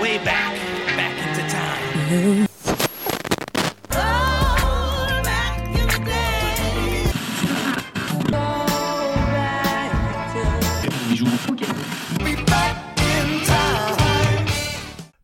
way 0.00 0.18
back, 0.18 0.54
back 0.96 1.14
into 1.26 1.42
time. 1.48 2.46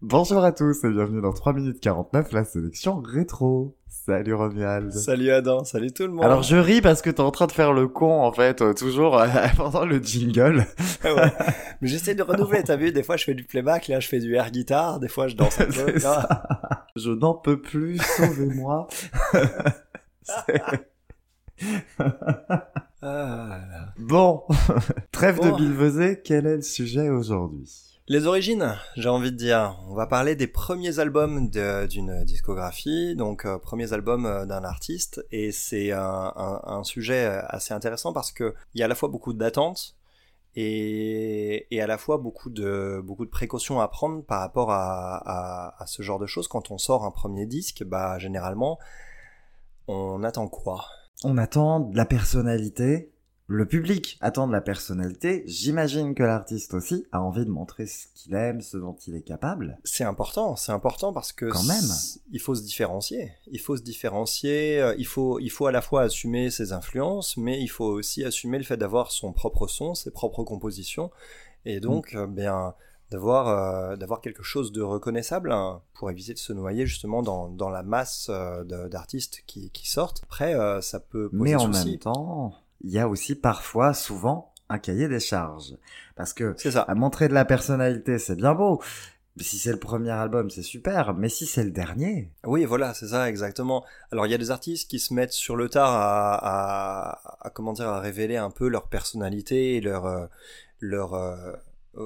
Bonjour 0.00 0.44
à 0.44 0.52
tous 0.52 0.84
et 0.84 0.90
bienvenue 0.90 1.22
dans 1.22 1.32
3 1.32 1.54
minutes 1.54 1.80
49, 1.80 2.32
la 2.32 2.44
sélection 2.44 3.00
rétro. 3.00 3.76
Salut 4.04 4.34
Romuald. 4.34 4.90
Salut 4.90 5.30
Adam, 5.30 5.62
salut 5.62 5.92
tout 5.92 6.02
le 6.02 6.08
monde. 6.08 6.24
Alors 6.24 6.42
je 6.42 6.56
ris 6.56 6.80
parce 6.80 7.02
que 7.02 7.10
t'es 7.10 7.20
en 7.20 7.30
train 7.30 7.46
de 7.46 7.52
faire 7.52 7.72
le 7.72 7.86
con 7.86 8.22
en 8.22 8.32
fait, 8.32 8.60
euh, 8.60 8.74
toujours 8.74 9.16
euh, 9.16 9.28
pendant 9.56 9.84
le 9.84 10.02
jingle. 10.02 10.66
Ouais. 11.04 11.32
Mais 11.80 11.86
j'essaie 11.86 12.16
de 12.16 12.24
renouveler, 12.24 12.64
t'as 12.64 12.74
vu, 12.74 12.90
des 12.90 13.04
fois 13.04 13.16
je 13.16 13.22
fais 13.22 13.34
du 13.34 13.44
playback, 13.44 13.86
là 13.86 14.00
je 14.00 14.08
fais 14.08 14.18
du 14.18 14.34
air 14.34 14.50
guitare, 14.50 14.98
des 14.98 15.06
fois 15.06 15.28
je 15.28 15.36
danse 15.36 15.60
un 15.60 15.66
peu. 15.66 15.94
Je 16.96 17.10
n'en 17.12 17.34
peux 17.34 17.60
plus, 17.60 17.98
sauvez-moi. 17.98 18.88
Ah, 23.02 23.60
bon, 23.98 24.42
trêve 25.12 25.38
de 25.38 25.56
bilvesé, 25.56 26.20
quel 26.24 26.48
est 26.48 26.56
le 26.56 26.62
sujet 26.62 27.08
aujourd'hui? 27.08 27.91
Les 28.12 28.26
origines, 28.26 28.76
j'ai 28.94 29.08
envie 29.08 29.32
de 29.32 29.38
dire. 29.38 29.78
On 29.88 29.94
va 29.94 30.06
parler 30.06 30.36
des 30.36 30.46
premiers 30.46 30.98
albums 30.98 31.48
d'une 31.48 32.24
discographie, 32.24 33.16
donc 33.16 33.46
euh, 33.46 33.56
premiers 33.56 33.94
albums 33.94 34.26
euh, 34.26 34.44
d'un 34.44 34.64
artiste, 34.64 35.24
et 35.32 35.50
c'est 35.50 35.92
un, 35.92 36.82
sujet 36.84 37.24
euh, 37.24 37.40
assez 37.48 37.72
intéressant 37.72 38.12
parce 38.12 38.30
que 38.30 38.54
il 38.74 38.80
y 38.80 38.82
a 38.82 38.84
à 38.84 38.88
la 38.88 38.94
fois 38.94 39.08
beaucoup 39.08 39.32
d'attentes 39.32 39.96
et, 40.56 41.66
à 41.80 41.86
la 41.86 41.96
fois 41.96 42.18
beaucoup 42.18 42.50
de 42.50 43.00
précautions 43.30 43.80
à 43.80 43.88
prendre 43.88 44.22
par 44.22 44.40
rapport 44.40 44.70
à 44.70 45.84
ce 45.86 46.02
genre 46.02 46.18
de 46.18 46.26
choses. 46.26 46.48
Quand 46.48 46.70
on 46.70 46.76
sort 46.76 47.06
un 47.06 47.12
premier 47.12 47.46
disque, 47.46 47.82
bah 47.82 48.18
généralement, 48.18 48.78
on 49.88 50.22
attend 50.22 50.48
quoi? 50.48 50.84
On 51.24 51.38
attend 51.38 51.80
de 51.80 51.96
la 51.96 52.04
personnalité. 52.04 53.11
Le 53.48 53.66
public 53.66 54.16
attend 54.20 54.46
de 54.46 54.52
la 54.52 54.60
personnalité. 54.62 55.42
J'imagine 55.46 56.14
que 56.14 56.22
l'artiste 56.22 56.72
aussi 56.74 57.06
a 57.12 57.20
envie 57.20 57.44
de 57.44 57.50
montrer 57.50 57.86
ce 57.86 58.06
qu'il 58.14 58.34
aime, 58.34 58.60
ce 58.62 58.76
dont 58.78 58.96
il 59.06 59.14
est 59.14 59.22
capable. 59.22 59.78
C'est 59.84 60.04
important, 60.04 60.56
c'est 60.56 60.72
important 60.72 61.12
parce 61.12 61.32
que 61.32 61.46
Quand 61.46 61.64
même. 61.64 61.84
il 62.30 62.40
faut 62.40 62.54
se 62.54 62.62
différencier. 62.62 63.32
Il 63.50 63.60
faut 63.60 63.76
se 63.76 63.82
différencier. 63.82 64.80
euh, 64.80 64.94
Il 64.96 65.06
faut, 65.06 65.38
il 65.38 65.50
faut 65.50 65.66
à 65.66 65.72
la 65.72 65.82
fois 65.82 66.02
assumer 66.02 66.50
ses 66.50 66.72
influences, 66.72 67.36
mais 67.36 67.60
il 67.60 67.68
faut 67.68 67.84
aussi 67.84 68.24
assumer 68.24 68.56
le 68.58 68.64
fait 68.64 68.76
d'avoir 68.78 69.10
son 69.12 69.32
propre 69.32 69.66
son, 69.66 69.94
ses 69.94 70.10
propres 70.12 70.44
compositions, 70.44 71.10
et 71.66 71.80
donc 71.80 72.14
euh, 72.14 72.26
bien 72.26 72.74
d'avoir 73.10 73.48
euh, 73.48 73.96
d'avoir 73.96 74.22
quelque 74.22 74.42
chose 74.42 74.72
de 74.72 74.80
reconnaissable 74.80 75.52
hein, 75.52 75.82
pour 75.92 76.10
éviter 76.10 76.32
de 76.32 76.38
se 76.38 76.54
noyer 76.54 76.86
justement 76.86 77.22
dans, 77.22 77.48
dans 77.50 77.68
la 77.68 77.82
masse 77.82 78.28
euh, 78.30 78.64
d'artistes 78.88 79.42
qui, 79.46 79.70
qui 79.70 79.86
sortent. 79.90 80.22
Après, 80.22 80.54
euh, 80.54 80.80
ça 80.80 80.98
peut 81.00 81.28
poser 81.28 81.42
Mais 81.42 81.54
en 81.54 81.70
souci. 81.70 81.90
même 81.90 81.98
temps, 81.98 82.54
il 82.82 82.90
y 82.90 82.98
a 82.98 83.08
aussi 83.08 83.34
parfois, 83.34 83.94
souvent, 83.94 84.52
un 84.68 84.78
cahier 84.78 85.08
des 85.08 85.20
charges. 85.20 85.76
Parce 86.16 86.32
que 86.32 86.54
C'est 86.56 86.70
ça. 86.72 86.82
à 86.82 86.94
montrer 86.94 87.28
de 87.28 87.34
la 87.34 87.44
personnalité, 87.44 88.18
c'est 88.18 88.36
bien 88.36 88.54
beau. 88.54 88.82
Si 89.38 89.58
c'est 89.58 89.72
le 89.72 89.78
premier 89.78 90.10
album, 90.10 90.50
c'est 90.50 90.62
super. 90.62 91.14
Mais 91.14 91.30
si 91.30 91.46
c'est 91.46 91.64
le 91.64 91.70
dernier, 91.70 92.30
Oui, 92.44 92.66
voilà, 92.66 92.92
c'est 92.92 93.08
ça, 93.08 93.28
exactement. 93.30 93.82
Alors, 94.10 94.26
il 94.26 94.30
y 94.30 94.34
a 94.34 94.38
des 94.38 94.50
artistes 94.50 94.90
qui 94.90 94.98
se 94.98 95.14
mettent 95.14 95.32
sur 95.32 95.56
le 95.56 95.70
tard 95.70 95.90
à, 95.90 96.34
à, 96.34 97.46
à 97.46 97.50
comment 97.50 97.72
dire, 97.72 97.88
à 97.88 98.00
révéler 98.00 98.36
un 98.36 98.50
peu 98.50 98.68
leur 98.68 98.88
personnalité 98.88 99.80
leur, 99.80 100.04
euh, 100.04 100.26
leur, 100.80 101.14
euh, 101.14 101.52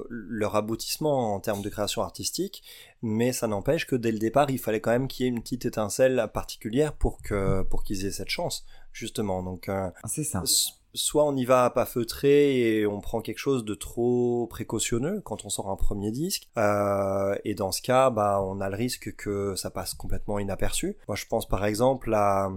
leur 0.09 0.56
aboutissement 0.56 1.34
en 1.34 1.41
termes 1.41 1.62
de 1.62 1.69
création 1.69 2.03
artistique, 2.03 2.62
mais 3.03 3.33
ça 3.33 3.47
n'empêche 3.47 3.87
que 3.87 3.97
dès 3.97 4.12
le 4.12 4.19
départ, 4.19 4.51
il 4.51 4.59
fallait 4.59 4.81
quand 4.81 4.91
même 4.91 5.09
qu'il 5.09 5.25
y 5.25 5.29
ait 5.29 5.33
une 5.33 5.42
petite 5.42 5.65
étincelle 5.67 6.29
particulière 6.33 6.92
pour 6.92 7.23
que 7.23 7.62
pour 7.62 7.84
qu'ils 7.84 8.05
aient 8.07 8.11
cette 8.11 8.31
chance, 8.31 8.64
justement. 8.92 9.42
Donc, 9.42 9.69
euh, 9.69 9.91
c'est 10.07 10.24
ça. 10.24 10.42
Soit 10.95 11.24
on 11.27 11.36
y 11.36 11.45
va 11.45 11.67
à 11.67 11.70
pas 11.70 11.85
feutré 11.85 12.79
et 12.79 12.86
on 12.86 13.02
prend 13.02 13.20
quelque 13.20 13.36
chose 13.36 13.67
de 13.67 13.74
trop 13.74 14.47
précautionneux 14.47 15.20
quand 15.20 15.45
on 15.45 15.51
sort 15.51 15.69
un 15.70 15.77
premier 15.77 16.11
disque 16.11 16.48
euh, 16.57 17.35
et 17.45 17.55
dans 17.55 17.70
ce 17.70 17.83
cas 17.83 18.08
bah 18.08 18.41
on 18.42 18.63
a 18.63 18.70
le 18.70 18.77
risque 18.77 19.14
que 19.14 19.55
ça 19.57 19.68
passe 19.68 19.92
complètement 19.92 20.39
inaperçu 20.39 20.97
moi 21.07 21.14
je 21.14 21.27
pense 21.27 21.47
par 21.47 21.67
exemple 21.67 22.14
à, 22.14 22.51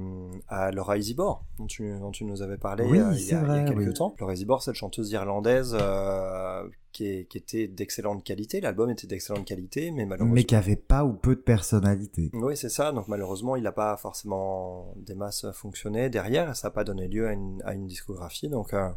à 0.47 0.71
Laura 0.71 0.97
Isibor 0.97 1.43
dont 1.57 1.65
tu, 1.65 1.99
dont 1.99 2.11
tu 2.11 2.23
nous 2.23 2.41
avais 2.41 2.57
parlé 2.57 2.85
Oui, 2.85 2.99
euh, 2.99 3.11
il, 3.13 3.19
y 3.19 3.19
a, 3.19 3.19
il 3.19 3.27
y 3.27 3.33
a 3.33 3.43
vrai, 3.43 3.65
quelques 3.65 3.87
oui. 3.87 3.93
temps 3.93 4.15
Laura 4.19 4.31
Isibor 4.31 4.63
cette 4.63 4.75
chanteuse 4.75 5.11
irlandaise 5.11 5.75
euh, 5.77 6.63
qui, 6.99 7.05
est- 7.07 7.25
qui 7.25 7.37
était 7.37 7.67
d'excellente 7.69 8.23
qualité 8.25 8.59
l'album 8.59 8.89
était 8.89 9.07
d'excellente 9.07 9.45
qualité 9.45 9.91
mais 9.91 10.05
malheureusement 10.05 10.35
Mais 10.35 10.43
qui 10.43 10.55
avait 10.55 10.75
pas 10.75 11.05
ou 11.05 11.13
peu 11.13 11.35
de 11.35 11.41
personnalité. 11.41 12.29
oui, 12.33 12.57
c'est 12.57 12.69
ça. 12.69 12.91
Donc 12.91 13.07
malheureusement, 13.07 13.55
il 13.55 13.63
n'a 13.63 13.71
pas 13.71 13.95
forcément 13.95 14.93
des 14.97 15.15
masses 15.15 15.45
fonctionné 15.53 16.09
derrière. 16.09 16.55
Ça 16.55 16.67
n'a 16.67 16.71
pas 16.71 16.83
donné 16.83 17.07
lieu 17.07 17.27
à 17.27 17.31
une, 17.33 17.61
à 17.63 17.73
une 17.73 17.87
discographie. 17.87 18.49
Donc, 18.49 18.73
euh, 18.73 18.89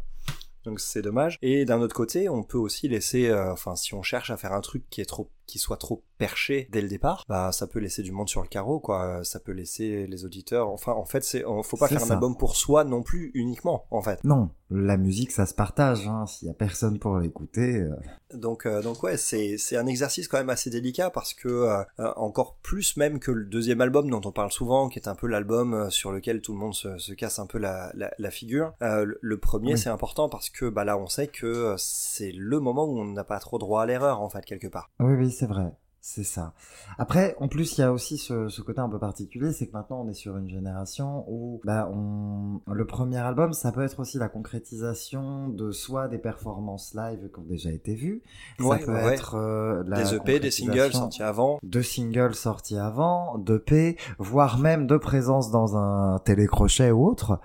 donc 0.65 0.79
c'est 0.79 1.01
dommage. 1.01 1.37
Et 1.41 1.65
d'un 1.65 1.79
autre 1.81 1.95
côté, 1.95 2.27
on 2.29 2.43
peut 2.43 2.57
aussi 2.57 2.87
laisser, 2.89 3.27
euh, 3.29 3.51
enfin, 3.53 3.75
si 3.75 3.93
on 3.93 4.01
cherche 4.01 4.31
à 4.31 4.37
faire 4.37 4.53
un 4.53 4.61
truc 4.61 4.83
qui 4.89 4.99
est 5.01 5.05
trop, 5.05 5.29
qui 5.45 5.59
soit 5.59 5.77
trop 5.77 6.03
perché 6.27 6.67
dès 6.71 6.81
le 6.81 6.87
départ, 6.87 7.23
bah 7.27 7.51
ça 7.51 7.67
peut 7.67 7.79
laisser 7.79 8.01
du 8.03 8.11
monde 8.11 8.29
sur 8.29 8.41
le 8.41 8.47
carreau, 8.47 8.79
quoi. 8.79 9.23
Ça 9.23 9.39
peut 9.39 9.51
laisser 9.51 10.07
les 10.07 10.25
auditeurs. 10.25 10.69
Enfin, 10.69 10.93
en 10.93 11.05
fait, 11.05 11.23
c'est, 11.23 11.43
faut 11.63 11.77
pas 11.77 11.87
faire 11.87 11.99
ça. 12.01 12.07
un 12.13 12.15
album 12.15 12.37
pour 12.37 12.55
soi 12.55 12.83
non 12.83 13.03
plus 13.03 13.31
uniquement, 13.33 13.85
en 13.91 14.01
fait. 14.01 14.23
Non, 14.23 14.49
la 14.69 14.97
musique, 14.97 15.31
ça 15.31 15.45
se 15.45 15.53
partage. 15.53 16.07
Hein. 16.07 16.25
S'il 16.27 16.47
y 16.47 16.51
a 16.51 16.53
personne 16.53 16.99
pour 16.99 17.17
l'écouter, 17.17 17.81
euh, 17.81 17.95
Donc, 18.33 18.65
euh, 18.65 18.81
donc 18.81 19.03
ouais, 19.03 19.17
c'est 19.17 19.57
c'est 19.57 19.77
un 19.77 19.85
exercice 19.85 20.27
quand 20.27 20.37
même 20.37 20.49
assez 20.49 20.69
délicat 20.69 21.09
parce 21.09 21.33
que 21.33 21.47
euh, 21.49 21.83
encore 22.15 22.57
plus 22.63 22.97
même 22.97 23.19
que 23.19 23.31
le 23.31 23.45
deuxième 23.45 23.81
album 23.81 24.09
dont 24.09 24.21
on 24.25 24.31
parle 24.31 24.51
souvent, 24.51 24.89
qui 24.89 24.99
est 24.99 25.07
un 25.07 25.15
peu 25.15 25.27
l'album 25.27 25.89
sur 25.91 26.11
lequel 26.11 26.41
tout 26.41 26.53
le 26.53 26.59
monde 26.59 26.73
se, 26.73 26.97
se 26.97 27.13
casse 27.13 27.39
un 27.39 27.45
peu 27.45 27.57
la, 27.59 27.91
la, 27.95 28.11
la 28.17 28.31
figure. 28.31 28.73
le, 28.81 29.17
le 29.21 29.37
premier, 29.39 29.73
Oui. 29.73 29.77
c'est 29.77 29.89
important 29.89 30.29
parce 30.29 30.49
que 30.49 30.69
bah 30.69 30.83
là, 30.85 30.97
on 30.97 31.07
sait 31.07 31.27
que 31.27 31.75
c'est 31.77 32.31
le 32.31 32.59
moment 32.59 32.85
où 32.85 32.99
on 32.99 33.05
n'a 33.05 33.23
pas 33.23 33.39
trop 33.39 33.57
droit 33.59 33.83
à 33.83 33.85
l'erreur 33.85 34.21
en 34.21 34.29
fait 34.29 34.43
quelque 34.45 34.67
part. 34.67 34.89
Oui, 34.99 35.13
oui, 35.15 35.31
c'est 35.31 35.45
vrai. 35.47 35.71
C'est 36.05 36.25
ça. 36.25 36.53
Après, 36.97 37.33
en 37.39 37.47
plus, 37.47 37.77
il 37.77 37.81
y 37.81 37.83
a 37.85 37.93
aussi 37.93 38.17
ce, 38.17 38.49
ce 38.49 38.61
côté 38.61 38.81
un 38.81 38.89
peu 38.89 38.99
particulier, 38.99 39.53
c'est 39.53 39.67
que 39.67 39.71
maintenant 39.71 40.01
on 40.01 40.09
est 40.09 40.13
sur 40.13 40.35
une 40.35 40.49
génération 40.49 41.23
où 41.29 41.61
bah, 41.63 41.89
on... 41.93 42.59
le 42.69 42.85
premier 42.85 43.19
album, 43.19 43.53
ça 43.53 43.71
peut 43.71 43.83
être 43.83 44.01
aussi 44.01 44.17
la 44.17 44.27
concrétisation 44.27 45.47
de 45.47 45.71
soit 45.71 46.09
des 46.09 46.17
performances 46.17 46.93
live 46.93 47.29
qui 47.33 47.39
ont 47.39 47.45
déjà 47.45 47.71
été 47.71 47.95
vues, 47.95 48.21
Ouais, 48.59 48.79
ça 48.79 48.85
peut 48.85 48.91
ouais, 48.91 49.13
être 49.13 49.35
euh, 49.35 49.81
la 49.87 50.03
des 50.03 50.13
EP, 50.15 50.41
des 50.41 50.51
singles 50.51 50.91
sortis 50.91 51.23
avant. 51.23 51.57
de 51.63 51.81
singles 51.81 52.35
sortis 52.35 52.77
avant, 52.77 53.37
d'EP, 53.37 53.97
voire 54.19 54.59
même 54.59 54.87
de 54.87 54.97
présence 54.97 55.51
dans 55.51 55.77
un 55.77 56.19
télécrochet 56.19 56.91
ou 56.91 57.07
autre. 57.07 57.39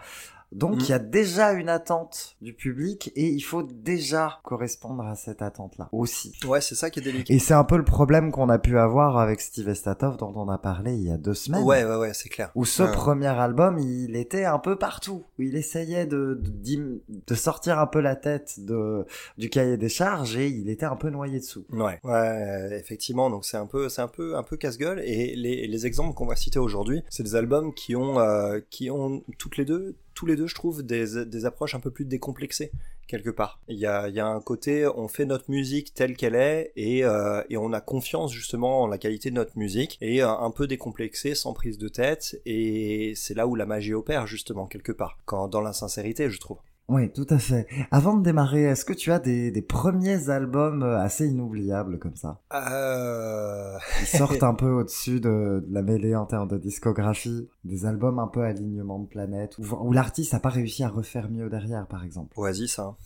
Donc 0.52 0.76
Mhm. 0.76 0.80
il 0.80 0.88
y 0.88 0.92
a 0.92 0.98
déjà 0.98 1.52
une 1.52 1.68
attente 1.68 2.36
du 2.40 2.54
public 2.54 3.12
et 3.16 3.26
il 3.28 3.40
faut 3.40 3.62
déjà 3.62 4.38
correspondre 4.44 5.04
à 5.06 5.14
cette 5.14 5.42
attente-là 5.42 5.88
aussi. 5.92 6.32
Ouais, 6.46 6.60
c'est 6.62 6.74
ça 6.74 6.88
qui 6.90 7.00
est 7.00 7.02
délicat. 7.02 7.34
Et 7.34 7.38
c'est 7.38 7.52
un 7.54 7.64
peu 7.64 7.76
le 7.76 7.84
problème 7.84 8.32
qu'on 8.32 8.48
a 8.48 8.58
pu 8.58 8.78
avoir 8.78 9.18
avec 9.18 9.40
Steve 9.40 9.68
Estatov 9.68 10.16
dont 10.16 10.32
on 10.34 10.48
a 10.48 10.56
parlé 10.58 10.94
il 10.94 11.02
y 11.02 11.10
a 11.10 11.18
deux 11.18 11.34
semaines. 11.34 11.62
Ouais, 11.64 11.84
ouais, 11.84 11.96
ouais, 11.96 12.14
c'est 12.14 12.30
clair. 12.30 12.50
Où 12.54 12.64
ce 12.64 12.82
Ouais. 12.84 12.92
premier 12.92 13.26
album, 13.26 13.78
il 13.78 14.16
était 14.16 14.44
un 14.46 14.58
peu 14.58 14.76
partout. 14.76 15.26
Où 15.38 15.42
il 15.42 15.54
essayait 15.54 16.06
de, 16.06 16.40
de, 16.42 16.48
d'im- 16.50 16.98
de 17.26 17.34
sortir 17.34 17.78
un 17.78 17.86
peu 17.86 18.00
la 18.00 18.16
tête 18.16 18.54
de, 18.58 19.04
du 19.36 19.50
cahier 19.50 19.76
des 19.76 19.88
charges 19.90 20.36
et 20.36 20.48
il 20.48 20.70
était 20.70 20.86
un 20.86 20.96
peu 20.96 21.10
noyé 21.10 21.40
dessous. 21.40 21.66
Ouais, 21.70 21.98
ouais, 22.04 22.78
effectivement. 22.80 23.28
Donc 23.28 23.44
c'est 23.44 23.56
un 23.58 23.66
peu, 23.66 23.88
c'est 23.90 24.02
un 24.02 24.08
peu, 24.08 24.36
un 24.36 24.42
peu 24.42 24.56
casse-gueule. 24.56 25.00
Et 25.04 25.36
les, 25.36 25.66
les 25.66 25.86
exemples 25.86 26.14
qu'on 26.14 26.26
va 26.26 26.36
citer 26.36 26.58
aujourd'hui, 26.58 27.02
c'est 27.10 27.22
des 27.22 27.34
albums 27.34 27.74
qui 27.74 27.94
ont, 27.96 28.18
euh, 28.18 28.60
qui 28.70 28.90
ont 28.90 29.22
toutes 29.38 29.56
les 29.58 29.64
deux, 29.66 29.94
tous 30.18 30.26
les 30.26 30.34
deux, 30.34 30.48
je 30.48 30.54
trouve, 30.56 30.82
des, 30.82 31.24
des 31.26 31.44
approches 31.44 31.76
un 31.76 31.80
peu 31.80 31.92
plus 31.92 32.04
décomplexées 32.04 32.72
quelque 33.06 33.30
part. 33.30 33.60
Il 33.68 33.78
y 33.78 33.86
a, 33.86 34.26
un 34.26 34.40
côté, 34.40 34.84
on 34.84 35.06
fait 35.06 35.26
notre 35.26 35.48
musique 35.48 35.94
telle 35.94 36.16
qu'elle 36.16 36.34
est 36.34 36.72
et, 36.74 37.04
euh, 37.04 37.40
et 37.48 37.56
on 37.56 37.72
a 37.72 37.80
confiance 37.80 38.32
justement 38.32 38.82
en 38.82 38.88
la 38.88 38.98
qualité 38.98 39.30
de 39.30 39.36
notre 39.36 39.56
musique 39.56 39.96
et 40.00 40.24
euh, 40.24 40.28
un 40.28 40.50
peu 40.50 40.66
décomplexé, 40.66 41.36
sans 41.36 41.52
prise 41.52 41.78
de 41.78 41.86
tête. 41.86 42.40
Et 42.46 43.12
c'est 43.14 43.34
là 43.34 43.46
où 43.46 43.54
la 43.54 43.64
magie 43.64 43.94
opère 43.94 44.26
justement 44.26 44.66
quelque 44.66 44.90
part, 44.90 45.18
quand 45.24 45.46
dans 45.46 45.60
la 45.60 45.72
sincérité, 45.72 46.28
je 46.30 46.40
trouve. 46.40 46.58
Oui, 46.88 47.12
tout 47.12 47.26
à 47.28 47.38
fait. 47.38 47.66
Avant 47.90 48.16
de 48.16 48.22
démarrer, 48.22 48.62
est-ce 48.62 48.86
que 48.86 48.94
tu 48.94 49.12
as 49.12 49.18
des, 49.18 49.50
des 49.50 49.60
premiers 49.60 50.30
albums 50.30 50.82
euh, 50.82 50.98
assez 50.98 51.26
inoubliables 51.28 51.98
comme 51.98 52.16
ça? 52.16 52.40
Euh... 52.54 53.76
Ils 54.00 54.06
sortent 54.06 54.42
un 54.42 54.54
peu 54.54 54.70
au-dessus 54.70 55.20
de, 55.20 55.62
de 55.66 55.74
la 55.74 55.82
mêlée 55.82 56.16
en 56.16 56.24
termes 56.24 56.48
de 56.48 56.56
discographie, 56.56 57.46
des 57.64 57.84
albums 57.84 58.18
un 58.18 58.26
peu 58.26 58.42
alignement 58.42 58.98
de 58.98 59.06
planète, 59.06 59.58
où, 59.58 59.64
où 59.86 59.92
l'artiste 59.92 60.32
n'a 60.32 60.40
pas 60.40 60.48
réussi 60.48 60.82
à 60.82 60.88
refaire 60.88 61.30
mieux 61.30 61.50
derrière, 61.50 61.86
par 61.86 62.04
exemple? 62.04 62.32
Oasis, 62.38 62.78
hein. 62.78 62.96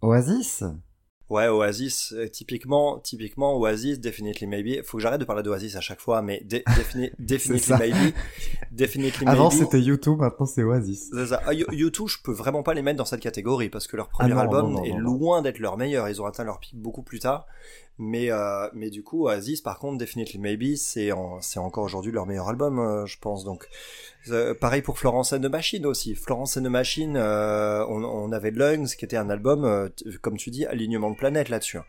Oasis? 0.00 0.62
Ouais, 1.30 1.46
Oasis, 1.48 2.12
euh, 2.16 2.26
typiquement, 2.28 2.98
typiquement 3.00 3.54
Oasis, 3.58 4.00
Definitely 4.00 4.46
Maybe. 4.46 4.82
Faut 4.82 4.96
que 4.96 5.02
j'arrête 5.02 5.20
de 5.20 5.26
parler 5.26 5.42
d'Oasis 5.42 5.76
à 5.76 5.80
chaque 5.82 6.00
fois, 6.00 6.22
mais 6.22 6.40
de- 6.44 6.62
defini- 6.76 7.10
Definitely. 7.18 7.74
Maybe, 7.78 8.14
Definitely 8.72 9.26
Avant 9.26 9.50
Maybe. 9.50 9.58
c'était 9.62 9.80
YouTube, 9.80 10.18
maintenant 10.20 10.46
c'est 10.46 10.62
Oasis. 10.62 11.10
C'est 11.12 11.26
ça. 11.26 11.42
Ah, 11.46 11.52
U- 11.52 11.66
U2, 11.70 12.08
je 12.08 12.16
peux 12.22 12.32
vraiment 12.32 12.62
pas 12.62 12.72
les 12.72 12.80
mettre 12.82 12.96
dans 12.98 13.04
cette 13.04 13.20
catégorie 13.20 13.68
parce 13.68 13.86
que 13.86 13.96
leur 13.96 14.08
premier 14.08 14.32
Ah 14.32 14.36
non, 14.36 14.40
album 14.40 14.72
non, 14.72 14.78
non, 14.78 14.84
est 14.84 14.92
loin 14.98 15.42
d'être 15.42 15.58
leur 15.58 15.76
meilleur. 15.76 16.08
Ils 16.08 16.22
ont 16.22 16.26
atteint 16.26 16.44
leur 16.44 16.60
pic 16.60 16.74
beaucoup 16.76 17.02
plus 17.02 17.18
tard. 17.18 17.46
Mais, 17.98 18.30
euh, 18.30 18.68
mais 18.74 18.90
du 18.90 19.02
coup, 19.02 19.24
Oasis, 19.24 19.60
par 19.60 19.80
contre, 19.80 19.98
Definitely 19.98 20.38
Maybe, 20.38 20.76
c'est 20.76 21.10
encore 21.10 21.84
aujourd'hui 21.84 22.12
leur 22.12 22.26
meilleur 22.26 22.48
album, 22.48 22.78
euh, 22.78 23.06
je 23.06 23.18
pense. 23.18 23.44
Donc, 23.44 23.68
euh, 24.28 24.54
pareil 24.54 24.82
pour 24.82 24.98
Florence 24.98 25.32
and 25.32 25.40
the 25.40 25.50
Machine 25.50 25.84
aussi. 25.84 26.14
Florence 26.14 26.56
and 26.56 26.62
the 26.62 26.68
Machine, 26.68 27.16
euh, 27.16 27.84
on, 27.88 28.04
on, 28.04 28.30
avait 28.30 28.52
Lungs, 28.52 28.86
qui 28.86 29.04
était 29.04 29.16
un 29.16 29.30
album, 29.30 29.90
comme 30.22 30.36
tu 30.36 30.50
dis, 30.50 30.64
alignement 30.64 31.10
de 31.10 31.16
planète 31.16 31.48
là-dessus. 31.48 31.78
Hein. 31.78 31.84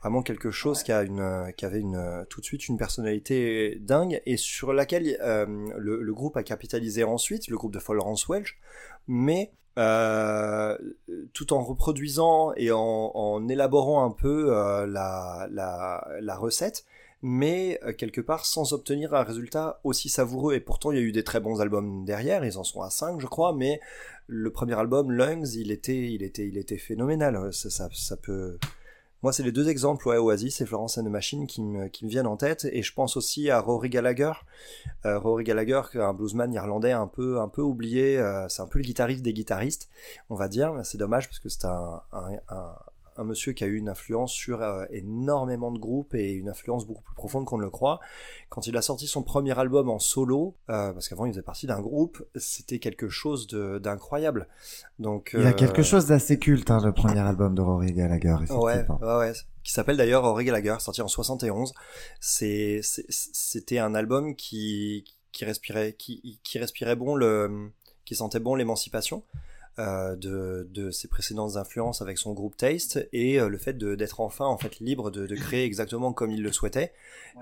Vraiment 0.00 0.22
quelque 0.22 0.50
chose 0.50 0.82
qui 0.82 0.90
a 0.90 1.02
une, 1.04 1.52
qui 1.56 1.64
avait 1.64 1.78
une, 1.78 2.26
tout 2.28 2.40
de 2.40 2.44
suite 2.44 2.66
une 2.66 2.76
personnalité 2.76 3.78
dingue 3.80 4.20
et 4.26 4.36
sur 4.36 4.72
laquelle 4.72 5.16
le, 5.20 6.02
le, 6.02 6.12
groupe 6.12 6.36
a 6.36 6.42
capitalisé 6.42 7.04
ensuite, 7.04 7.46
le 7.46 7.56
groupe 7.56 7.72
de 7.72 7.78
Florence 7.78 8.28
Welch. 8.28 8.58
Mais 9.06 9.52
euh, 9.78 10.76
tout 11.32 11.54
en 11.54 11.62
reproduisant 11.62 12.52
et 12.56 12.70
en, 12.72 13.48
élaborant 13.48 14.04
un 14.04 14.10
peu 14.10 14.54
euh, 14.54 14.86
la, 14.86 15.48
la, 15.50 16.36
recette, 16.36 16.84
mais 17.22 17.80
euh, 17.82 17.92
quelque 17.92 18.20
part 18.20 18.44
sans 18.44 18.74
obtenir 18.74 19.14
un 19.14 19.22
résultat 19.22 19.80
aussi 19.84 20.08
savoureux. 20.08 20.54
Et 20.54 20.60
pourtant, 20.60 20.92
il 20.92 20.98
y 20.98 21.00
a 21.00 21.04
eu 21.04 21.12
des 21.12 21.24
très 21.24 21.40
bons 21.40 21.60
albums 21.60 22.04
derrière, 22.04 22.44
ils 22.44 22.58
en 22.58 22.64
sont 22.64 22.82
à 22.82 22.90
5 22.90 23.20
je 23.20 23.26
crois, 23.26 23.54
mais 23.54 23.80
le 24.26 24.50
premier 24.50 24.74
album, 24.74 25.10
Lungs, 25.10 25.46
il 25.54 25.70
était, 25.70 26.12
il 26.12 26.22
était, 26.22 26.46
il 26.46 26.58
était 26.58 26.78
phénoménal. 26.78 27.52
ça, 27.52 27.88
ça 27.90 28.16
peut 28.16 28.58
moi, 29.22 29.32
c'est 29.32 29.42
les 29.42 29.52
deux 29.52 29.68
exemples, 29.68 30.08
ouais, 30.08 30.16
Oasis 30.16 30.60
et 30.60 30.66
Florence 30.66 30.98
and 30.98 31.04
the 31.04 31.08
Machine 31.08 31.46
qui 31.46 31.62
me, 31.62 31.88
viennent 32.02 32.26
en 32.26 32.36
tête. 32.36 32.66
Et 32.72 32.82
je 32.82 32.92
pense 32.92 33.16
aussi 33.16 33.50
à 33.50 33.60
Rory 33.60 33.88
Gallagher. 33.88 34.32
Euh, 35.06 35.18
Rory 35.18 35.44
Gallagher, 35.44 35.82
un 35.94 36.12
bluesman 36.12 36.52
irlandais 36.52 36.92
un 36.92 37.06
peu, 37.06 37.40
un 37.40 37.48
peu 37.48 37.62
oublié. 37.62 38.18
Euh, 38.18 38.48
c'est 38.48 38.62
un 38.62 38.66
peu 38.66 38.78
le 38.78 38.84
guitariste 38.84 39.22
des 39.22 39.32
guitaristes, 39.32 39.88
on 40.28 40.34
va 40.34 40.48
dire. 40.48 40.80
C'est 40.84 40.98
dommage 40.98 41.28
parce 41.28 41.38
que 41.38 41.48
c'est 41.48 41.66
un 41.66 42.02
monsieur 43.18 43.52
qui 43.52 43.64
a 43.64 43.66
eu 43.66 43.76
une 43.76 43.88
influence 43.88 44.32
sur 44.32 44.62
euh, 44.62 44.84
énormément 44.90 45.70
de 45.70 45.78
groupes 45.78 46.14
et 46.14 46.32
une 46.32 46.48
influence 46.48 46.86
beaucoup 46.86 47.02
plus 47.02 47.14
profonde 47.14 47.44
qu'on 47.44 47.58
ne 47.58 47.62
le 47.62 47.70
croit. 47.70 48.00
Quand 48.48 48.66
il 48.66 48.76
a 48.76 48.82
sorti 48.82 49.06
son 49.06 49.22
premier 49.22 49.58
album 49.58 49.90
en 49.90 49.98
solo, 49.98 50.56
euh, 50.70 50.92
parce 50.92 51.08
qu'avant 51.08 51.26
il 51.26 51.32
faisait 51.32 51.42
partie 51.42 51.66
d'un 51.66 51.80
groupe, 51.80 52.24
c'était 52.36 52.78
quelque 52.78 53.08
chose 53.08 53.46
d'incroyable. 53.46 54.48
Donc 54.98 55.32
il 55.34 55.46
a 55.46 55.52
quelque 55.52 55.80
euh, 55.80 55.84
chose 55.84 56.06
d'assez 56.06 56.38
culte, 56.38 56.70
hein, 56.70 56.80
le 56.84 56.92
premier 56.92 57.20
album 57.20 57.54
de 57.54 57.62
Rory 57.62 57.92
Gallagher. 57.92 58.36
Ouais, 58.50 58.86
ouais, 59.00 59.16
ouais, 59.18 59.32
qui 59.62 59.72
s'appelle 59.72 59.96
d'ailleurs 59.96 60.22
Rory 60.22 60.44
Gallagher, 60.44 60.76
sorti 60.80 61.02
en 61.02 61.08
71. 61.08 61.72
C'est 62.20 62.80
c'était 62.82 63.78
un 63.78 63.94
album 63.94 64.36
qui 64.36 65.04
qui 65.32 65.44
respirait 65.44 65.94
qui, 65.94 66.40
qui 66.42 66.58
respirait 66.58 66.96
bon 66.96 67.14
le 67.14 67.70
qui 68.04 68.14
sentait 68.14 68.40
bon 68.40 68.54
l'émancipation 68.54 69.22
de, 69.78 70.68
de, 70.70 70.90
ses 70.90 71.08
précédentes 71.08 71.56
influences 71.56 72.02
avec 72.02 72.18
son 72.18 72.32
groupe 72.32 72.56
Taste 72.56 73.08
et 73.12 73.40
euh, 73.40 73.48
le 73.48 73.56
fait 73.56 73.78
d'être 73.78 74.20
enfin 74.20 74.44
en 74.44 74.58
fait 74.58 74.80
libre 74.80 75.10
de, 75.10 75.26
de, 75.26 75.34
créer 75.34 75.64
exactement 75.64 76.12
comme 76.12 76.30
il 76.30 76.42
le 76.42 76.52
souhaitait. 76.52 76.92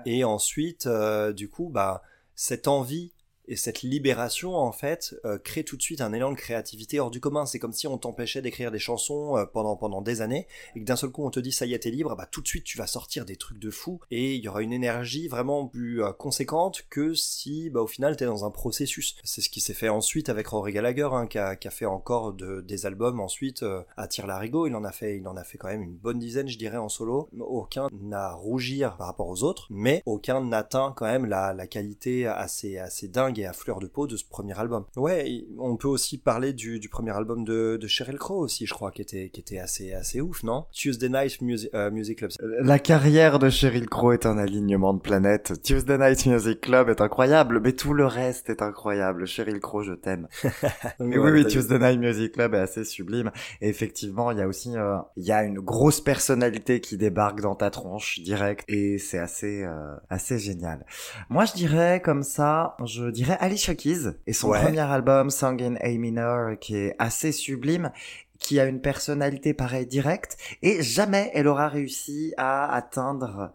Et 0.05 0.23
ensuite, 0.23 0.87
euh, 0.87 1.33
du 1.33 1.49
coup, 1.49 1.69
bah 1.69 2.01
cette 2.35 2.67
envie 2.67 3.11
et 3.47 3.55
cette 3.55 3.81
libération, 3.81 4.55
en 4.55 4.71
fait, 4.71 5.15
euh, 5.25 5.37
crée 5.37 5.63
tout 5.63 5.77
de 5.77 5.81
suite 5.81 6.01
un 6.01 6.13
élan 6.13 6.31
de 6.31 6.37
créativité 6.37 6.99
hors 6.99 7.11
du 7.11 7.19
commun. 7.19 7.45
C'est 7.45 7.59
comme 7.59 7.73
si 7.73 7.87
on 7.87 7.97
t'empêchait 7.97 8.41
d'écrire 8.41 8.71
des 8.71 8.79
chansons 8.79 9.37
euh, 9.37 9.45
pendant, 9.45 9.75
pendant 9.75 10.01
des 10.01 10.21
années, 10.21 10.47
et 10.75 10.79
que 10.79 10.85
d'un 10.85 10.95
seul 10.95 11.09
coup 11.09 11.25
on 11.25 11.31
te 11.31 11.39
dit 11.39 11.51
ça 11.51 11.65
y 11.65 11.73
est, 11.73 11.79
t'es 11.79 11.91
libre, 11.91 12.15
bah 12.15 12.27
tout 12.29 12.41
de 12.41 12.47
suite 12.47 12.63
tu 12.63 12.77
vas 12.77 12.87
sortir 12.87 13.25
des 13.25 13.35
trucs 13.35 13.59
de 13.59 13.71
fou, 13.71 13.99
et 14.11 14.35
il 14.35 14.43
y 14.43 14.47
aura 14.47 14.61
une 14.61 14.73
énergie 14.73 15.27
vraiment 15.27 15.67
plus 15.67 16.03
euh, 16.03 16.11
conséquente 16.11 16.83
que 16.89 17.13
si, 17.13 17.69
bah 17.69 17.81
au 17.81 17.87
final, 17.87 18.15
t'es 18.15 18.25
dans 18.25 18.45
un 18.45 18.51
processus. 18.51 19.15
C'est 19.23 19.41
ce 19.41 19.49
qui 19.49 19.61
s'est 19.61 19.73
fait 19.73 19.89
ensuite 19.89 20.29
avec 20.29 20.47
Rory 20.47 20.73
Gallagher, 20.73 21.09
hein, 21.11 21.27
qui, 21.27 21.37
a, 21.37 21.55
qui, 21.55 21.67
a, 21.67 21.71
fait 21.71 21.85
encore 21.85 22.33
de, 22.33 22.61
des 22.61 22.85
albums 22.85 23.19
ensuite 23.19 23.65
à 23.97 24.07
tire 24.07 24.27
larigot. 24.27 24.67
Il 24.67 24.75
en 24.75 24.83
a 24.83 24.91
fait, 24.91 25.17
il 25.17 25.27
en 25.27 25.35
a 25.35 25.43
fait 25.43 25.57
quand 25.57 25.67
même 25.67 25.83
une 25.83 25.95
bonne 25.95 26.19
dizaine, 26.19 26.47
je 26.47 26.57
dirais, 26.57 26.77
en 26.77 26.89
solo. 26.89 27.29
Aucun 27.39 27.87
n'a 28.01 28.33
rougir 28.33 28.97
par 28.97 29.07
rapport 29.07 29.27
aux 29.27 29.43
autres, 29.43 29.67
mais 29.69 30.01
aucun 30.05 30.41
n'atteint 30.43 30.93
quand 30.95 31.05
même 31.05 31.25
la, 31.25 31.53
la 31.53 31.67
qualité 31.67 32.27
assez, 32.27 32.77
assez 32.77 33.07
dingue 33.07 33.30
à 33.39 33.53
fleur 33.53 33.79
de 33.79 33.87
peau 33.87 34.07
de 34.07 34.17
ce 34.17 34.25
premier 34.25 34.57
album. 34.59 34.85
Ouais, 34.95 35.45
on 35.57 35.77
peut 35.77 35.87
aussi 35.87 36.17
parler 36.17 36.53
du, 36.53 36.79
du 36.79 36.89
premier 36.89 37.11
album 37.11 37.43
de, 37.43 37.77
de 37.81 37.87
Sheryl 37.87 38.17
Crow 38.17 38.39
aussi, 38.39 38.65
je 38.65 38.73
crois, 38.73 38.91
qui 38.91 39.01
était, 39.01 39.29
qui 39.29 39.39
était 39.39 39.59
assez, 39.59 39.93
assez 39.93 40.21
ouf, 40.21 40.43
non? 40.43 40.65
Tuesday 40.71 41.09
Night 41.09 41.39
euh, 41.73 41.91
Music, 41.91 42.19
Club. 42.19 42.31
La 42.61 42.79
carrière 42.79 43.39
de 43.39 43.49
Sheryl 43.49 43.87
Crow 43.87 44.11
est 44.11 44.25
un 44.25 44.37
alignement 44.37 44.93
de 44.93 44.99
planètes. 44.99 45.61
Tuesday 45.63 45.97
Night 45.97 46.25
Music 46.25 46.61
Club 46.61 46.89
est 46.89 47.01
incroyable, 47.01 47.61
mais 47.61 47.73
tout 47.73 47.93
le 47.93 48.05
reste 48.05 48.49
est 48.49 48.61
incroyable. 48.61 49.25
Sheryl 49.25 49.59
Crow, 49.59 49.83
je 49.83 49.93
t'aime. 49.93 50.27
mais 50.99 51.17
oui, 51.17 51.31
oui, 51.31 51.45
Tuesday 51.45 51.79
Night 51.79 51.99
Music 51.99 52.33
Club 52.33 52.53
est 52.53 52.59
assez 52.59 52.83
sublime. 52.83 53.31
Et 53.61 53.69
effectivement, 53.69 54.31
il 54.31 54.39
y 54.39 54.41
a 54.41 54.47
aussi, 54.47 54.75
euh, 54.75 54.97
y 55.17 55.31
a 55.31 55.43
une 55.43 55.59
grosse 55.59 56.01
personnalité 56.01 56.81
qui 56.81 56.97
débarque 56.97 57.41
dans 57.41 57.55
ta 57.55 57.69
tronche 57.69 58.19
direct, 58.19 58.63
et 58.67 58.97
c'est 58.97 59.19
assez, 59.19 59.63
euh, 59.63 59.95
assez 60.09 60.37
génial. 60.39 60.85
Moi, 61.29 61.45
je 61.45 61.53
dirais 61.53 62.01
comme 62.03 62.23
ça, 62.23 62.75
je 62.85 63.05
dirais 63.05 63.20
Alicia 63.39 63.75
Keys 63.75 64.13
et 64.27 64.33
son 64.33 64.49
premier 64.49 64.79
album 64.79 65.29
Song 65.29 65.61
in 65.61 65.75
A 65.81 65.89
minor 65.97 66.57
qui 66.59 66.75
est 66.75 66.95
assez 66.99 67.31
sublime 67.31 67.91
qui 68.39 68.59
a 68.59 68.65
une 68.65 68.81
personnalité 68.81 69.53
pareille 69.53 69.85
directe 69.85 70.35
et 70.63 70.81
jamais 70.81 71.29
elle 71.35 71.47
aura 71.47 71.67
réussi 71.67 72.33
à 72.37 72.73
atteindre 72.73 73.51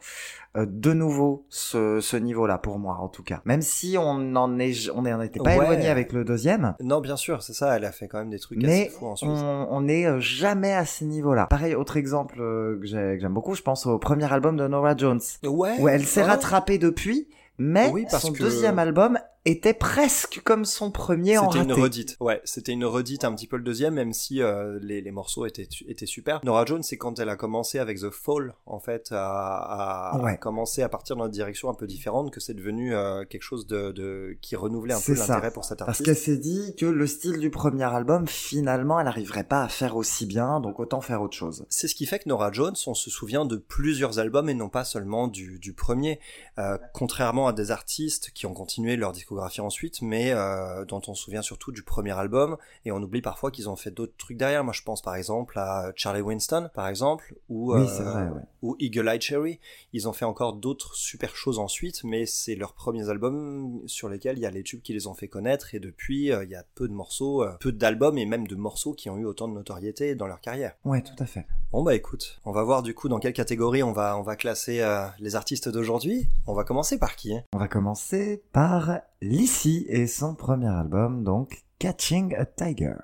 euh, 0.57 0.65
de 0.69 0.93
nouveau 0.93 1.45
ce, 1.49 2.01
ce 2.01 2.17
niveau-là 2.17 2.59
pour 2.59 2.79
moi 2.79 2.99
en 3.01 3.09
tout 3.09 3.25
cas. 3.25 3.43
Même 3.45 3.63
si 3.63 3.97
on 3.99 4.37
en 4.37 4.59
est, 4.61 4.89
on 4.95 5.03
n'en 5.03 5.21
était 5.23 5.41
pas 5.41 5.55
éloigné 5.57 5.89
avec 5.89 6.13
le 6.13 6.25
deuxième. 6.25 6.77
Non, 6.81 7.01
bien 7.01 7.17
sûr, 7.17 7.43
c'est 7.43 7.53
ça. 7.53 7.77
Elle 7.77 7.85
a 7.85 7.91
fait 7.91 8.07
quand 8.07 8.19
même 8.19 8.31
des 8.31 8.39
trucs 8.39 8.63
assez 8.63 8.89
fous 8.91 9.07
ensuite. 9.07 9.29
On, 9.29 9.67
on 9.71 9.89
est 9.89 10.07
euh, 10.07 10.21
jamais 10.21 10.73
à 10.73 10.87
ce 10.87 11.03
niveau-là. 11.03 11.49
Pareil, 11.49 11.75
autre 11.75 11.97
exemple 11.97 12.41
euh, 12.41 12.79
que 12.81 12.87
j'aime 12.87 13.35
beaucoup, 13.35 13.57
je 13.57 13.63
pense 13.63 13.87
au 13.87 13.99
premier 13.99 14.33
album 14.33 14.57
de 14.57 14.69
Nora 14.69 14.97
Jones. 14.97 15.21
Ouais. 15.43 15.75
Où 15.81 15.89
elle 15.89 16.05
s'est 16.05 16.23
rattrapée 16.23 16.79
depuis, 16.79 17.27
mais 17.59 17.91
oui, 17.91 18.07
son 18.09 18.31
deuxième 18.31 18.79
album 18.79 19.19
était 19.47 19.75
presque 19.75 20.41
comme 20.45 20.65
son 20.65 20.91
premier 20.91 21.39
en 21.39 21.51
C'était 21.51 21.65
une 21.65 21.73
redite. 21.73 22.17
Ouais, 22.21 22.41
c'était 22.45 22.73
une 22.73 22.85
redite 22.85 23.25
un 23.25 23.33
petit 23.35 23.47
peu 23.47 23.57
le 23.57 23.63
deuxième, 23.63 23.95
même 23.95 24.13
si 24.13 24.43
euh, 24.43 24.79
les, 24.83 25.01
les, 25.01 25.11
morceaux 25.11 25.47
étaient, 25.47 25.69
étaient 25.87 26.07
super. 26.07 26.41
Nora 26.45 26.65
Jones, 26.65 26.83
c'est 26.83 26.97
quand 26.97 27.19
elle 27.19 27.29
a 27.29 27.37
commencé 27.37 27.79
avec 27.79 28.01
The 28.01 28.11
Fall, 28.11 28.55
en 28.67 28.81
fait, 28.81 29.09
à, 29.13 30.11
à, 30.11 30.37
commencer 30.37 30.83
à 30.83 30.89
partir 30.89 31.17
dans 31.17 31.27
une 31.27 31.31
direction 31.31 31.71
un 31.71 31.75
peu 31.75 31.87
différente, 31.87 32.33
que 32.33 32.41
c'est 32.41 32.55
devenu 32.55 32.95
euh, 32.95 33.25
quelque 33.25 33.43
chose 33.43 33.67
de, 33.67 33.93
de, 33.93 34.37
qui 34.43 34.57
renouvelait 34.57 34.95
un 34.95 35.01
peu 35.01 35.15
l'intérêt 35.15 35.53
pour 35.53 35.65
cet 35.65 35.81
artiste. 35.81 36.05
Parce 36.05 36.07
qu'elle 36.07 36.23
s'est 36.23 36.39
dit 36.41 36.75
que 36.77 36.87
le 36.87 37.07
style 37.07 37.39
du 37.39 37.51
premier 37.51 37.85
album, 37.85 38.27
finalement, 38.27 38.99
elle 38.99 39.07
n'arriverait 39.07 39.45
pas 39.45 39.63
à 39.63 39.69
faire 39.69 39.97
aussi 39.97 40.27
bien, 40.27 40.61
donc 40.61 40.81
autant 40.81 41.01
faire 41.01 41.23
autre 41.23 41.37
chose. 41.37 41.67
C'est 41.69 41.89
ce 41.89 41.95
qui 41.95 42.07
fait 42.07 42.19
que 42.19 42.29
Nora 42.29 42.51
Jones, 42.51 42.75
on 42.87 42.95
se 42.95 43.11
souvient 43.11 43.45
de 43.45 43.57
plusieurs 43.57 44.19
albums 44.19 44.49
et 44.49 44.55
non 44.55 44.69
pas 44.69 44.85
seulement 44.85 45.29
du, 45.29 45.59
du 45.59 45.73
premier. 45.73 46.19
Euh, 46.59 46.79
contrairement 46.93 47.47
à 47.47 47.53
des 47.53 47.71
artistes 47.71 48.31
qui 48.35 48.47
ont 48.47 48.55
continué 48.55 48.97
leur 48.97 49.13
ensuite, 49.39 50.03
mais 50.03 50.33
euh, 50.33 50.85
dont 50.85 51.01
on 51.07 51.15
se 51.15 51.23
souvient 51.23 51.43
surtout 51.43 51.73
du 51.73 51.83
premier 51.83 52.13
album, 52.13 52.57
et 52.85 52.93
on 52.93 53.03
oublie 53.03 53.23
parfois 53.23 53.51
qu'ils 53.51 53.69
ont 53.69 53.77
fait 53.77 53.91
d'autres 53.91 54.17
trucs 54.17 54.37
derrière. 54.37 54.65
Moi, 54.65 54.73
je 54.73 54.83
pense 54.83 55.03
par 55.03 55.17
exemple 55.17 55.59
à 55.59 55.93
Charlie 55.97 56.21
Winston, 56.21 56.71
par 56.75 56.89
exemple, 56.89 57.35
ou, 57.49 57.75
euh, 57.75 58.31
ou 58.63 58.77
Eagle 58.79 59.09
Eye 59.09 59.21
Cherry. 59.21 59.61
Ils 59.93 60.09
ont 60.09 60.13
fait 60.13 60.25
encore 60.25 60.55
d'autres 60.55 60.95
super 60.95 61.37
choses 61.37 61.59
ensuite, 61.59 62.05
mais 62.05 62.27
c'est 62.27 62.55
leurs 62.55 62.75
premiers 62.75 63.09
albums 63.09 63.83
sur 63.87 64.09
lesquels 64.09 64.39
il 64.39 64.43
y 64.43 64.47
a 64.47 64.51
les 64.51 64.63
tubes 64.63 64.83
qui 64.83 64.93
les 64.93 65.07
ont 65.07 65.15
fait 65.15 65.29
connaître, 65.29 65.75
et 65.75 65.81
depuis, 65.81 66.33
euh, 66.33 66.45
il 66.45 66.51
y 66.51 66.57
a 66.57 66.65
peu 66.75 66.89
de 66.89 66.93
morceaux, 66.93 67.45
peu 67.61 67.73
d'albums, 67.73 68.19
et 68.19 68.27
même 68.27 68.47
de 68.47 68.57
morceaux 68.57 68.95
qui 68.95 69.11
ont 69.11 69.17
eu 69.17 69.25
autant 69.25 69.49
de 69.49 69.55
notoriété 69.55 70.15
dans 70.15 70.27
leur 70.27 70.41
carrière. 70.41 70.77
Ouais, 70.85 71.03
tout 71.03 71.15
à 71.19 71.27
fait. 71.27 71.47
Bon 71.77 71.83
bah 71.83 71.95
écoute, 71.95 72.41
on 72.47 72.53
va 72.53 72.63
voir 72.63 72.83
du 72.83 72.95
coup 72.95 73.11
dans 73.11 73.19
quelle 73.19 73.35
catégorie 73.35 73.83
on 73.83 73.93
va, 73.93 74.17
on 74.17 74.23
va 74.23 74.35
classer 74.35 74.83
les 75.19 75.37
artistes 75.37 75.69
d'aujourd'hui. 75.69 76.27
On 76.47 76.55
va 76.55 76.65
commencer 76.65 76.99
par 76.99 77.17
qui 77.17 77.35
On 77.53 77.59
va 77.59 77.69
commencer 77.69 78.43
par 78.51 79.01
Lissy 79.21 79.85
et 79.91 80.07
son 80.07 80.35
premier 80.35 80.69
album, 80.69 81.23
donc 81.23 81.65
Catching 81.79 82.35
a 82.35 82.47
Tiger. 82.47 82.95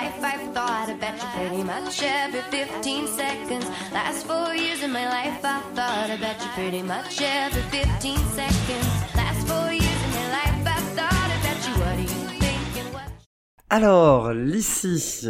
Life 0.00 0.22
I've 0.22 0.54
thought, 0.54 0.88
I 0.88 0.94
bet 0.94 1.16
you 1.22 1.28
pretty 1.34 1.64
much 1.64 2.02
every 2.02 2.42
15 2.42 3.08
seconds. 3.08 3.66
Last 3.92 4.26
four 4.26 4.54
years 4.54 4.80
of 4.84 4.90
my 4.90 5.06
life 5.08 5.44
I 5.44 5.60
thought, 5.74 6.10
I 6.10 6.16
bet 6.16 6.38
you 6.40 6.50
pretty 6.54 6.82
much 6.82 7.20
every 7.20 7.62
15 7.62 8.16
seconds. 8.40 8.90
Last 9.16 9.42
four 9.48 9.72
years 9.72 10.00
of 10.06 10.12
my 10.18 10.26
life 10.38 10.60
I 10.76 10.80
thought, 10.96 11.28
I 11.34 11.38
bet 11.46 11.60
you 11.66 11.74
what 11.82 11.96
do 11.96 12.02
you 12.02 12.18
Alors, 13.70 14.32
Lissy. 14.32 15.28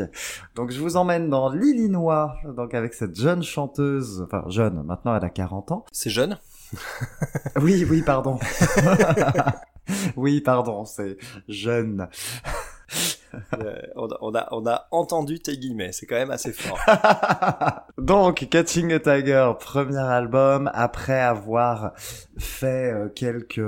Donc, 0.55 0.71
je 0.71 0.81
vous 0.81 0.97
emmène 0.97 1.31
dans 1.31 1.49
l'Illinois, 1.49 2.37
donc 2.57 2.75
avec 2.75 2.93
cette 2.95 3.19
jeune 3.19 3.43
chanteuse, 3.43 4.23
enfin 4.27 4.45
jeune, 4.49 4.83
maintenant 4.85 5.17
elle 5.17 5.25
a 5.25 5.31
40 5.31 5.73
ans. 5.73 5.85
C'est 5.93 6.11
jeune? 6.11 6.39
Oui, 7.61 7.87
oui, 7.89 8.03
pardon. 8.03 8.39
oui, 10.17 10.43
pardon, 10.43 10.85
c'est 10.85 11.17
jeune. 11.49 12.07
Euh, 13.55 13.83
on, 13.95 14.09
a, 14.09 14.19
on, 14.23 14.35
a, 14.35 14.49
on 14.53 14.67
a 14.67 14.87
entendu 14.91 15.39
tes 15.39 15.59
guillemets, 15.59 15.93
c'est 15.93 16.07
quand 16.07 16.17
même 16.17 16.31
assez 16.31 16.53
fort. 16.53 16.79
Donc, 17.99 18.49
Catching 18.51 18.93
a 18.93 19.01
Tiger, 19.01 19.53
premier 19.61 19.99
album, 19.99 20.71
après 20.73 21.21
avoir 21.21 21.93
fait 22.39 22.91
euh, 22.93 23.09
quelques 23.09 23.61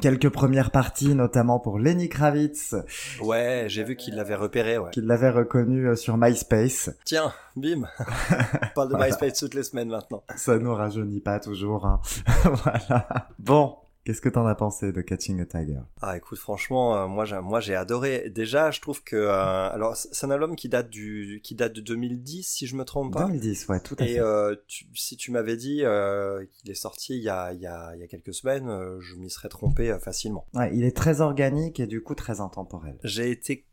quelques 0.00 0.30
premières 0.30 0.70
parties, 0.70 1.14
notamment 1.14 1.60
pour 1.60 1.78
Lenny 1.78 2.08
Kravitz. 2.08 2.74
Ouais, 3.20 3.66
j'ai 3.68 3.84
vu 3.84 3.96
qu'il 3.96 4.16
l'avait 4.16 4.34
repéré, 4.34 4.78
ouais. 4.78 4.90
Qu'il 4.92 5.06
l'avait 5.06 5.30
reconnu 5.30 5.88
euh, 5.88 5.94
sur 5.94 6.16
MySpace. 6.16 6.90
Tiens, 7.04 7.32
bim 7.54 7.86
On 8.00 8.66
parle 8.74 8.92
de 8.92 8.96
MySpace 8.96 9.38
toutes 9.38 9.54
les 9.54 9.62
semaines 9.62 9.88
maintenant. 9.90 10.22
Ça 10.36 10.58
nous 10.58 10.74
rajeunit 10.74 11.20
pas 11.20 11.38
toujours, 11.38 11.86
hein. 11.86 12.00
voilà. 12.44 13.28
Bon, 13.38 13.76
Qu'est-ce 14.06 14.20
que 14.20 14.28
t'en 14.28 14.46
as 14.46 14.54
pensé 14.54 14.92
de 14.92 15.00
Catching 15.00 15.40
a 15.40 15.46
Tiger? 15.46 15.80
Ah 16.00 16.16
écoute 16.16 16.38
franchement 16.38 16.96
euh, 16.96 17.06
moi 17.08 17.24
j'ai 17.24 17.40
moi 17.40 17.58
j'ai 17.58 17.74
adoré. 17.74 18.30
Déjà 18.30 18.70
je 18.70 18.80
trouve 18.80 19.02
que 19.02 19.16
euh, 19.16 19.68
alors 19.72 19.96
c'est 19.96 20.24
un 20.24 20.30
album 20.30 20.54
qui 20.54 20.68
date 20.68 20.88
du 20.88 21.40
qui 21.42 21.56
date 21.56 21.72
de 21.72 21.80
2010 21.80 22.44
si 22.46 22.68
je 22.68 22.76
me 22.76 22.84
trompe 22.84 23.14
pas. 23.14 23.24
2010 23.24 23.66
ouais 23.66 23.80
tout 23.80 23.96
à 23.98 24.04
et 24.04 24.14
fait. 24.14 24.20
euh, 24.20 24.54
si 24.94 25.16
tu 25.16 25.32
m'avais 25.32 25.56
dit 25.56 25.82
qu'il 26.52 26.70
est 26.70 26.74
sorti 26.74 27.16
il 27.16 27.22
y 27.24 27.28
a 27.28 27.52
il 27.52 27.60
y 27.60 27.66
a 27.66 27.96
il 27.96 28.00
y 28.00 28.04
a 28.04 28.06
quelques 28.06 28.32
semaines 28.32 28.70
je 29.00 29.16
m'y 29.16 29.28
serais 29.28 29.48
trompé 29.48 29.96
facilement. 30.00 30.46
Ouais 30.54 30.70
il 30.72 30.84
est 30.84 30.96
très 30.96 31.20
organique 31.20 31.80
et 31.80 31.88
du 31.88 32.00
coup 32.00 32.14
très 32.14 32.40
intemporel. 32.40 32.96
J'ai 33.02 33.32
été 33.32 33.66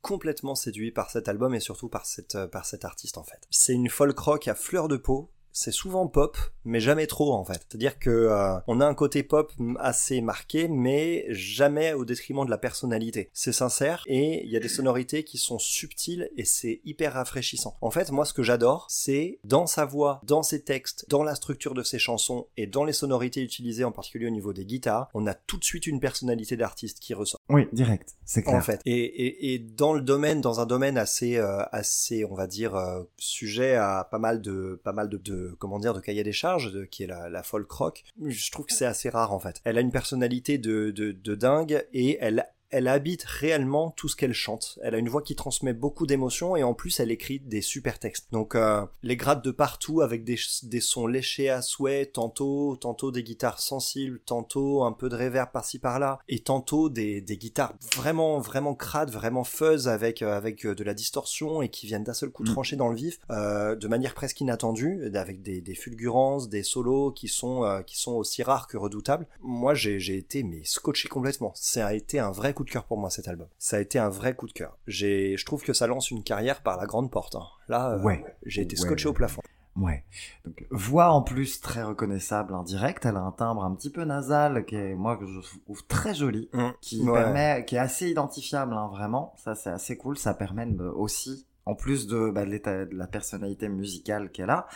complètement 0.00 0.54
séduit 0.54 0.92
par 0.92 1.10
cet 1.10 1.28
album 1.28 1.54
et 1.54 1.60
surtout 1.60 1.90
par 1.90 2.06
cette 2.06 2.38
par 2.46 2.64
cet 2.64 2.86
artiste 2.86 3.18
en 3.18 3.22
fait. 3.22 3.40
C'est 3.50 3.74
une 3.74 3.90
folk 3.90 4.18
rock 4.18 4.48
à 4.48 4.54
fleur 4.54 4.88
de 4.88 4.96
peau 4.96 5.30
c'est 5.54 5.70
souvent 5.70 6.08
pop, 6.08 6.36
mais 6.64 6.80
jamais 6.80 7.06
trop 7.06 7.32
en 7.32 7.44
fait. 7.44 7.64
C'est-à-dire 7.68 7.98
que 7.98 8.10
euh, 8.10 8.58
on 8.66 8.80
a 8.80 8.86
un 8.86 8.94
côté 8.94 9.22
pop 9.22 9.52
assez 9.78 10.20
marqué, 10.20 10.68
mais 10.68 11.24
jamais 11.30 11.94
au 11.94 12.04
détriment 12.04 12.44
de 12.44 12.50
la 12.50 12.58
personnalité. 12.58 13.30
C'est 13.32 13.52
sincère 13.52 14.02
et 14.06 14.44
il 14.44 14.50
y 14.50 14.56
a 14.56 14.60
des 14.60 14.68
sonorités 14.68 15.22
qui 15.24 15.38
sont 15.38 15.60
subtiles 15.60 16.28
et 16.36 16.44
c'est 16.44 16.80
hyper 16.84 17.14
rafraîchissant. 17.14 17.76
En 17.80 17.90
fait, 17.90 18.10
moi, 18.10 18.24
ce 18.24 18.34
que 18.34 18.42
j'adore, 18.42 18.86
c'est 18.90 19.38
dans 19.44 19.66
sa 19.66 19.84
voix, 19.84 20.20
dans 20.24 20.42
ses 20.42 20.62
textes, 20.62 21.06
dans 21.08 21.22
la 21.22 21.36
structure 21.36 21.74
de 21.74 21.84
ses 21.84 22.00
chansons 22.00 22.48
et 22.56 22.66
dans 22.66 22.84
les 22.84 22.92
sonorités 22.92 23.40
utilisées, 23.40 23.84
en 23.84 23.92
particulier 23.92 24.26
au 24.26 24.30
niveau 24.30 24.52
des 24.52 24.64
guitares, 24.64 25.08
on 25.14 25.26
a 25.26 25.34
tout 25.34 25.56
de 25.56 25.64
suite 25.64 25.86
une 25.86 26.00
personnalité 26.00 26.56
d'artiste 26.56 26.98
qui 26.98 27.14
ressort. 27.14 27.40
Oui, 27.50 27.68
direct, 27.72 28.16
c'est 28.24 28.42
clair. 28.42 28.56
En 28.56 28.60
fait, 28.62 28.80
et, 28.86 28.92
et, 28.92 29.52
et, 29.52 29.58
dans 29.58 29.92
le 29.92 30.00
domaine, 30.00 30.40
dans 30.40 30.60
un 30.60 30.66
domaine 30.66 30.96
assez, 30.96 31.36
euh, 31.36 31.62
assez, 31.72 32.24
on 32.24 32.34
va 32.34 32.46
dire, 32.46 32.74
euh, 32.74 33.02
sujet 33.18 33.74
à 33.74 34.08
pas 34.10 34.18
mal 34.18 34.40
de, 34.40 34.80
pas 34.82 34.92
mal 34.92 35.10
de, 35.10 35.18
de 35.18 35.54
comment 35.58 35.78
dire 35.78 35.92
de 35.92 36.00
cahier 36.00 36.22
des 36.22 36.32
charges 36.32 36.72
de, 36.72 36.84
qui 36.84 37.02
est 37.02 37.06
la, 37.06 37.28
la 37.28 37.42
folk 37.42 37.70
rock 37.70 38.04
je 38.24 38.50
trouve 38.50 38.66
que 38.66 38.72
c'est 38.72 38.86
assez 38.86 39.08
rare 39.08 39.32
en 39.32 39.38
fait 39.38 39.60
elle 39.64 39.78
a 39.78 39.80
une 39.80 39.90
personnalité 39.90 40.58
de, 40.58 40.90
de, 40.90 41.12
de 41.12 41.34
dingue 41.34 41.86
et 41.92 42.16
elle 42.20 42.46
elle 42.74 42.88
habite 42.88 43.24
réellement 43.24 43.90
tout 43.90 44.08
ce 44.08 44.16
qu'elle 44.16 44.32
chante. 44.32 44.78
Elle 44.82 44.94
a 44.94 44.98
une 44.98 45.08
voix 45.08 45.22
qui 45.22 45.34
transmet 45.34 45.72
beaucoup 45.72 46.06
d'émotions 46.06 46.56
et 46.56 46.62
en 46.62 46.74
plus 46.74 47.00
elle 47.00 47.10
écrit 47.10 47.40
des 47.40 47.60
super 47.60 47.98
textes. 47.98 48.28
Donc 48.32 48.54
euh, 48.54 48.84
les 49.02 49.16
grattes 49.16 49.44
de 49.44 49.50
partout 49.50 50.00
avec 50.00 50.24
des, 50.24 50.38
des 50.64 50.80
sons 50.80 51.06
léchés 51.06 51.50
à 51.50 51.62
souhait, 51.62 52.06
tantôt 52.06 52.76
tantôt 52.80 53.10
des 53.10 53.22
guitares 53.22 53.60
sensibles, 53.60 54.20
tantôt 54.24 54.84
un 54.84 54.92
peu 54.92 55.08
de 55.08 55.16
reverb 55.16 55.50
par-ci 55.52 55.78
par-là 55.78 56.18
et 56.28 56.40
tantôt 56.40 56.88
des, 56.88 57.20
des 57.20 57.36
guitares 57.36 57.74
vraiment 57.96 58.38
vraiment 58.38 58.74
crades, 58.74 59.10
vraiment 59.10 59.44
fuzz 59.44 59.88
avec 59.88 60.22
euh, 60.22 60.36
avec 60.36 60.66
de 60.66 60.84
la 60.84 60.94
distorsion 60.94 61.62
et 61.62 61.68
qui 61.68 61.86
viennent 61.86 62.04
d'un 62.04 62.14
seul 62.14 62.30
coup 62.30 62.44
Mm. 62.44 62.52
trancher 62.52 62.76
dans 62.76 62.88
le 62.88 62.96
vif 62.96 63.18
euh, 63.30 63.76
de 63.76 63.88
manière 63.88 64.14
presque 64.14 64.40
inattendue 64.40 65.10
avec 65.14 65.42
des, 65.42 65.60
des 65.60 65.74
fulgurances, 65.74 66.48
des 66.48 66.62
solos 66.62 67.12
qui 67.12 67.28
sont 67.28 67.64
euh, 67.64 67.82
qui 67.82 67.98
sont 67.98 68.12
aussi 68.12 68.42
rares 68.42 68.66
que 68.66 68.76
redoutables. 68.76 69.26
Moi 69.40 69.74
j'ai 69.74 69.98
j'ai 69.98 70.16
été 70.16 70.42
mais 70.42 70.62
scotché 70.64 71.08
complètement. 71.08 71.52
Ça 71.54 71.86
a 71.86 71.94
été 71.94 72.18
un 72.18 72.30
vrai 72.30 72.52
coup 72.54 72.63
de 72.64 72.70
cœur 72.70 72.84
pour 72.84 72.98
moi 72.98 73.10
cet 73.10 73.28
album. 73.28 73.48
Ça 73.58 73.76
a 73.76 73.80
été 73.80 73.98
un 73.98 74.08
vrai 74.08 74.34
coup 74.34 74.46
de 74.46 74.52
cœur. 74.52 74.76
J'ai, 74.86 75.36
je 75.36 75.44
trouve 75.46 75.62
que 75.62 75.72
ça 75.72 75.86
lance 75.86 76.10
une 76.10 76.22
carrière 76.22 76.62
par 76.62 76.76
la 76.76 76.86
grande 76.86 77.10
porte. 77.10 77.34
hein. 77.36 77.44
Là, 77.68 77.92
euh, 77.92 78.16
j'ai 78.46 78.62
été 78.62 78.76
scotché 78.76 79.04
ouais. 79.06 79.10
au 79.10 79.14
plafond. 79.14 79.42
Ouais. 79.76 80.04
Donc, 80.44 80.64
voix 80.70 81.08
en 81.10 81.20
plus 81.22 81.60
très 81.60 81.82
reconnaissable 81.82 82.54
en 82.54 82.62
direct. 82.62 83.04
Elle 83.06 83.16
a 83.16 83.20
un 83.22 83.32
timbre 83.32 83.64
un 83.64 83.74
petit 83.74 83.90
peu 83.90 84.04
nasal 84.04 84.64
qui 84.66 84.76
est, 84.76 84.94
moi, 84.94 85.16
que 85.16 85.26
je 85.26 85.40
trouve 85.64 85.84
très 85.86 86.14
joli, 86.14 86.48
qui 86.80 87.02
Ouais. 87.02 87.12
permet, 87.20 87.64
qui 87.66 87.74
est 87.74 87.80
assez 87.80 88.08
identifiable, 88.08 88.72
hein, 88.74 88.88
vraiment. 88.92 89.34
Ça, 89.36 89.56
c'est 89.56 89.70
assez 89.70 89.96
cool. 89.96 90.16
Ça 90.16 90.32
permet 90.32 90.66
de- 90.66 90.84
aussi, 90.84 91.46
en 91.66 91.74
plus 91.74 92.06
de, 92.06 92.30
bah, 92.30 92.44
de 92.44 92.88
la 92.92 93.06
personnalité 93.06 93.68
musicale 93.68 94.30
qu'elle 94.30 94.50
a, 94.50 94.66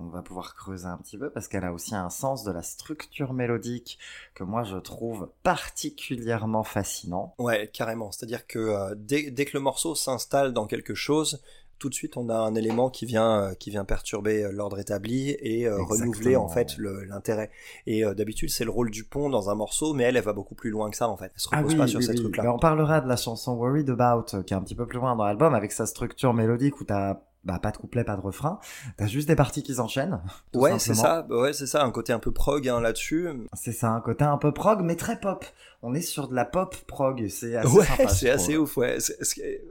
on 0.00 0.06
va 0.06 0.22
pouvoir 0.22 0.54
creuser 0.54 0.86
un 0.86 0.98
petit 0.98 1.16
peu 1.16 1.30
parce 1.30 1.48
qu'elle 1.48 1.64
a 1.64 1.72
aussi 1.72 1.94
un 1.94 2.10
sens 2.10 2.44
de 2.44 2.50
la 2.50 2.62
structure 2.62 3.32
mélodique 3.32 3.98
que 4.34 4.42
moi 4.42 4.64
je 4.64 4.76
trouve 4.76 5.30
particulièrement 5.42 6.64
fascinant. 6.64 7.34
Ouais, 7.38 7.70
carrément. 7.72 8.10
C'est-à-dire 8.10 8.46
que 8.46 8.58
euh, 8.58 8.94
dès 8.96 9.44
que 9.44 9.56
le 9.56 9.60
morceau 9.60 9.94
s'installe 9.94 10.52
dans 10.52 10.66
quelque 10.66 10.94
chose, 10.94 11.42
tout 11.84 11.90
de 11.90 11.94
suite 11.94 12.16
on 12.16 12.30
a 12.30 12.34
un 12.34 12.54
élément 12.54 12.88
qui 12.88 13.04
vient 13.04 13.42
euh, 13.42 13.54
qui 13.54 13.68
vient 13.68 13.84
perturber 13.84 14.42
euh, 14.42 14.50
l'ordre 14.50 14.78
établi 14.78 15.36
et 15.38 15.66
euh, 15.66 15.76
renouveler 15.82 16.34
en 16.34 16.48
fait 16.48 16.78
l'intérêt. 16.78 17.50
Et 17.86 18.06
euh, 18.06 18.14
d'habitude 18.14 18.48
c'est 18.48 18.64
le 18.64 18.70
rôle 18.70 18.90
du 18.90 19.04
pont 19.04 19.28
dans 19.28 19.50
un 19.50 19.54
morceau, 19.54 19.92
mais 19.92 20.04
elle 20.04 20.16
elle 20.16 20.22
va 20.22 20.32
beaucoup 20.32 20.54
plus 20.54 20.70
loin 20.70 20.88
que 20.88 20.96
ça 20.96 21.10
en 21.10 21.18
fait. 21.18 21.30
Elle 21.34 21.40
se 21.40 21.48
repose 21.50 21.74
pas 21.74 21.86
sur 21.86 22.02
ces 22.02 22.14
trucs-là. 22.14 22.44
Ah 22.46 22.54
on 22.54 22.58
parlera 22.58 23.02
de 23.02 23.06
la 23.06 23.16
chanson 23.16 23.54
Worried 23.56 23.90
About, 23.90 24.44
qui 24.44 24.54
est 24.54 24.56
un 24.56 24.62
petit 24.62 24.74
peu 24.74 24.86
plus 24.86 24.98
loin 24.98 25.14
dans 25.14 25.26
l'album, 25.26 25.54
avec 25.54 25.72
sa 25.72 25.84
structure 25.84 26.32
mélodique 26.32 26.80
où 26.80 26.84
t'as 26.84 27.20
bah, 27.44 27.58
pas 27.58 27.70
de 27.70 27.76
couplet, 27.76 28.04
pas 28.04 28.16
de 28.16 28.20
refrain. 28.20 28.58
T'as 28.96 29.06
juste 29.06 29.28
des 29.28 29.36
parties 29.36 29.62
qui 29.62 29.74
s'enchaînent. 29.74 30.20
Ouais, 30.54 30.78
c'est 30.78 30.94
ça. 30.94 31.26
Ouais, 31.28 31.52
c'est 31.52 31.66
ça. 31.66 31.82
Un 31.84 31.90
côté 31.90 32.12
un 32.12 32.18
peu 32.18 32.30
prog 32.30 32.68
hein, 32.68 32.80
là-dessus. 32.80 33.28
C'est 33.54 33.72
ça, 33.72 33.90
un 33.90 34.00
côté 34.00 34.24
un 34.24 34.38
peu 34.38 34.52
prog, 34.52 34.82
mais 34.82 34.94
très 34.96 35.18
pop. 35.18 35.44
On 35.82 35.94
est 35.94 36.00
sur 36.00 36.28
de 36.28 36.34
la 36.34 36.44
pop 36.46 36.74
prog, 36.86 37.26
c'est 37.28 37.56
assez 37.56 37.68
Ouais, 37.76 37.84
c'est 38.08 38.30
assez 38.30 38.56
ouf, 38.56 38.76
ouais. 38.78 38.96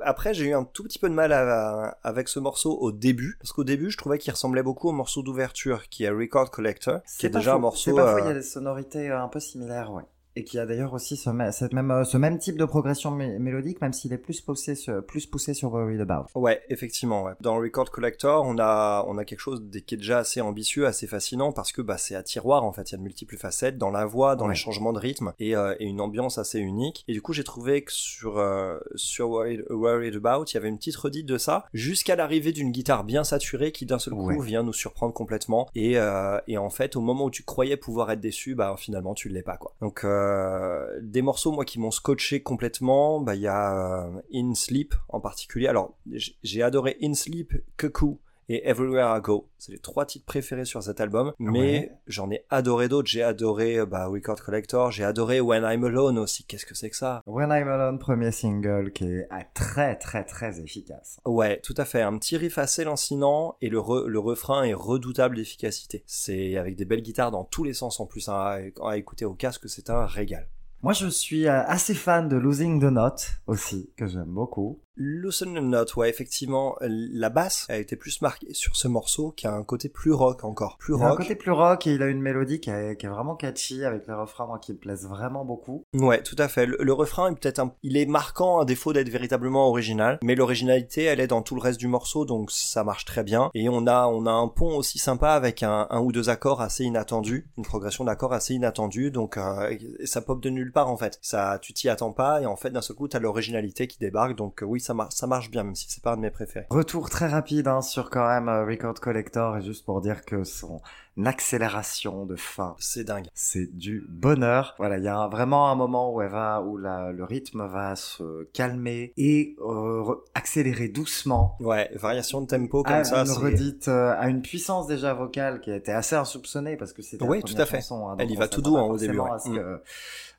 Après, 0.01 0.33
j'ai 0.33 0.45
eu 0.49 0.53
un 0.53 0.63
tout 0.63 0.83
petit 0.83 0.99
peu 0.99 1.09
de 1.09 1.13
mal 1.15 1.31
à- 1.33 1.97
avec 2.03 2.27
ce 2.27 2.39
morceau 2.39 2.77
au 2.77 2.91
début, 2.91 3.35
parce 3.39 3.51
qu'au 3.51 3.63
début, 3.63 3.89
je 3.89 3.97
trouvais 3.97 4.19
qu'il 4.19 4.31
ressemblait 4.31 4.61
beaucoup 4.61 4.89
au 4.89 4.91
morceau 4.91 5.23
d'ouverture, 5.23 5.89
qui 5.89 6.03
est 6.03 6.09
Record 6.11 6.51
Collector, 6.51 7.01
qui 7.03 7.07
C'est 7.07 7.27
est 7.27 7.29
déjà 7.31 7.55
un 7.55 7.59
morceau... 7.59 7.91
C'est 7.91 7.95
pas 7.95 8.13
euh, 8.15 8.19
il 8.21 8.27
y 8.27 8.29
a 8.29 8.33
des 8.33 8.43
sonorités 8.43 9.09
euh, 9.09 9.21
un 9.23 9.27
peu 9.27 9.39
similaires, 9.39 9.91
ouais. 9.91 10.03
Et 10.35 10.43
qui 10.43 10.57
a 10.57 10.65
d'ailleurs 10.65 10.93
aussi 10.93 11.15
ce, 11.17 11.29
cette 11.51 11.73
même, 11.73 11.91
euh, 11.91 12.03
ce 12.03 12.17
même 12.17 12.39
type 12.39 12.57
de 12.57 12.65
progression 12.65 13.11
mé- 13.11 13.37
mélodique, 13.37 13.81
même 13.81 13.93
s'il 13.93 14.13
est 14.13 14.17
plus 14.17 14.41
poussé 14.41 14.75
sur, 14.75 15.05
plus 15.05 15.25
poussé 15.27 15.53
sur 15.53 15.69
Worried 15.71 16.01
About. 16.01 16.25
Ouais, 16.35 16.61
effectivement. 16.69 17.23
Ouais. 17.23 17.33
Dans 17.41 17.55
Record 17.57 17.91
Collector, 17.91 18.43
on 18.45 18.57
a 18.59 19.05
on 19.07 19.17
a 19.17 19.25
quelque 19.25 19.39
chose 19.39 19.61
qui 19.85 19.93
est 19.95 19.97
déjà 19.97 20.19
assez 20.19 20.41
ambitieux, 20.41 20.87
assez 20.87 21.05
fascinant 21.07 21.51
parce 21.51 21.71
que 21.71 21.81
bah 21.81 21.97
c'est 21.97 22.15
à 22.15 22.23
tiroir 22.23 22.63
en 22.63 22.71
fait. 22.73 22.89
Il 22.89 22.93
y 22.93 22.95
a 22.95 22.97
de 22.97 23.03
multiples 23.03 23.37
facettes 23.37 23.77
dans 23.77 23.91
la 23.91 24.05
voix, 24.05 24.35
dans 24.35 24.45
Ouais. 24.45 24.51
les 24.51 24.55
changements 24.55 24.93
de 24.93 24.99
rythme 24.99 25.33
et, 25.39 25.55
euh, 25.55 25.75
et 25.79 25.85
une 25.85 26.01
ambiance 26.01 26.37
assez 26.37 26.59
unique. 26.59 27.03
Et 27.07 27.13
du 27.13 27.21
coup, 27.21 27.33
j'ai 27.33 27.43
trouvé 27.43 27.83
que 27.83 27.91
sur 27.91 28.37
euh, 28.39 28.79
sur 28.95 29.29
Worried, 29.29 29.63
Worried 29.69 30.15
About, 30.15 30.45
il 30.45 30.53
y 30.55 30.57
avait 30.57 30.69
une 30.69 30.77
petite 30.77 30.95
redite 30.95 31.25
de 31.27 31.37
ça 31.37 31.65
jusqu'à 31.73 32.15
l'arrivée 32.15 32.51
d'une 32.53 32.71
guitare 32.71 33.03
bien 33.03 33.23
saturée 33.23 33.71
qui 33.71 33.85
d'un 33.85 33.99
seul 33.99 34.13
coup 34.15 34.23
Ouais. 34.29 34.39
vient 34.43 34.63
nous 34.63 34.73
surprendre 34.73 35.13
complètement. 35.13 35.67
Et 35.75 35.97
euh, 35.97 36.39
et 36.47 36.57
en 36.57 36.69
fait, 36.69 36.95
au 36.95 37.01
moment 37.01 37.25
où 37.25 37.29
tu 37.31 37.43
croyais 37.43 37.77
pouvoir 37.77 38.09
être 38.11 38.19
déçu, 38.21 38.55
bah 38.55 38.73
finalement 38.77 39.13
tu 39.13 39.29
l'es 39.29 39.43
pas 39.43 39.57
quoi. 39.57 39.73
Donc 39.81 40.03
euh, 40.23 40.99
des 41.01 41.21
morceaux 41.21 41.51
moi 41.51 41.65
qui 41.65 41.79
m'ont 41.79 41.91
scotché 41.91 42.41
complètement, 42.41 43.19
bah 43.19 43.35
il 43.35 43.41
y 43.41 43.47
a 43.47 44.07
euh, 44.07 44.21
In 44.33 44.55
Sleep 44.55 44.95
en 45.09 45.19
particulier. 45.19 45.67
Alors 45.67 45.95
j'ai 46.43 46.63
adoré 46.63 46.97
In 47.01 47.13
Sleep, 47.13 47.53
Cuckoo 47.77 48.19
et 48.49 48.67
Everywhere 48.67 49.17
I 49.17 49.21
Go. 49.21 49.49
C'est 49.57 49.71
les 49.71 49.79
trois 49.79 50.05
titres 50.05 50.25
préférés 50.25 50.65
sur 50.65 50.83
cet 50.83 50.99
album, 51.01 51.31
mais 51.39 51.59
Ouais. 51.59 51.91
j'en 52.07 52.29
ai 52.31 52.45
adoré 52.49 52.89
d'autres. 52.89 53.07
J'ai 53.09 53.23
adoré 53.23 53.79
euh, 53.79 53.85
bah, 53.85 54.07
Record 54.07 54.41
Collector, 54.43 54.91
j'ai 54.91 55.03
adoré 55.03 55.39
When 55.41 55.63
I'm 55.65 55.83
Alone 55.85 56.17
aussi. 56.19 56.43
Qu'est-ce 56.45 56.65
que 56.65 56.75
c'est 56.75 56.89
que 56.89 56.95
ça? 56.97 57.21
When 57.25 57.49
I'm 57.51 57.67
Alone, 57.67 57.99
premier 57.99 58.31
single, 58.31 58.91
qui 58.91 59.05
est 59.05 59.27
ah, 59.29 59.43
très 59.53 59.95
très 59.95 60.23
très 60.25 60.59
efficace. 60.59 61.19
Ouais, 61.25 61.59
tout 61.61 61.75
à 61.77 61.85
fait. 61.85 62.01
Un 62.01 62.17
petit 62.17 62.37
riff 62.37 62.57
assez 62.57 62.83
lancinant 62.83 63.55
et 63.61 63.69
le, 63.69 63.79
re- 63.79 64.05
le 64.05 64.19
refrain 64.19 64.63
est 64.63 64.73
redoutable 64.73 65.35
d'efficacité. 65.35 66.03
C'est 66.05 66.57
avec 66.57 66.75
des 66.75 66.85
belles 66.85 67.01
guitares 67.03 67.31
dans 67.31 67.43
tous 67.45 67.63
les 67.63 67.73
sens 67.73 67.99
en 67.99 68.05
plus. 68.05 68.27
hein, 68.29 68.33
à, 68.81 68.89
à 68.89 68.97
écouter 68.97 69.25
au 69.25 69.33
casque, 69.33 69.69
c'est 69.69 69.89
un 69.89 70.05
régal. 70.05 70.49
Moi, 70.81 70.91
je 70.91 71.07
suis 71.07 71.47
euh, 71.47 71.63
assez 71.65 71.93
fan 71.93 72.27
de 72.27 72.35
Losing 72.35 72.81
the 72.81 72.91
Note 72.91 73.37
aussi, 73.47 73.91
que 73.95 74.05
j'aime 74.05 74.25
beaucoup. 74.27 74.81
Loosen 74.95 75.55
the 75.55 75.59
Knot, 75.59 75.85
ouais, 75.97 76.09
effectivement, 76.09 76.75
la 76.81 77.29
basse 77.29 77.65
a 77.69 77.77
été 77.77 77.95
plus 77.95 78.21
marquée 78.21 78.53
sur 78.53 78.75
ce 78.75 78.87
morceau 78.87 79.31
qui 79.31 79.47
a 79.47 79.53
un 79.53 79.63
côté 79.63 79.89
plus 79.89 80.11
rock 80.13 80.43
encore. 80.43 80.77
Plus 80.77 80.95
Il 80.95 81.01
a 81.01 81.05
un 81.05 81.09
rock. 81.09 81.17
côté 81.19 81.35
plus 81.35 81.51
rock 81.51 81.87
et 81.87 81.93
il 81.93 82.03
a 82.03 82.07
une 82.07 82.21
mélodie 82.21 82.59
qui 82.59 82.69
est, 82.69 82.95
qui 82.99 83.05
est 83.05 83.09
vraiment 83.09 83.35
catchy 83.35 83.83
avec 83.85 84.05
les 84.07 84.13
refrains 84.13 84.45
moi, 84.45 84.59
qui 84.59 84.73
me 84.73 84.77
plaisent 84.77 85.07
vraiment 85.07 85.45
beaucoup. 85.45 85.85
Ouais, 85.93 86.21
tout 86.21 86.35
à 86.37 86.47
fait. 86.47 86.67
Le, 86.67 86.77
le 86.79 86.93
refrain 86.93 87.31
est 87.31 87.35
peut-être 87.35 87.59
un... 87.59 87.73
il 87.81 87.97
est 87.97 88.05
marquant 88.05 88.59
à 88.59 88.65
défaut 88.65 88.93
d'être 88.93 89.09
véritablement 89.09 89.67
original, 89.67 90.19
mais 90.21 90.35
l'originalité, 90.35 91.03
elle 91.03 91.19
est 91.19 91.27
dans 91.27 91.41
tout 91.41 91.55
le 91.55 91.61
reste 91.61 91.79
du 91.79 91.87
morceau, 91.87 92.25
donc 92.25 92.51
ça 92.51 92.83
marche 92.83 93.05
très 93.05 93.23
bien. 93.23 93.49
Et 93.55 93.69
on 93.69 93.87
a, 93.87 94.05
on 94.07 94.25
a 94.27 94.31
un 94.31 94.47
pont 94.47 94.75
aussi 94.77 94.99
sympa 94.99 95.31
avec 95.31 95.63
un, 95.63 95.87
un 95.89 96.01
ou 96.01 96.11
deux 96.11 96.29
accords 96.29 96.61
assez 96.61 96.83
inattendus, 96.83 97.47
une 97.57 97.63
progression 97.63 98.03
d'accords 98.03 98.33
assez 98.33 98.53
inattendue, 98.53 99.09
donc 99.09 99.37
euh, 99.37 99.75
ça 100.05 100.21
pop 100.21 100.39
de 100.41 100.49
nulle 100.49 100.71
part 100.71 100.89
en 100.89 100.97
fait. 100.97 101.17
Ça, 101.21 101.57
tu 101.61 101.73
t'y 101.73 101.89
attends 101.89 102.11
pas 102.13 102.41
et 102.41 102.45
en 102.45 102.55
fait 102.55 102.69
d'un 102.69 102.81
seul 102.81 102.95
coup 102.95 103.07
t'as 103.07 103.19
l'originalité 103.19 103.87
qui 103.87 103.97
débarque. 103.97 104.35
Donc 104.35 104.61
oui, 104.63 104.81
ça, 104.83 104.95
ça 105.09 105.27
marche 105.27 105.49
bien 105.49 105.63
même 105.63 105.75
si 105.75 105.87
c'est 105.89 106.03
pas 106.03 106.13
un 106.13 106.17
de 106.17 106.21
mes 106.21 106.31
préférés. 106.31 106.67
Retour 106.69 107.09
très 107.09 107.27
rapide 107.27 107.67
hein, 107.67 107.81
sur 107.81 108.09
quand 108.09 108.27
même 108.27 108.49
Record 108.49 108.99
Collector 108.99 109.57
et 109.57 109.61
juste 109.61 109.85
pour 109.85 110.01
dire 110.01 110.25
que 110.25 110.43
son 110.43 110.81
accélération 111.25 112.25
de 112.25 112.35
fin. 112.35 112.75
C'est 112.79 113.03
dingue. 113.03 113.27
C'est 113.33 113.75
du 113.75 114.05
bonheur. 114.09 114.73
Voilà, 114.77 114.97
il 114.97 115.03
y 115.03 115.07
a 115.07 115.27
vraiment 115.27 115.69
un 115.69 115.75
moment 115.75 116.11
où 116.13 116.21
elle 116.21 116.31
va, 116.31 116.61
où 116.61 116.77
la, 116.77 117.11
le 117.11 117.23
rythme 117.23 117.65
va 117.67 117.95
se 117.95 118.43
calmer 118.53 119.13
et 119.17 119.55
euh, 119.61 120.15
accélérer 120.33 120.87
doucement. 120.87 121.55
Ouais, 121.59 121.91
variation 121.95 122.41
de 122.41 122.47
tempo 122.47 122.83
comme 122.83 123.03
ça. 123.03 123.23
Une 123.23 123.31
redite 123.31 123.87
euh, 123.87 124.15
à 124.17 124.27
une 124.29 124.41
puissance 124.41 124.87
déjà 124.87 125.13
vocale 125.13 125.61
qui 125.61 125.71
a 125.71 125.75
été 125.75 125.91
assez 125.91 126.15
insoupçonnée 126.15 126.77
parce 126.77 126.93
que 126.93 127.01
c'était 127.01 127.25
oui, 127.25 127.43
tout 127.43 127.55
à 127.57 127.65
fait. 127.65 127.77
Chanson, 127.77 128.09
hein, 128.09 128.15
Elle 128.19 128.31
y 128.31 128.35
va 128.35 128.47
tout 128.47 128.61
doux 128.61 128.77
hein, 128.77 128.83
au 128.83 128.97
début. 128.97 129.17
Mm. 129.17 129.79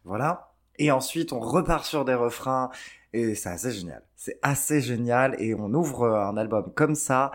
Voilà. 0.04 0.53
Et 0.78 0.90
ensuite, 0.90 1.32
on 1.32 1.40
repart 1.40 1.84
sur 1.84 2.04
des 2.04 2.14
refrains 2.14 2.70
et 3.12 3.34
c'est 3.34 3.48
assez 3.48 3.72
génial. 3.72 4.02
C'est 4.16 4.38
assez 4.42 4.80
génial 4.80 5.36
et 5.38 5.54
on 5.54 5.72
ouvre 5.72 6.08
un 6.08 6.36
album 6.36 6.72
comme 6.74 6.94
ça. 6.94 7.30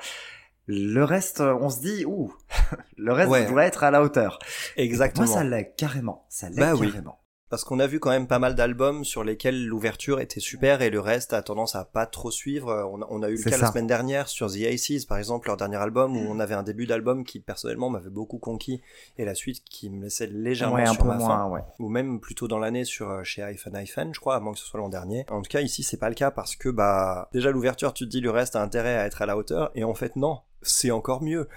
Le 0.68 1.04
reste, 1.04 1.42
on 1.42 1.70
se 1.70 1.80
dit, 1.80 2.06
ouh, 2.06 2.34
le 2.98 3.14
reste 3.14 3.50
doit 3.50 3.66
être 3.66 3.84
à 3.84 3.92
la 3.92 4.04
hauteur. 4.04 4.40
Exactement. 4.78 5.26
moi, 5.26 5.36
ça 5.36 5.44
l'est 5.44 5.74
carrément. 5.76 6.26
Ça 6.30 6.50
l'est 6.50 6.60
bah 6.60 6.74
carrément. 6.80 7.19
Parce 7.50 7.64
qu'on 7.64 7.80
a 7.80 7.88
vu 7.88 8.00
quand 8.00 8.12
même 8.12 8.28
pas 8.28 8.40
mal 8.40 8.56
d'albums 8.56 9.04
sur 9.04 9.24
lesquels 9.24 9.66
l'ouverture 9.66 10.20
était 10.20 10.40
super 10.40 10.82
et 10.82 10.90
le 10.90 11.00
reste 11.00 11.34
a 11.34 11.42
tendance 11.42 11.76
à 11.76 11.84
pas 11.84 12.06
trop 12.06 12.32
suivre. 12.32 12.90
On 12.92 13.24
a, 13.24 13.30
eu 13.30 13.38
le 13.38 13.50
cas 13.50 13.58
la 13.58 13.72
semaine 13.72 13.88
dernière 13.88 14.28
sur 14.28 14.52
The 14.52 14.62
Aces, 14.72 15.06
par 15.06 15.18
exemple, 15.18 15.48
leur 15.48 15.58
dernier 15.58 15.78
album, 15.78 16.16
où 16.16 16.20
on 16.20 16.40
avait 16.40 16.54
un 16.54 16.64
début 16.64 16.86
d'album 16.86 17.24
qui 17.24 17.40
personnellement 17.40 17.90
m'avait 17.90 18.10
beaucoup 18.10 18.38
conquis 18.38 18.82
et 19.18 19.26
la 19.26 19.36
suite 19.36 19.64
qui 19.64 19.90
me 19.90 20.04
laissait 20.04 20.28
légèrement 20.28 20.76
ouais, 20.76 20.86
sur 20.86 20.94
un 20.94 21.14
peu 21.14 21.18
moins, 21.18 21.48
Ouais. 21.50 21.62
Ou 21.80 21.90
même 21.90 22.20
plutôt 22.20 22.48
dans 22.48 22.60
l'année 22.60 22.86
sur 22.86 23.10
euh, 23.10 23.24
chez 23.24 23.42
iPhone 23.42 23.76
iPhone, 23.76 24.14
je 24.14 24.20
crois, 24.20 24.36
avant 24.36 24.52
que 24.52 24.60
ce 24.60 24.66
soit 24.66 24.80
l'an 24.80 24.90
dernier. 24.90 25.26
En 25.30 25.42
tout 25.42 25.50
cas, 25.50 25.62
ici, 25.62 25.84
c'est 25.84 25.98
pas 25.98 26.10
le 26.10 26.16
cas 26.16 26.32
parce 26.32 26.56
que 26.56 26.70
bah 26.70 27.30
déjà 27.34 27.52
l'ouverture, 27.52 27.94
tu 27.94 28.06
te 28.06 28.10
dis 28.10 28.22
le 28.22 28.32
reste 28.32 28.56
a 28.56 28.62
intérêt 28.62 28.96
à 28.96 29.06
être 29.06 29.22
à 29.22 29.26
la 29.26 29.38
hauteur 29.38 29.72
et 29.76 29.84
en 29.84 29.94
fait 29.94 30.16
non 30.16 30.40
c'est 30.62 30.92
encore 30.92 31.22
mieux. 31.22 31.48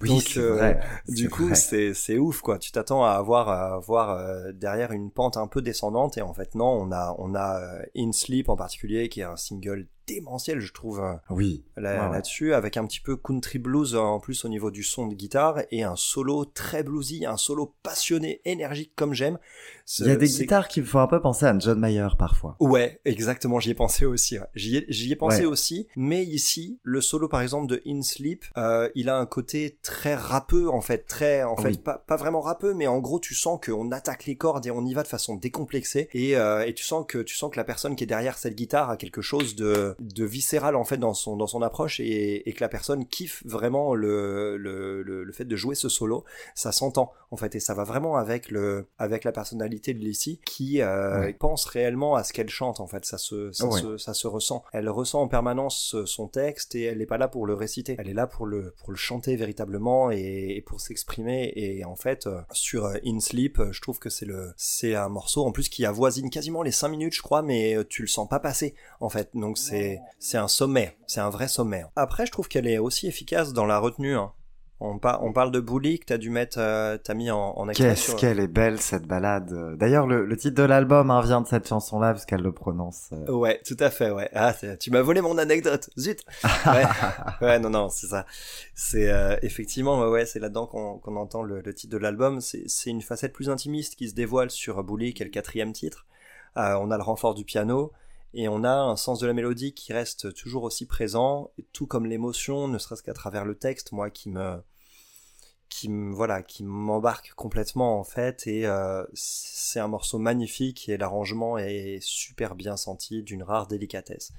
oui, 0.00 0.08
Donc, 0.08 0.34
euh, 0.36 0.74
du 1.08 1.30
coup, 1.30 1.54
c'est 1.54 1.94
c'est 1.94 2.18
ouf 2.18 2.40
quoi. 2.40 2.58
Tu 2.58 2.72
t'attends 2.72 3.04
à 3.04 3.10
avoir 3.10 3.48
à 3.48 3.74
avoir 3.74 4.10
euh, 4.10 4.52
derrière 4.52 4.92
une 4.92 5.10
pente 5.10 5.36
un 5.36 5.46
peu 5.46 5.62
descendante 5.62 6.18
et 6.18 6.22
en 6.22 6.34
fait 6.34 6.54
non, 6.54 6.66
on 6.66 6.92
a 6.92 7.14
on 7.18 7.34
a 7.34 7.60
euh, 7.60 7.82
In 7.96 8.12
Sleep 8.12 8.48
en 8.48 8.56
particulier 8.56 9.08
qui 9.08 9.20
est 9.20 9.24
un 9.24 9.36
single 9.36 9.86
démentiel, 10.06 10.60
je 10.60 10.72
trouve. 10.72 11.00
Euh, 11.00 11.14
oui. 11.30 11.64
Là-dessus, 11.76 12.54
avec 12.54 12.76
un 12.76 12.86
petit 12.86 13.00
peu 13.00 13.16
country 13.16 13.58
blues 13.58 13.94
euh, 13.94 13.98
en 13.98 14.20
plus 14.20 14.44
au 14.44 14.48
niveau 14.48 14.70
du 14.70 14.82
son 14.82 15.06
de 15.06 15.14
guitare 15.14 15.60
et 15.70 15.82
un 15.82 15.96
solo 15.96 16.44
très 16.44 16.82
bluesy, 16.82 17.24
un 17.26 17.36
solo 17.36 17.74
passionné, 17.82 18.40
énergique 18.44 18.92
comme 18.96 19.14
j'aime. 19.14 19.38
Il 19.98 20.06
y 20.06 20.10
a 20.10 20.16
des 20.16 20.28
guitares 20.28 20.68
qui 20.68 20.80
me 20.80 20.86
font 20.86 21.00
un 21.00 21.06
peu 21.08 21.20
penser 21.20 21.46
à 21.46 21.58
John 21.58 21.78
Mayer 21.78 22.08
parfois. 22.16 22.56
Ouais, 22.60 23.00
exactement. 23.04 23.58
J'y 23.58 23.70
ai 23.70 23.74
pensé 23.74 24.04
aussi. 24.04 24.38
J'y 24.54 25.12
ai, 25.12 25.16
pensé 25.16 25.46
aussi. 25.46 25.88
Mais 25.96 26.24
ici, 26.24 26.78
le 26.82 27.00
solo 27.00 27.28
par 27.28 27.42
exemple 27.42 27.66
de 27.66 27.82
In 27.86 28.02
Sleep, 28.02 28.44
euh, 28.56 28.88
il 28.94 29.08
a 29.08 29.16
un 29.16 29.26
côté 29.26 29.78
très 29.82 30.14
rappeux 30.14 30.70
en 30.70 30.80
fait, 30.80 31.06
très 31.06 31.42
en 31.42 31.56
fait 31.56 31.82
pas, 31.82 31.98
pas 31.98 32.16
vraiment 32.16 32.40
rappeux, 32.40 32.74
mais 32.74 32.86
en 32.86 32.98
gros 32.98 33.18
tu 33.18 33.34
sens 33.34 33.58
qu'on 33.64 33.90
attaque 33.90 34.26
les 34.26 34.36
cordes 34.36 34.66
et 34.66 34.70
on 34.70 34.84
y 34.84 34.94
va 34.94 35.02
de 35.02 35.08
façon 35.08 35.34
décomplexée 35.34 36.08
et, 36.12 36.32
et 36.32 36.74
tu 36.74 36.84
sens 36.84 37.04
que 37.06 37.18
tu 37.18 37.34
sens 37.34 37.50
que 37.50 37.56
la 37.56 37.64
personne 37.64 37.96
qui 37.96 38.04
est 38.04 38.06
derrière 38.06 38.38
cette 38.38 38.54
guitare 38.54 38.90
a 38.90 38.96
quelque 38.96 39.22
chose 39.22 39.56
de 39.56 39.89
de 39.98 40.24
viscéral 40.24 40.76
en 40.76 40.84
fait 40.84 40.96
dans 40.96 41.14
son 41.14 41.36
dans 41.36 41.46
son 41.46 41.62
approche 41.62 42.00
et, 42.00 42.48
et 42.48 42.52
que 42.52 42.60
la 42.60 42.68
personne 42.68 43.06
kiffe 43.06 43.42
vraiment 43.44 43.94
le, 43.94 44.56
le, 44.56 45.02
le, 45.02 45.32
fait 45.32 45.44
de 45.44 45.56
jouer 45.56 45.74
ce 45.74 45.88
solo 45.88 46.24
ça 46.54 46.72
s'entend 46.72 47.12
en 47.30 47.36
fait 47.36 47.54
et 47.54 47.60
ça 47.60 47.74
va 47.74 47.84
vraiment 47.84 48.16
avec 48.16 48.50
le 48.50 48.86
avec 48.98 49.24
la 49.24 49.32
personnalité 49.32 49.94
de 49.94 50.00
Lissy 50.00 50.40
qui 50.44 50.82
euh, 50.82 51.32
pense 51.38 51.64
réellement 51.64 52.14
à 52.14 52.24
ce 52.24 52.32
qu'elle 52.32 52.48
chante 52.48 52.80
en 52.80 52.86
fait. 52.86 53.04
Ça 53.04 53.18
se 53.18 53.52
ça, 53.52 53.70
se 53.70 53.96
ça 53.96 54.14
se 54.14 54.26
ressent. 54.26 54.64
Elle 54.72 54.88
ressent 54.88 55.22
en 55.22 55.28
permanence 55.28 55.96
son 56.04 56.28
texte 56.28 56.74
et 56.74 56.84
elle 56.84 56.98
n'est 56.98 57.06
pas 57.06 57.18
là 57.18 57.28
pour 57.28 57.46
le 57.46 57.54
réciter. 57.54 57.96
Elle 57.98 58.08
est 58.08 58.14
là 58.14 58.26
pour 58.26 58.46
le 58.46 58.74
pour 58.78 58.90
le 58.90 58.96
chanter 58.96 59.36
véritablement 59.36 60.10
et, 60.10 60.56
et 60.56 60.60
pour 60.60 60.80
s'exprimer. 60.80 61.52
Et 61.56 61.84
en 61.84 61.96
fait 61.96 62.26
euh, 62.26 62.40
sur 62.52 62.86
euh, 62.86 62.96
In 63.04 63.20
Sleep 63.20 63.60
je 63.70 63.80
trouve 63.80 63.98
que 63.98 64.10
c'est 64.10 64.26
le 64.26 64.52
c'est 64.56 64.94
un 64.94 65.08
morceau 65.08 65.44
en 65.44 65.52
plus 65.52 65.68
qui 65.68 65.84
avoisine 65.84 66.30
quasiment 66.30 66.62
les 66.62 66.72
5 66.72 66.88
minutes 66.88 67.14
je 67.14 67.22
crois 67.22 67.42
mais 67.42 67.76
tu 67.88 68.02
le 68.02 68.08
sens 68.08 68.28
pas 68.28 68.40
passer 68.40 68.74
en 69.00 69.08
fait. 69.08 69.30
Donc 69.34 69.58
c'est 69.58 69.79
c'est 70.18 70.38
un 70.38 70.48
sommet, 70.48 70.96
c'est 71.06 71.20
un 71.20 71.30
vrai 71.30 71.48
sommet. 71.48 71.84
Après, 71.96 72.26
je 72.26 72.32
trouve 72.32 72.48
qu'elle 72.48 72.66
est 72.66 72.78
aussi 72.78 73.06
efficace 73.06 73.52
dans 73.52 73.66
la 73.66 73.78
retenue. 73.78 74.14
Hein. 74.14 74.32
On, 74.82 74.98
on, 75.04 75.32
parle 75.34 75.50
de 75.50 75.60
Bully 75.60 75.98
que 75.98 76.06
t'as 76.06 76.16
dû 76.16 76.30
mettre, 76.30 76.56
euh, 76.58 76.96
t'as 76.96 77.12
mis 77.12 77.30
en, 77.30 77.38
en 77.38 77.66
Qu'est-ce 77.66 78.16
qu'elle 78.16 78.40
est 78.40 78.48
belle 78.48 78.80
cette 78.80 79.06
balade. 79.06 79.76
D'ailleurs, 79.76 80.06
le, 80.06 80.34
titre 80.38 80.56
de 80.56 80.62
l'album 80.62 81.10
hein, 81.10 81.20
vient 81.20 81.42
de 81.42 81.46
cette 81.46 81.68
chanson-là 81.68 82.12
parce 82.12 82.24
qu'elle 82.24 82.40
le 82.40 82.52
prononce. 82.52 83.10
Euh. 83.12 83.30
Ouais, 83.30 83.60
tout 83.66 83.76
à 83.78 83.90
fait. 83.90 84.10
Ouais. 84.10 84.30
Ah, 84.34 84.54
tu 84.78 84.90
m'as 84.90 85.02
volé 85.02 85.20
mon 85.20 85.36
anecdote. 85.36 85.90
Zut. 85.98 86.24
Ouais, 86.66 86.84
ouais 87.40 87.58
non, 87.58 87.70
non, 87.70 87.88
c'est 87.90 88.06
ça. 88.06 88.24
C'est 88.74 89.10
euh, 89.10 89.36
effectivement, 89.42 90.00
ouais, 90.08 90.24
c'est 90.24 90.38
là-dedans 90.38 90.66
qu'on 90.66 91.16
entend 91.16 91.42
le, 91.42 91.62
titre 91.74 91.92
de 91.92 91.98
l'album. 91.98 92.40
C'est 92.40 92.90
une 92.90 93.02
facette 93.02 93.34
plus 93.34 93.50
intimiste 93.50 93.96
qui 93.96 94.08
se 94.08 94.14
dévoile 94.14 94.50
sur 94.50 94.82
Bully, 94.82 95.12
qui 95.12 95.22
est 95.22 95.26
le 95.26 95.30
quatrième 95.30 95.72
titre. 95.72 96.06
on 96.56 96.90
a 96.90 96.96
le 96.96 97.02
renfort 97.02 97.34
du 97.34 97.44
piano 97.44 97.92
et 98.34 98.48
on 98.48 98.64
a 98.64 98.72
un 98.72 98.96
sens 98.96 99.20
de 99.20 99.26
la 99.26 99.32
mélodie 99.32 99.74
qui 99.74 99.92
reste 99.92 100.34
toujours 100.34 100.62
aussi 100.62 100.86
présent, 100.86 101.50
tout 101.72 101.86
comme 101.86 102.06
l'émotion, 102.06 102.68
ne 102.68 102.78
serait-ce 102.78 103.02
qu'à 103.02 103.14
travers 103.14 103.44
le 103.44 103.54
texte, 103.54 103.92
moi 103.92 104.10
qui 104.10 104.30
me 104.30 104.60
qui 105.70 105.88
me 105.88 106.12
voilà 106.12 106.42
qui 106.42 106.64
m'embarque 106.64 107.32
complètement 107.36 107.98
en 107.98 108.04
fait 108.04 108.46
et 108.46 108.66
euh, 108.66 109.04
c'est 109.14 109.78
un 109.78 109.86
morceau 109.86 110.18
magnifique 110.18 110.88
et 110.88 110.98
l'arrangement 110.98 111.56
est 111.56 111.98
super 112.02 112.56
bien 112.56 112.76
senti 112.76 113.22
d'une 113.22 113.44
rare 113.44 113.68
délicatesse. 113.68 114.32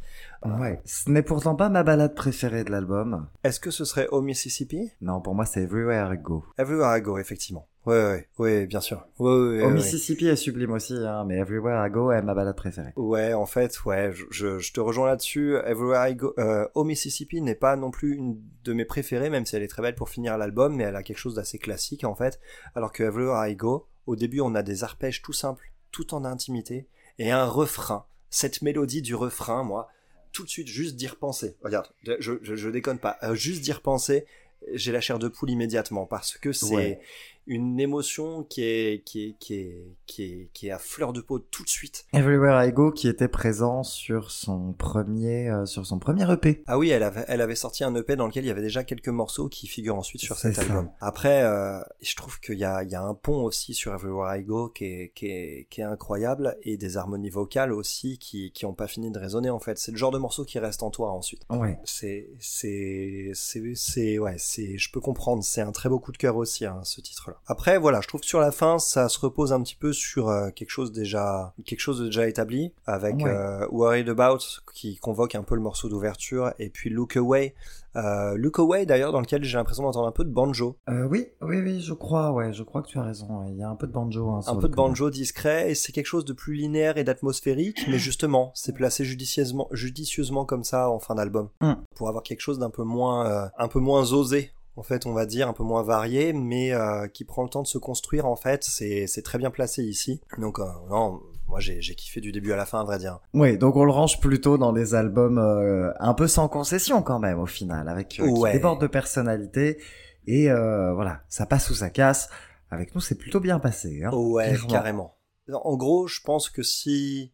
Ouais, 0.45 0.81
ce 0.85 1.09
n'est 1.09 1.23
pourtant 1.23 1.55
pas 1.55 1.69
ma 1.69 1.83
balade 1.83 2.15
préférée 2.15 2.65
de 2.65 2.71
l'album. 2.71 3.27
Est-ce 3.43 3.61
que 3.61 3.71
ce 3.71 3.85
serait 3.85 4.07
au 4.09 4.21
Mississippi? 4.21 4.91
Non, 4.99 5.21
pour 5.21 5.33
moi 5.33 5.45
c'est 5.45 5.63
Everywhere 5.63 6.13
I 6.13 6.17
Go. 6.17 6.43
Everywhere 6.57 6.97
I 6.97 7.01
Go 7.01 7.17
effectivement. 7.17 7.67
Ouais, 7.85 7.95
ouais, 7.95 8.27
ouais, 8.37 8.65
bien 8.67 8.79
sûr. 8.79 9.07
Ouais, 9.17 9.31
ouais, 9.31 9.63
Au 9.63 9.69
Mississippi 9.71 10.27
est 10.27 10.35
sublime 10.35 10.71
aussi, 10.71 10.93
hein, 10.93 11.25
mais 11.25 11.37
Everywhere 11.37 11.87
I 11.87 11.89
Go 11.89 12.11
est 12.11 12.21
ma 12.21 12.35
balade 12.35 12.55
préférée. 12.55 12.93
Ouais, 12.95 13.33
en 13.33 13.47
fait, 13.47 13.83
ouais, 13.85 14.11
je, 14.29 14.59
je 14.59 14.71
te 14.73 14.79
rejoins 14.79 15.07
là-dessus. 15.07 15.55
Everywhere 15.65 16.07
I 16.07 16.15
Go, 16.15 16.33
euh, 16.37 16.67
au 16.75 16.83
Mississippi 16.83 17.41
n'est 17.41 17.55
pas 17.55 17.75
non 17.75 17.89
plus 17.89 18.15
une 18.15 18.39
de 18.63 18.73
mes 18.73 18.85
préférées, 18.85 19.31
même 19.31 19.47
si 19.47 19.55
elle 19.55 19.63
est 19.63 19.67
très 19.67 19.81
belle 19.81 19.95
pour 19.95 20.09
finir 20.09 20.37
l'album, 20.37 20.75
mais 20.75 20.83
elle 20.83 20.95
a 20.95 21.01
quelque 21.01 21.17
chose 21.17 21.35
d'assez 21.35 21.57
classique 21.57 22.03
en 22.03 22.13
fait. 22.13 22.39
Alors 22.75 22.91
que 22.91 23.01
Everywhere 23.01 23.47
I 23.47 23.55
Go, 23.55 23.87
au 24.05 24.15
début, 24.15 24.41
on 24.41 24.53
a 24.53 24.61
des 24.61 24.83
arpèges 24.83 25.23
tout 25.23 25.33
simples, 25.33 25.71
tout 25.91 26.13
en 26.13 26.23
intimité, 26.23 26.87
et 27.17 27.31
un 27.31 27.45
refrain. 27.45 28.05
Cette 28.29 28.61
mélodie 28.61 29.01
du 29.01 29.15
refrain, 29.15 29.63
moi, 29.63 29.89
tout 30.31 30.43
de 30.43 30.49
suite, 30.49 30.67
juste 30.67 30.95
d'y 30.95 31.07
repenser. 31.07 31.57
Regarde, 31.63 31.87
je, 32.19 32.33
je, 32.41 32.55
je 32.55 32.69
déconne 32.69 32.99
pas. 32.99 33.17
Euh, 33.23 33.33
juste 33.33 33.61
d'y 33.61 33.71
repenser, 33.73 34.25
j'ai 34.73 34.91
la 34.91 35.01
chair 35.01 35.19
de 35.19 35.27
poule 35.27 35.49
immédiatement 35.49 36.05
parce 36.05 36.37
que 36.37 36.51
c'est 36.51 36.99
une 37.47 37.79
émotion 37.79 38.43
qui 38.43 38.63
est, 38.63 39.03
qui 39.03 39.23
est, 39.25 39.35
qui 39.39 39.55
est, 39.55 39.95
qui 40.05 40.23
est, 40.23 40.49
qui 40.53 40.67
est 40.67 40.71
à 40.71 40.77
fleur 40.77 41.13
de 41.13 41.21
peau 41.21 41.39
tout 41.39 41.63
de 41.63 41.69
suite. 41.69 42.05
Everywhere 42.13 42.63
I 42.63 42.71
Go 42.71 42.91
qui 42.91 43.07
était 43.07 43.27
présent 43.27 43.83
sur 43.83 44.31
son 44.31 44.73
premier, 44.73 45.49
euh, 45.49 45.65
sur 45.65 45.85
son 45.85 45.99
premier 45.99 46.31
EP. 46.31 46.63
Ah 46.67 46.77
oui, 46.77 46.89
elle 46.89 47.03
avait, 47.03 47.25
elle 47.27 47.41
avait 47.41 47.55
sorti 47.55 47.83
un 47.83 47.95
EP 47.95 48.15
dans 48.15 48.27
lequel 48.27 48.45
il 48.45 48.47
y 48.47 48.51
avait 48.51 48.61
déjà 48.61 48.83
quelques 48.83 49.09
morceaux 49.09 49.49
qui 49.49 49.67
figurent 49.67 49.97
ensuite 49.97 50.21
sur 50.21 50.37
cet 50.37 50.59
album. 50.59 50.89
Après, 51.01 51.43
euh, 51.43 51.81
je 52.01 52.15
trouve 52.15 52.39
qu'il 52.39 52.57
y 52.57 52.63
a, 52.63 52.83
il 52.83 52.91
y 52.91 52.95
a 52.95 53.01
un 53.01 53.13
pont 53.13 53.43
aussi 53.43 53.73
sur 53.73 53.93
Everywhere 53.93 54.35
I 54.35 54.43
Go 54.43 54.69
qui 54.69 54.85
est, 54.85 55.11
qui 55.15 55.27
est, 55.27 55.67
qui 55.69 55.81
est 55.81 55.85
incroyable 55.85 56.57
et 56.63 56.77
des 56.77 56.97
harmonies 56.97 57.29
vocales 57.29 57.73
aussi 57.73 58.17
qui, 58.19 58.51
qui 58.51 58.65
ont 58.65 58.73
pas 58.73 58.87
fini 58.87 59.11
de 59.11 59.19
résonner 59.19 59.49
en 59.49 59.59
fait. 59.59 59.77
C'est 59.77 59.91
le 59.91 59.97
genre 59.97 60.11
de 60.11 60.17
morceau 60.19 60.45
qui 60.45 60.59
reste 60.59 60.83
en 60.83 60.91
toi 60.91 61.11
ensuite. 61.11 61.43
Ouais. 61.49 61.79
C'est, 61.85 62.29
c'est, 62.39 63.31
c'est, 63.33 63.75
c'est, 63.75 64.19
ouais, 64.19 64.35
c'est, 64.37 64.77
je 64.77 64.91
peux 64.91 65.01
comprendre. 65.01 65.43
C'est 65.43 65.61
un 65.61 65.71
très 65.71 65.89
beau 65.89 65.99
coup 65.99 66.11
de 66.11 66.17
cœur 66.17 66.35
aussi, 66.35 66.65
hein, 66.65 66.81
ce 66.83 67.01
titre 67.01 67.30
après, 67.47 67.77
voilà, 67.77 68.01
je 68.01 68.07
trouve 68.07 68.21
que 68.21 68.27
sur 68.27 68.39
la 68.39 68.51
fin, 68.51 68.79
ça 68.79 69.09
se 69.09 69.19
repose 69.19 69.53
un 69.53 69.61
petit 69.61 69.75
peu 69.75 69.93
sur 69.93 70.29
euh, 70.29 70.49
quelque 70.49 70.69
chose 70.69 70.91
déjà, 70.91 71.53
quelque 71.65 71.79
chose 71.79 71.99
de 71.99 72.05
déjà 72.05 72.27
établi, 72.27 72.73
avec 72.85 73.23
euh, 73.23 73.67
Worried 73.71 74.09
About 74.09 74.39
qui 74.73 74.97
convoque 74.97 75.35
un 75.35 75.43
peu 75.43 75.55
le 75.55 75.61
morceau 75.61 75.89
d'ouverture, 75.89 76.53
et 76.59 76.69
puis 76.69 76.89
Look 76.89 77.17
Away. 77.17 77.55
Euh, 77.95 78.35
Look 78.37 78.59
Away 78.59 78.85
d'ailleurs, 78.85 79.11
dans 79.11 79.19
lequel 79.19 79.43
j'ai 79.43 79.57
l'impression 79.57 79.83
d'entendre 79.83 80.07
un 80.07 80.11
peu 80.11 80.23
de 80.23 80.29
banjo. 80.29 80.77
Euh, 80.89 81.05
oui, 81.05 81.27
oui, 81.41 81.61
oui, 81.61 81.81
je 81.81 81.93
crois, 81.93 82.31
ouais, 82.31 82.53
je 82.53 82.63
crois 82.63 82.81
que 82.81 82.87
tu 82.87 82.97
as 82.97 83.03
raison. 83.03 83.45
Il 83.49 83.57
y 83.57 83.63
a 83.63 83.69
un 83.69 83.75
peu 83.75 83.87
de 83.87 83.91
banjo. 83.91 84.29
Hein, 84.29 84.41
un 84.47 84.55
peu 84.55 84.69
de 84.69 84.75
banjo 84.75 85.09
discret, 85.09 85.71
et 85.71 85.75
c'est 85.75 85.91
quelque 85.91 86.05
chose 86.05 86.25
de 86.25 86.33
plus 86.33 86.53
linéaire 86.53 86.97
et 86.97 87.03
d'atmosphérique, 87.03 87.85
mais 87.87 87.97
justement, 87.97 88.51
c'est 88.55 88.73
placé 88.73 89.03
judicieusement, 89.03 89.67
judicieusement 89.71 90.45
comme 90.45 90.63
ça 90.63 90.89
en 90.89 90.99
fin 90.99 91.15
d'album, 91.15 91.49
mm. 91.61 91.73
pour 91.95 92.07
avoir 92.07 92.23
quelque 92.23 92.41
chose 92.41 92.59
d'un 92.59 92.69
peu 92.69 92.83
moins, 92.83 93.51
un 93.57 93.67
peu 93.67 93.79
moins 93.79 94.13
osé 94.13 94.51
en 94.75 94.83
fait, 94.83 95.05
on 95.05 95.13
va 95.13 95.25
dire, 95.25 95.47
un 95.47 95.53
peu 95.53 95.63
moins 95.63 95.83
varié, 95.83 96.33
mais 96.33 96.73
euh, 96.73 97.07
qui 97.07 97.25
prend 97.25 97.43
le 97.43 97.49
temps 97.49 97.61
de 97.61 97.67
se 97.67 97.77
construire, 97.77 98.25
en 98.25 98.35
fait, 98.35 98.63
c'est 98.63 99.21
très 99.23 99.37
bien 99.37 99.51
placé 99.51 99.83
ici. 99.83 100.21
Donc, 100.37 100.59
euh, 100.59 100.65
non, 100.89 101.21
moi 101.47 101.59
j'ai 101.59 101.79
kiffé 101.95 102.21
du 102.21 102.31
début 102.31 102.53
à 102.53 102.55
la 102.55 102.65
fin, 102.65 102.79
à 102.79 102.83
vrai 102.83 102.97
dire. 102.97 103.19
Oui, 103.33 103.57
donc 103.57 103.75
on 103.75 103.83
le 103.83 103.91
range 103.91 104.19
plutôt 104.19 104.57
dans 104.57 104.71
des 104.71 104.95
albums 104.95 105.37
euh, 105.37 105.91
un 105.99 106.13
peu 106.13 106.27
sans 106.27 106.47
concession 106.47 107.01
quand 107.01 107.19
même, 107.19 107.39
au 107.39 107.45
final, 107.45 107.89
avec 107.89 108.19
euh, 108.19 108.33
qui 108.33 108.51
déborde 108.53 108.81
de 108.81 108.87
personnalité, 108.87 109.81
et 110.25 110.47
voilà, 110.49 111.21
ça 111.27 111.45
passe 111.45 111.69
ou 111.69 111.73
ça 111.73 111.89
casse. 111.89 112.29
Avec 112.69 112.95
nous, 112.95 113.01
c'est 113.01 113.15
plutôt 113.15 113.41
bien 113.41 113.59
passé. 113.59 114.01
Hein, 114.05 114.11
ouais, 114.13 114.55
carrément 114.69 115.17
En 115.51 115.75
gros, 115.75 116.07
je 116.07 116.21
pense 116.21 116.49
que 116.49 116.63
si 116.63 117.33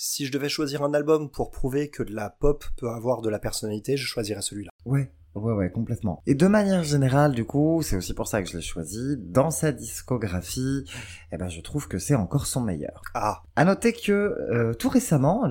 si 0.00 0.24
je 0.24 0.32
devais 0.32 0.48
choisir 0.48 0.84
un 0.84 0.94
album 0.94 1.28
pour 1.28 1.50
prouver 1.50 1.90
que 1.90 2.04
de 2.04 2.14
la 2.14 2.30
pop 2.30 2.64
peut 2.76 2.88
avoir 2.88 3.20
de 3.20 3.28
la 3.28 3.40
personnalité, 3.40 3.96
je 3.96 4.06
choisirais 4.06 4.42
celui-là. 4.42 4.70
Ouais, 4.84 5.10
ouais, 5.42 5.52
ouais, 5.54 5.70
complètement. 5.70 6.22
Et 6.26 6.34
de 6.34 6.46
manière 6.46 6.82
générale, 6.82 7.32
du 7.34 7.44
coup, 7.44 7.80
c'est 7.82 7.96
aussi 7.96 8.14
pour 8.14 8.28
ça 8.28 8.42
que 8.42 8.48
je 8.48 8.56
l'ai 8.56 8.62
choisi. 8.62 9.16
Dans 9.18 9.50
sa 9.50 9.72
discographie, 9.72 10.84
eh 11.32 11.36
ben, 11.36 11.48
je 11.48 11.60
trouve 11.60 11.88
que 11.88 11.98
c'est 11.98 12.14
encore 12.14 12.46
son 12.46 12.60
meilleur. 12.60 13.02
Ah, 13.14 13.42
À 13.56 13.64
noter 13.64 13.92
que 13.92 14.12
euh, 14.12 14.74
tout 14.74 14.88
récemment, 14.88 15.48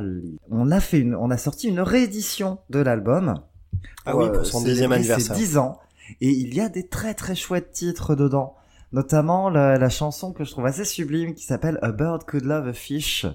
on 0.50 0.72
a 0.72 0.80
fait 0.80 1.00
une, 1.00 1.16
on 1.16 1.30
a 1.32 1.38
sorti 1.38 1.68
une 1.68 1.80
réédition 1.82 2.60
de 2.70 2.80
l'album. 2.80 3.42
ah 4.06 4.16
oui, 4.16 4.26
euh, 4.26 4.32
pour 4.32 4.46
son 4.46 4.60
célébrer 4.60 4.72
dixième 4.74 4.92
ses 4.92 4.96
anniversaire. 4.98 5.36
10 5.36 5.58
ans. 5.58 5.80
Et 6.22 6.30
il 6.30 6.54
y 6.56 6.62
a 6.62 6.70
des 6.70 6.88
très 6.88 7.14
très 7.14 7.36
chouettes 7.36 7.72
titres 7.72 8.16
dedans. 8.16 8.56
Notamment 8.94 9.50
la, 9.50 9.78
la 9.78 9.90
chanson 9.90 10.32
que 10.32 10.46
je 10.46 10.52
trouve 10.52 10.66
assez 10.66 10.86
sublime 10.86 11.34
qui 11.34 11.44
s'appelle 11.44 11.78
A 11.82 11.92
Bird 11.92 12.24
Could 12.24 12.46
Love 12.46 12.70
a 12.70 12.74
Fish. 12.74 13.26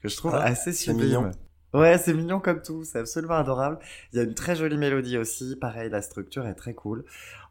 Que 0.00 0.08
je 0.08 0.16
trouve 0.16 0.34
Ah, 0.36 0.44
assez 0.44 0.72
sublime. 0.72 1.32
Ouais, 1.78 1.98
c'est 1.98 2.14
mignon 2.14 2.40
comme 2.40 2.62
tout, 2.62 2.82
c'est 2.84 2.98
absolument 2.98 3.34
adorable. 3.34 3.78
Il 4.12 4.16
y 4.16 4.20
a 4.20 4.22
une 4.24 4.34
très 4.34 4.56
jolie 4.56 4.76
mélodie 4.78 5.18
aussi, 5.18 5.54
pareil, 5.56 5.90
la 5.90 6.00
structure 6.02 6.46
est 6.46 6.54
très 6.54 6.72
cool. 6.74 7.04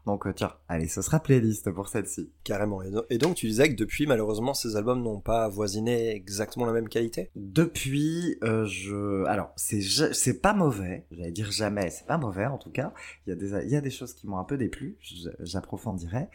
Donc 0.06 0.26
euh, 0.26 0.32
tiens, 0.34 0.52
allez, 0.68 0.88
ce 0.88 1.02
sera 1.02 1.20
playlist 1.20 1.70
pour 1.70 1.88
celle-ci. 1.88 2.30
Carrément. 2.42 2.82
Et 2.82 2.90
do- 2.90 3.04
Et 3.10 3.18
donc, 3.18 3.36
tu 3.36 3.46
disais 3.46 3.68
que 3.68 3.76
depuis, 3.76 4.06
malheureusement, 4.06 4.54
ces 4.54 4.76
albums 4.76 5.02
n'ont 5.02 5.20
pas 5.20 5.44
avoisiné 5.44 6.14
exactement 6.14 6.66
la 6.66 6.72
même 6.72 6.88
qualité? 6.88 7.30
Depuis, 7.36 8.38
euh, 8.42 8.64
je, 8.66 9.24
alors 9.26 9.52
c'est 9.56 10.40
pas 10.42 10.52
mauvais, 10.54 11.04
j'allais 11.12 11.30
dire 11.30 11.50
jamais, 11.52 11.90
c'est 11.90 12.06
pas 12.06 12.18
mauvais 12.18 12.46
en 12.46 12.58
tout 12.58 12.70
cas. 12.70 12.92
Il 13.26 13.30
y 13.30 13.32
a 13.32 13.36
des 13.36 13.66
il 13.66 13.70
y 13.70 13.76
a 13.76 13.80
des 13.80 13.90
choses 13.90 14.14
qui 14.14 14.26
m'ont 14.26 14.38
un 14.38 14.44
peu 14.44 14.56
déplu, 14.56 14.96
j'approfondirai. 15.40 16.28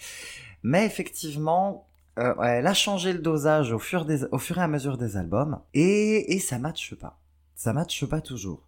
Mais 0.64 0.86
effectivement, 0.86 1.88
euh, 2.20 2.34
elle 2.44 2.68
a 2.68 2.74
changé 2.74 3.14
le 3.14 3.20
dosage 3.20 3.72
au 3.74 3.80
fur 3.80 4.06
des 4.06 4.24
au 4.26 4.38
fur 4.38 4.58
et 4.58 4.62
à 4.62 4.68
mesure 4.68 4.98
des 4.98 5.18
albums 5.18 5.60
et 5.74 6.34
et 6.36 6.40
ça 6.40 6.60
matche 6.60 6.96
pas. 6.96 7.20
Ça 7.56 7.74
matche 7.74 8.06
pas 8.06 8.22
toujours. 8.22 8.62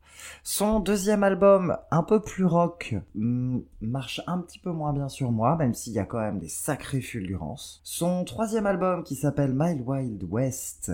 Son 0.43 0.79
deuxième 0.79 1.23
album, 1.23 1.77
un 1.91 2.03
peu 2.03 2.21
plus 2.21 2.45
rock, 2.45 2.95
mm, 3.15 3.59
marche 3.81 4.21
un 4.27 4.39
petit 4.39 4.59
peu 4.59 4.71
moins 4.71 4.93
bien 4.93 5.09
sur 5.09 5.31
moi, 5.31 5.55
même 5.57 5.73
s'il 5.73 5.93
y 5.93 5.99
a 5.99 6.05
quand 6.05 6.19
même 6.19 6.39
des 6.39 6.47
sacrées 6.49 7.01
fulgurances. 7.01 7.81
Son 7.83 8.23
troisième 8.23 8.65
album, 8.65 9.03
qui 9.03 9.15
s'appelle 9.15 9.53
My 9.53 9.79
Wild 9.81 10.23
West, 10.23 10.91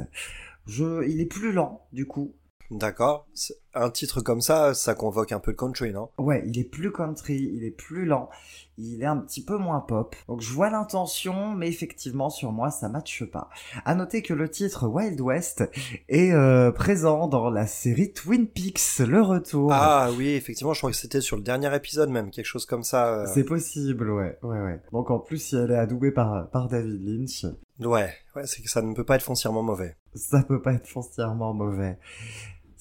il 0.67 1.19
est 1.19 1.25
plus 1.25 1.51
lent, 1.51 1.85
du 1.91 2.05
coup. 2.05 2.33
D'accord. 2.71 3.27
Un 3.73 3.89
titre 3.89 4.21
comme 4.21 4.41
ça, 4.41 4.73
ça 4.73 4.95
convoque 4.95 5.31
un 5.33 5.39
peu 5.39 5.51
le 5.51 5.57
country, 5.57 5.91
non? 5.93 6.09
Ouais, 6.17 6.41
il 6.47 6.57
est 6.57 6.63
plus 6.63 6.91
country, 6.91 7.51
il 7.53 7.63
est 7.65 7.71
plus 7.71 8.05
lent, 8.05 8.29
il 8.77 9.01
est 9.03 9.05
un 9.05 9.17
petit 9.17 9.43
peu 9.43 9.57
moins 9.57 9.79
pop. 9.81 10.15
Donc 10.27 10.41
je 10.41 10.51
vois 10.51 10.69
l'intention, 10.69 11.53
mais 11.53 11.67
effectivement 11.67 12.29
sur 12.29 12.51
moi 12.51 12.69
ça 12.71 12.87
matche 12.89 13.23
pas. 13.25 13.49
À 13.85 13.93
noter 13.95 14.21
que 14.21 14.33
le 14.33 14.49
titre 14.49 14.87
Wild 14.87 15.19
West 15.21 15.69
est 16.09 16.31
euh, 16.31 16.71
présent 16.71 17.27
dans 17.27 17.49
la 17.49 17.67
série 17.67 18.13
Twin 18.13 18.47
Peaks, 18.47 18.99
le 18.99 19.21
retour. 19.21 19.71
Ah 19.73 20.09
oui, 20.17 20.29
effectivement, 20.29 20.73
je 20.73 20.79
crois 20.79 20.91
que 20.91 20.97
c'était 20.97 21.21
sur 21.21 21.35
le 21.37 21.43
dernier 21.43 21.73
épisode 21.75 22.09
même, 22.09 22.31
quelque 22.31 22.45
chose 22.45 22.65
comme 22.65 22.83
ça. 22.83 23.21
euh. 23.21 23.25
C'est 23.33 23.43
possible, 23.45 24.09
ouais, 24.11 24.37
ouais, 24.43 24.61
ouais. 24.61 24.81
Donc 24.93 25.11
en 25.11 25.19
plus, 25.19 25.37
si 25.37 25.55
elle 25.55 25.71
est 25.71 25.77
adoubée 25.77 26.11
par, 26.11 26.49
par 26.49 26.67
David 26.67 27.01
Lynch, 27.05 27.45
Ouais, 27.79 28.13
ouais, 28.35 28.45
c'est 28.45 28.61
que 28.61 28.69
ça 28.69 28.81
ne 28.83 28.93
peut 28.93 29.03
pas 29.05 29.15
être 29.15 29.23
foncièrement 29.23 29.63
mauvais. 29.63 29.95
ça 30.13 30.43
peut 30.43 30.61
pas 30.61 30.73
être 30.73 30.87
foncièrement 30.87 31.51
mauvais. 31.53 31.97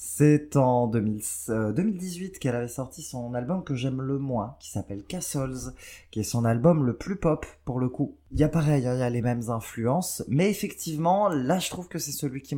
C'est 0.02 0.56
en 0.56 0.86
2000 0.86 1.20
euh, 1.50 1.72
2018 1.72 2.38
qu'elle 2.38 2.56
avait 2.56 2.68
sorti 2.68 3.02
son 3.02 3.34
album 3.34 3.62
que 3.62 3.74
j'aime 3.74 4.00
le 4.00 4.18
moins, 4.18 4.56
qui 4.58 4.70
s'appelle 4.70 5.04
Castles, 5.04 5.74
qui 6.10 6.20
est 6.20 6.22
son 6.22 6.46
album 6.46 6.86
le 6.86 6.96
plus 6.96 7.16
pop 7.16 7.44
pour 7.66 7.78
le 7.78 7.90
coup. 7.90 8.16
Il 8.32 8.40
y 8.40 8.42
a 8.42 8.48
pareil, 8.48 8.86
hein, 8.86 8.94
il 8.94 9.00
y 9.00 9.02
a 9.02 9.10
les 9.10 9.20
mêmes 9.20 9.50
influences, 9.50 10.24
mais 10.26 10.48
effectivement, 10.48 11.28
là 11.28 11.58
je 11.58 11.68
trouve 11.68 11.86
que 11.88 11.98
c'est 11.98 12.12
celui 12.12 12.40
qui, 12.40 12.56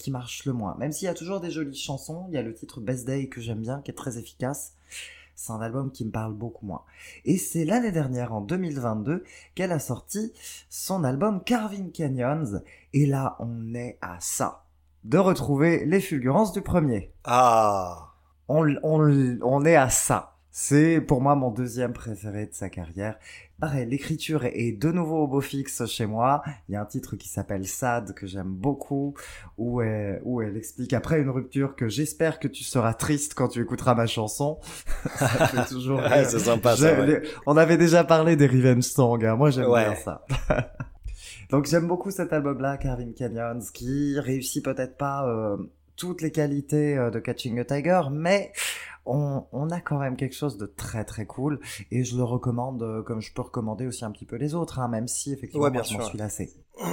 qui 0.00 0.10
marche 0.10 0.44
le 0.46 0.52
moins. 0.52 0.74
Même 0.80 0.90
s'il 0.90 1.06
y 1.06 1.08
a 1.08 1.14
toujours 1.14 1.38
des 1.38 1.52
jolies 1.52 1.76
chansons, 1.76 2.26
il 2.28 2.34
y 2.34 2.38
a 2.38 2.42
le 2.42 2.54
titre 2.54 2.80
Best 2.80 3.06
Day 3.06 3.28
que 3.28 3.40
j'aime 3.40 3.60
bien, 3.60 3.82
qui 3.82 3.92
est 3.92 3.94
très 3.94 4.18
efficace. 4.18 4.74
C'est 5.36 5.52
un 5.52 5.60
album 5.60 5.92
qui 5.92 6.04
me 6.04 6.10
parle 6.10 6.34
beaucoup 6.34 6.66
moins. 6.66 6.82
Et 7.24 7.38
c'est 7.38 7.64
l'année 7.64 7.92
dernière, 7.92 8.32
en 8.32 8.40
2022, 8.40 9.22
qu'elle 9.54 9.70
a 9.70 9.78
sorti 9.78 10.32
son 10.68 11.04
album 11.04 11.44
Carving 11.44 11.92
Canyons. 11.92 12.62
Et 12.92 13.06
là, 13.06 13.36
on 13.38 13.74
est 13.76 13.96
à 14.02 14.16
ça. 14.18 14.64
De 15.04 15.18
retrouver 15.18 15.84
les 15.86 16.00
fulgurances 16.00 16.52
du 16.52 16.60
premier. 16.62 17.12
Ah 17.24 18.12
On, 18.48 18.66
on, 18.82 19.38
on 19.42 19.64
est 19.64 19.76
à 19.76 19.88
ça. 19.90 20.36
C'est 20.52 21.00
pour 21.00 21.20
moi 21.22 21.36
mon 21.36 21.50
deuxième 21.52 21.92
préféré 21.92 22.46
de 22.46 22.52
sa 22.54 22.68
carrière. 22.68 23.16
Pareil, 23.60 23.86
l'écriture 23.88 24.44
est 24.44 24.72
de 24.72 24.90
nouveau 24.90 25.18
au 25.24 25.26
beau 25.28 25.40
fixe 25.40 25.86
chez 25.86 26.06
moi. 26.06 26.42
Il 26.68 26.72
y 26.72 26.76
a 26.76 26.80
un 26.82 26.86
titre 26.86 27.14
qui 27.16 27.28
s'appelle 27.28 27.66
Sad 27.66 28.14
que 28.14 28.26
j'aime 28.26 28.48
beaucoup, 28.50 29.14
où 29.58 29.80
elle, 29.80 30.20
où 30.24 30.42
elle 30.42 30.56
explique 30.56 30.92
après 30.92 31.20
une 31.20 31.30
rupture 31.30 31.76
que 31.76 31.88
j'espère 31.88 32.40
que 32.40 32.48
tu 32.48 32.64
seras 32.64 32.94
triste 32.94 33.34
quand 33.34 33.48
tu 33.48 33.62
écouteras 33.62 33.94
ma 33.94 34.06
chanson. 34.06 34.58
ça 35.16 35.28
fait 35.28 35.66
toujours 35.72 36.00
Ouais, 36.10 36.24
c'est 36.24 36.38
sympa 36.40 36.74
ça. 36.76 37.00
Ouais. 37.00 37.22
On 37.46 37.56
avait 37.56 37.76
déjà 37.78 38.02
parlé 38.02 38.34
des 38.34 38.46
revenge 38.48 38.82
songs, 38.82 39.22
hein. 39.24 39.36
moi 39.36 39.50
j'aime 39.50 39.68
Ouais. 39.70 39.84
bien 39.84 39.94
ça. 39.94 40.24
Donc 41.50 41.66
j'aime 41.66 41.88
beaucoup 41.88 42.10
cet 42.10 42.32
album-là, 42.32 42.76
Carving 42.76 43.14
Canyons, 43.14 43.60
qui 43.74 44.18
réussit 44.18 44.64
peut-être 44.64 44.96
pas 44.96 45.28
euh, 45.28 45.56
toutes 45.96 46.22
les 46.22 46.30
qualités 46.30 46.96
euh, 46.96 47.10
de 47.10 47.18
Catching 47.18 47.58
a 47.58 47.64
Tiger, 47.64 48.02
mais 48.12 48.52
on, 49.04 49.44
on 49.52 49.70
a 49.70 49.80
quand 49.80 49.98
même 49.98 50.16
quelque 50.16 50.36
chose 50.36 50.58
de 50.58 50.66
très 50.66 51.04
très 51.04 51.26
cool, 51.26 51.60
et 51.90 52.04
je 52.04 52.16
le 52.16 52.22
recommande 52.22 52.82
euh, 52.82 53.02
comme 53.02 53.20
je 53.20 53.32
peux 53.32 53.42
recommander 53.42 53.86
aussi 53.86 54.04
un 54.04 54.12
petit 54.12 54.26
peu 54.26 54.36
les 54.36 54.54
autres, 54.54 54.78
hein, 54.78 54.88
même 54.88 55.08
si 55.08 55.32
effectivement 55.32 55.64
Ouais, 55.64 55.70
bien 55.70 55.80
moi, 55.80 55.88
je 55.90 55.98
m'en 55.98 56.04
suis 56.04 56.18
lassé. 56.18 56.52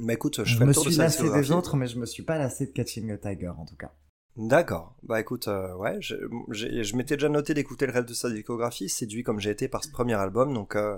Bah 0.00 0.12
écoute, 0.12 0.44
je 0.44 0.52
Je 0.52 0.58
fais 0.58 0.62
me 0.62 0.68
le 0.68 0.74
tour 0.74 0.84
de 0.84 0.90
suis 0.90 0.96
sa 0.96 1.04
lassé 1.04 1.28
des 1.28 1.50
autres, 1.50 1.76
mais 1.76 1.88
je 1.88 1.98
me 1.98 2.06
suis 2.06 2.22
pas 2.22 2.38
lassé 2.38 2.66
de 2.66 2.70
Catching 2.70 3.10
a 3.10 3.18
Tiger 3.18 3.48
en 3.48 3.64
tout 3.64 3.74
cas. 3.74 3.92
D'accord. 4.36 4.94
Bah 5.02 5.20
écoute, 5.20 5.48
euh, 5.48 5.74
ouais, 5.74 5.96
je, 6.00 6.96
m'étais 6.96 7.16
déjà 7.16 7.28
noté 7.28 7.52
d'écouter 7.52 7.86
le 7.86 7.92
reste 7.92 8.08
de 8.08 8.14
sa 8.14 8.30
discographie, 8.30 8.88
séduit 8.88 9.24
comme 9.24 9.40
j'ai 9.40 9.50
été 9.50 9.66
par 9.66 9.82
ce 9.82 9.90
premier 9.90 10.14
album, 10.14 10.54
donc 10.54 10.76
euh, 10.76 10.96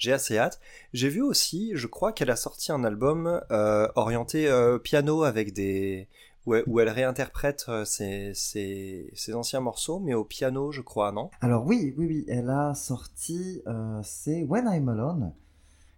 j'ai 0.00 0.12
assez 0.12 0.38
hâte. 0.38 0.58
J'ai 0.94 1.08
vu 1.10 1.22
aussi, 1.22 1.72
je 1.74 1.86
crois 1.86 2.12
qu'elle 2.12 2.30
a 2.30 2.36
sorti 2.36 2.72
un 2.72 2.82
album 2.84 3.40
euh, 3.52 3.86
orienté 3.94 4.48
euh, 4.48 4.78
piano 4.78 5.22
avec 5.22 5.52
des... 5.52 6.08
Où 6.46 6.54
elle, 6.54 6.64
où 6.66 6.80
elle 6.80 6.88
réinterprète 6.88 7.66
euh, 7.68 7.84
ses, 7.84 8.32
ses, 8.34 9.10
ses 9.14 9.34
anciens 9.34 9.60
morceaux, 9.60 9.98
mais 10.00 10.14
au 10.14 10.24
piano, 10.24 10.72
je 10.72 10.80
crois, 10.80 11.12
non? 11.12 11.28
Alors 11.42 11.66
oui, 11.66 11.94
oui, 11.98 12.06
oui, 12.06 12.24
elle 12.28 12.48
a 12.48 12.74
sorti, 12.74 13.60
euh, 13.66 14.00
c'est 14.02 14.42
When 14.44 14.64
I'm 14.72 14.88
Alone, 14.88 15.32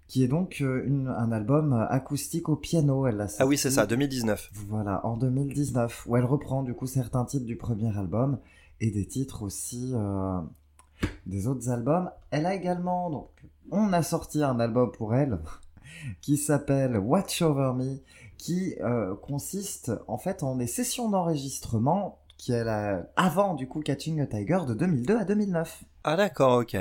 qui 0.09 0.25
est 0.25 0.29
donc 0.29 0.59
une- 0.59 1.07
un 1.17 1.31
album 1.31 1.73
acoustique 1.88 2.49
au 2.49 2.57
piano. 2.57 3.07
Elle 3.07 3.19
l'a 3.19 3.29
Ah 3.38 3.47
oui, 3.47 3.57
c'est 3.57 3.71
sorti, 3.71 3.77
ça, 3.77 3.87
2019. 3.87 4.51
Voilà, 4.69 5.07
en 5.07 5.17
2019, 5.17 6.07
où 6.09 6.17
elle 6.17 6.25
reprend 6.25 6.65
du 6.65 6.75
coup 6.75 6.88
certains 6.88 7.25
titres 7.25 7.47
du 7.47 7.57
premier 7.57 7.97
album 7.97 8.38
et 8.81 8.91
des 8.91 9.07
titres 9.07 9.45
aussi 9.45 9.95
des 11.27 11.47
autres 11.47 11.69
albums. 11.71 12.11
Elle 12.33 12.47
a 12.47 12.55
également, 12.57 13.11
donc, 13.11 13.29
on 13.70 13.92
a 13.92 14.03
sorti 14.03 14.42
un 14.42 14.59
album 14.61 14.90
pour 14.92 15.14
elle 15.14 15.38
qui 16.20 16.37
s'appelle 16.37 16.96
Watch 16.98 17.42
Over 17.42 17.72
Me, 17.75 17.98
qui 18.38 18.75
euh, 18.81 19.14
consiste 19.14 19.92
en 20.09 20.18
fait 20.18 20.42
en 20.42 20.57
des 20.57 20.66
sessions 20.66 21.09
d'enregistrement 21.09 22.18
qu'elle 22.38 22.68
a 22.68 23.07
avant 23.16 23.55
du 23.55 23.68
coup 23.68 23.81
Catching 23.81 24.20
a 24.20 24.27
Tiger 24.27 24.61
de 24.66 24.75
2002 24.75 25.16
à 25.18 25.25
2009. 25.25 25.85
Ah 26.05 26.16
d'accord, 26.16 26.59
ok. 26.59 26.77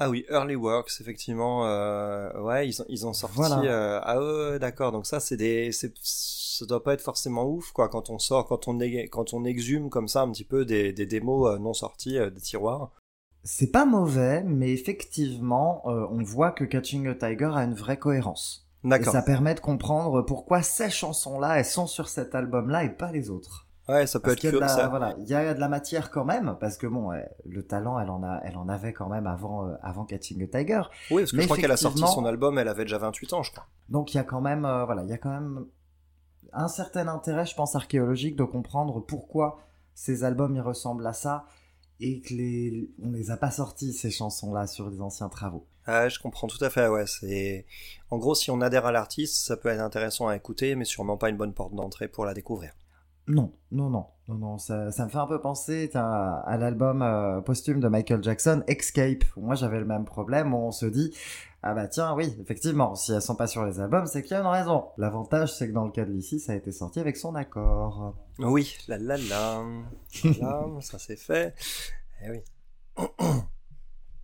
Ah 0.00 0.08
oui, 0.08 0.24
Early 0.30 0.54
Works, 0.54 1.00
effectivement. 1.00 1.66
euh, 1.66 2.30
ouais, 2.40 2.68
ils 2.68 2.80
ont, 2.80 2.84
ils 2.88 3.04
ont 3.04 3.12
sorti. 3.12 3.34
Voilà. 3.36 3.60
euh, 3.62 4.00
ah 4.02 4.18
ouais, 4.52 4.58
d'accord. 4.60 4.92
Donc 4.92 5.06
ça, 5.06 5.18
c'est 5.18 5.36
des, 5.36 5.72
c'est, 5.72 5.92
ça 6.02 6.64
doit 6.66 6.84
pas 6.84 6.94
être 6.94 7.00
forcément 7.02 7.44
ouf, 7.44 7.72
quoi, 7.72 7.88
quand 7.88 8.08
on 8.08 8.20
sort, 8.20 8.46
quand 8.46 8.68
on, 8.68 8.78
quand 9.10 9.34
on 9.34 9.44
exhume 9.44 9.90
comme 9.90 10.06
ça 10.06 10.22
un 10.22 10.30
petit 10.30 10.44
peu 10.44 10.64
des, 10.64 10.92
des 10.92 11.04
démos 11.04 11.58
non 11.58 11.74
sorties 11.74 12.16
des 12.32 12.40
tiroirs. 12.40 12.92
C'est 13.44 13.70
pas 13.70 13.86
mauvais, 13.86 14.42
mais 14.42 14.72
effectivement, 14.72 15.82
euh, 15.86 16.06
on 16.10 16.22
voit 16.22 16.52
que 16.52 16.64
Catching 16.64 17.06
a 17.08 17.14
Tiger 17.14 17.50
a 17.54 17.64
une 17.64 17.74
vraie 17.74 17.98
cohérence. 17.98 18.66
D'accord. 18.84 19.12
ça 19.12 19.22
permet 19.22 19.54
de 19.54 19.60
comprendre 19.60 20.22
pourquoi 20.22 20.62
ces 20.62 20.88
chansons-là, 20.88 21.58
elles 21.58 21.64
sont 21.64 21.86
sur 21.88 22.08
cet 22.08 22.34
album-là 22.34 22.84
et 22.84 22.90
pas 22.90 23.10
les 23.10 23.28
autres. 23.28 23.66
Ouais, 23.88 24.06
ça 24.06 24.20
peut 24.20 24.24
Parce 24.24 24.34
être 24.34 24.40
qu'il 24.40 24.50
y 24.50 24.52
a 24.52 24.56
de 24.56 24.60
la, 24.60 24.68
ça. 24.68 24.88
voilà, 24.88 25.14
il 25.18 25.26
y 25.26 25.34
a 25.34 25.54
de 25.54 25.58
la 25.60 25.68
matière 25.68 26.10
quand 26.10 26.24
même, 26.24 26.56
parce 26.60 26.76
que 26.76 26.86
bon, 26.86 27.10
le 27.46 27.62
talent, 27.66 27.98
elle 27.98 28.10
en 28.10 28.22
a, 28.22 28.40
elle 28.44 28.56
en 28.58 28.68
avait 28.68 28.92
quand 28.92 29.08
même 29.08 29.26
avant, 29.26 29.66
euh, 29.66 29.74
avant 29.82 30.04
Catching 30.04 30.42
a 30.42 30.46
Tiger. 30.46 30.82
Oui, 31.10 31.22
parce 31.22 31.32
que 31.32 31.36
Mais 31.36 31.42
je 31.42 31.48
crois 31.48 31.56
qu'elle 31.56 31.72
a 31.72 31.76
sorti 31.78 32.02
son 32.06 32.24
album, 32.26 32.58
elle 32.58 32.68
avait 32.68 32.84
déjà 32.84 32.98
28 32.98 33.32
ans, 33.32 33.42
je 33.42 33.50
crois. 33.50 33.64
Donc 33.88 34.12
il 34.12 34.18
y 34.18 34.20
a 34.20 34.24
quand 34.24 34.42
même, 34.42 34.64
euh, 34.66 34.84
voilà, 34.84 35.02
il 35.04 35.08
y 35.08 35.12
a 35.14 35.18
quand 35.18 35.30
même 35.30 35.64
un 36.52 36.68
certain 36.68 37.08
intérêt, 37.08 37.46
je 37.46 37.54
pense, 37.54 37.74
archéologique 37.76 38.36
de 38.36 38.44
comprendre 38.44 39.00
pourquoi 39.00 39.58
ces 39.94 40.22
albums 40.22 40.54
ils 40.54 40.60
ressemblent 40.60 41.06
à 41.06 41.12
ça 41.14 41.46
et 42.00 42.20
que 42.20 42.34
les, 42.34 42.90
on 43.02 43.10
les 43.10 43.30
a 43.30 43.36
pas 43.36 43.50
sortis 43.50 43.92
ces 43.92 44.10
chansons-là 44.10 44.66
sur 44.66 44.88
les 44.90 45.00
anciens 45.00 45.28
travaux. 45.28 45.66
Ah, 45.86 46.08
je 46.08 46.18
comprends 46.18 46.46
tout 46.46 46.62
à 46.62 46.70
fait, 46.70 46.86
ouais. 46.86 47.06
C'est, 47.06 47.64
en 48.10 48.18
gros, 48.18 48.34
si 48.34 48.50
on 48.50 48.60
adhère 48.60 48.86
à 48.86 48.92
l'artiste, 48.92 49.46
ça 49.46 49.56
peut 49.56 49.70
être 49.70 49.80
intéressant 49.80 50.28
à 50.28 50.36
écouter, 50.36 50.74
mais 50.74 50.84
sûrement 50.84 51.16
pas 51.16 51.30
une 51.30 51.36
bonne 51.36 51.54
porte 51.54 51.74
d'entrée 51.74 52.08
pour 52.08 52.24
la 52.24 52.34
découvrir. 52.34 52.72
Non, 53.28 53.52
non, 53.70 53.90
non, 53.90 54.06
non, 54.28 54.34
non, 54.34 54.58
ça, 54.58 54.90
ça 54.90 55.04
me 55.04 55.10
fait 55.10 55.18
un 55.18 55.26
peu 55.26 55.40
penser 55.40 55.90
à, 55.94 56.40
à 56.40 56.56
l'album 56.56 57.02
euh, 57.02 57.40
posthume 57.42 57.78
de 57.78 57.88
Michael 57.88 58.22
Jackson, 58.22 58.62
Escape. 58.66 59.24
Moi, 59.36 59.54
j'avais 59.54 59.78
le 59.78 59.84
même 59.84 60.06
problème 60.06 60.54
où 60.54 60.58
on 60.58 60.72
se 60.72 60.86
dit, 60.86 61.14
ah 61.62 61.74
bah 61.74 61.88
tiens, 61.88 62.14
oui, 62.14 62.34
effectivement, 62.40 62.94
si 62.94 63.12
elles 63.12 63.20
sont 63.20 63.36
pas 63.36 63.46
sur 63.46 63.66
les 63.66 63.80
albums, 63.80 64.06
c'est 64.06 64.22
qu'il 64.22 64.32
y 64.32 64.34
a 64.34 64.40
une 64.40 64.46
raison. 64.46 64.86
L'avantage, 64.96 65.54
c'est 65.54 65.68
que 65.68 65.72
dans 65.72 65.84
le 65.84 65.90
cas 65.90 66.06
de 66.06 66.10
Lissy, 66.10 66.40
ça 66.40 66.52
a 66.52 66.54
été 66.54 66.72
sorti 66.72 67.00
avec 67.00 67.16
son 67.16 67.34
accord. 67.34 68.14
Oui, 68.38 68.76
la 68.88 68.96
la 68.96 69.16
la, 69.18 69.62
là, 70.40 70.66
ça 70.80 70.98
c'est 70.98 71.16
fait. 71.16 71.54
Eh 72.24 72.30
oui. 72.30 72.42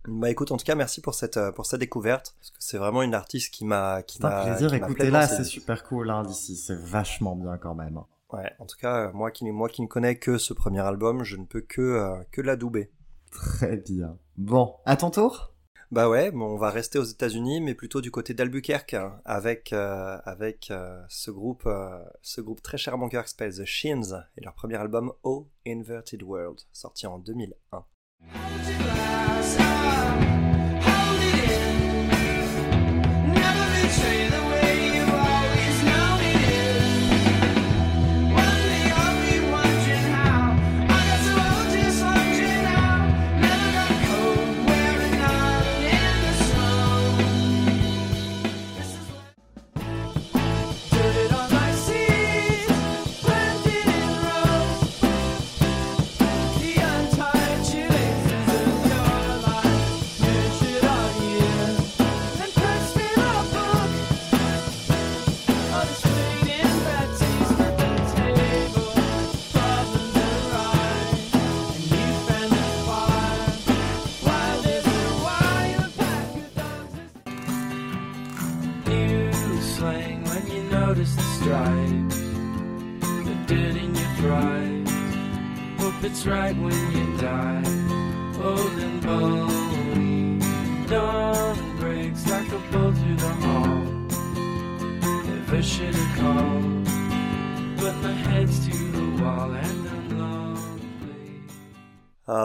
Bah 0.07 0.29
écoute, 0.29 0.51
en 0.51 0.57
tout 0.57 0.65
cas, 0.65 0.75
merci 0.75 1.01
pour 1.01 1.15
cette 1.15 1.37
euh, 1.37 1.51
pour 1.51 1.65
cette 1.65 1.79
découverte 1.79 2.35
parce 2.39 2.51
que 2.51 2.57
c'est 2.59 2.77
vraiment 2.77 3.01
une 3.01 3.15
artiste 3.15 3.51
qui 3.51 3.65
m'a 3.65 4.03
qui 4.03 4.17
C'est 4.19 4.25
un 4.25 4.29
m'a 4.29 4.45
plaisir, 4.45 4.73
écoutez 4.73 5.09
là, 5.09 5.27
c'est 5.27 5.43
super 5.43 5.83
cool, 5.83 6.09
hein, 6.11 6.23
d'ici, 6.23 6.55
c'est 6.55 6.77
vachement 6.79 7.35
bien 7.35 7.57
quand 7.57 7.73
même. 7.73 7.99
Ouais, 8.35 8.51
en 8.59 8.65
tout 8.65 8.77
cas, 8.77 9.11
moi 9.13 9.31
qui 9.31 9.49
moi 9.49 9.69
qui 9.69 9.81
ne 9.81 9.87
connais 9.87 10.17
que 10.17 10.37
ce 10.37 10.53
premier 10.53 10.81
album, 10.81 11.23
je 11.23 11.37
ne 11.37 11.45
peux 11.45 11.61
que 11.61 11.81
euh, 11.81 12.17
que 12.31 12.41
l'adouber. 12.41 12.91
Très 13.31 13.77
bien. 13.77 14.17
Bon, 14.37 14.75
à 14.85 14.97
ton 14.97 15.09
tour 15.09 15.53
Bah 15.91 16.09
ouais, 16.09 16.31
bon, 16.31 16.45
on 16.47 16.57
va 16.57 16.69
rester 16.69 16.99
aux 16.99 17.05
États-Unis, 17.05 17.61
mais 17.61 17.75
plutôt 17.75 18.01
du 18.01 18.11
côté 18.11 18.33
d'Albuquerque, 18.33 18.95
hein, 18.95 19.21
avec 19.23 19.71
euh, 19.71 20.17
avec 20.25 20.69
euh, 20.69 21.01
ce 21.07 21.31
groupe 21.31 21.63
euh, 21.65 22.03
ce 22.21 22.41
groupe 22.41 22.61
très 22.61 22.77
cher 22.77 22.95
à 22.95 22.97
mon 22.97 23.07
cœur 23.07 23.23
qui 23.23 23.29
s'appelle 23.29 23.55
The 23.55 23.63
Shins 23.63 24.25
et 24.37 24.41
leur 24.41 24.53
premier 24.53 24.75
album 24.75 25.13
Oh 25.23 25.47
Inverted 25.65 26.21
World, 26.21 26.59
sorti 26.73 27.07
en 27.07 27.19
2001. 27.19 27.85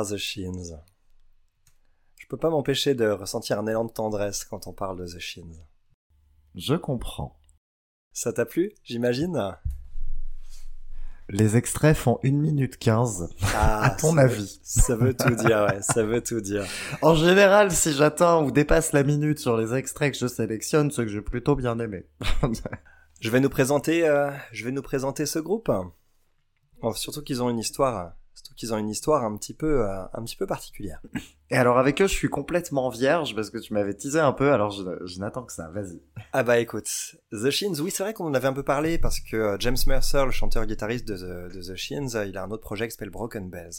Ah, 0.00 0.04
The 0.04 0.16
Shins. 0.16 0.78
Je 2.16 2.26
peux 2.28 2.36
pas 2.36 2.50
m'empêcher 2.50 2.94
de 2.94 3.08
ressentir 3.08 3.58
un 3.58 3.66
élan 3.66 3.84
de 3.84 3.92
tendresse 3.92 4.44
quand 4.44 4.66
on 4.66 4.72
parle 4.72 4.98
de 4.98 5.06
The 5.06 5.18
Shins. 5.18 5.64
Je 6.54 6.74
comprends. 6.74 7.38
Ça 8.12 8.32
t'a 8.32 8.44
plu, 8.46 8.72
j'imagine? 8.82 9.56
Les 11.28 11.56
extraits 11.56 11.96
font 11.96 12.18
1 12.24 12.32
minute 12.32 12.76
15. 12.76 13.28
ah, 13.54 13.82
À 13.84 13.90
ton 13.90 14.14
ça 14.14 14.22
avis. 14.22 14.40
veut- 14.42 14.48
Ça 14.62 14.96
veut 14.96 15.14
tout 15.14 15.34
dire, 15.36 15.64
ouais, 15.68 15.80
ça 15.80 16.02
veut 16.02 16.20
tout 16.22 16.40
dire. 16.40 16.64
En 17.02 17.14
général, 17.14 17.70
si 17.70 17.92
j'atteins 17.92 18.42
ou 18.42 18.50
dépasse 18.50 18.92
la 18.92 19.04
minute 19.04 19.38
sur 19.38 19.56
les 19.56 19.72
extraits 19.74 20.12
que 20.12 20.18
je 20.18 20.26
sélectionne, 20.26 20.90
c'est 20.90 21.02
que 21.04 21.08
j'ai 21.10 21.22
plutôt 21.22 21.54
bien 21.54 21.78
aimé. 21.78 22.04
Je 23.20 23.30
vais 23.30 23.38
nous 23.38 23.50
présenter, 23.50 24.08
euh, 24.08 24.30
je 24.50 24.64
vais 24.64 24.72
nous 24.72 24.82
présenter 24.82 25.24
ce 25.26 25.38
groupe. 25.38 25.70
Bon, 26.80 26.92
surtout 26.94 27.22
qu'ils 27.22 27.42
ont 27.44 27.50
une 27.50 27.58
histoire, 27.60 28.14
surtout 28.42 28.55
qu'ils 28.55 28.72
ont 28.72 28.79
une 28.79 28.88
histoire 28.88 29.24
un 29.24 29.37
petit 29.37 29.53
peu, 29.55 29.83
euh, 29.87 30.03
un 30.14 30.22
petit 30.24 30.37
peu 30.37 30.46
particulière. 30.46 31.00
Et 31.50 31.57
alors 31.57 31.79
avec 31.79 32.00
eux, 32.00 32.07
je 32.07 32.12
suis 32.14 32.29
complètement 32.29 32.88
vierge 32.88 33.35
parce 33.35 33.50
que 33.50 33.59
tu 33.59 33.74
m'avais 33.74 33.92
teasé 33.94 34.18
un 34.20 34.33
peu, 34.33 34.53
alors 34.53 34.70
je, 34.70 34.83
je 35.05 35.18
n'attends 35.20 35.42
que 35.44 35.53
ça, 35.53 35.68
vas-y. 35.68 36.00
Ah 36.33 36.42
bah 36.42 36.59
écoute, 36.59 36.88
The 37.33 37.50
Shins, 37.50 37.81
oui 37.83 37.90
c'est 37.90 38.03
vrai 38.03 38.14
qu'on 38.14 38.26
en 38.26 38.35
avait 38.35 38.48
un 38.48 38.53
peu 38.53 38.62
parlé 38.62 38.98
parce 38.98 39.20
que 39.20 39.37
euh, 39.37 39.57
James 39.61 39.76
Mercer, 39.87 40.24
le 40.24 40.31
chanteur-guitariste 40.31 41.07
de, 41.07 41.16
The- 41.16 41.55
de 41.55 41.61
The 41.72 41.76
Shins, 41.76 42.14
euh, 42.16 42.24
il 42.26 42.37
a 42.38 42.44
un 42.44 42.50
autre 42.50 42.62
projet 42.62 42.87
qui 42.88 42.92
s'appelle 42.92 43.11
Broken 43.11 43.50
Bells. 43.50 43.72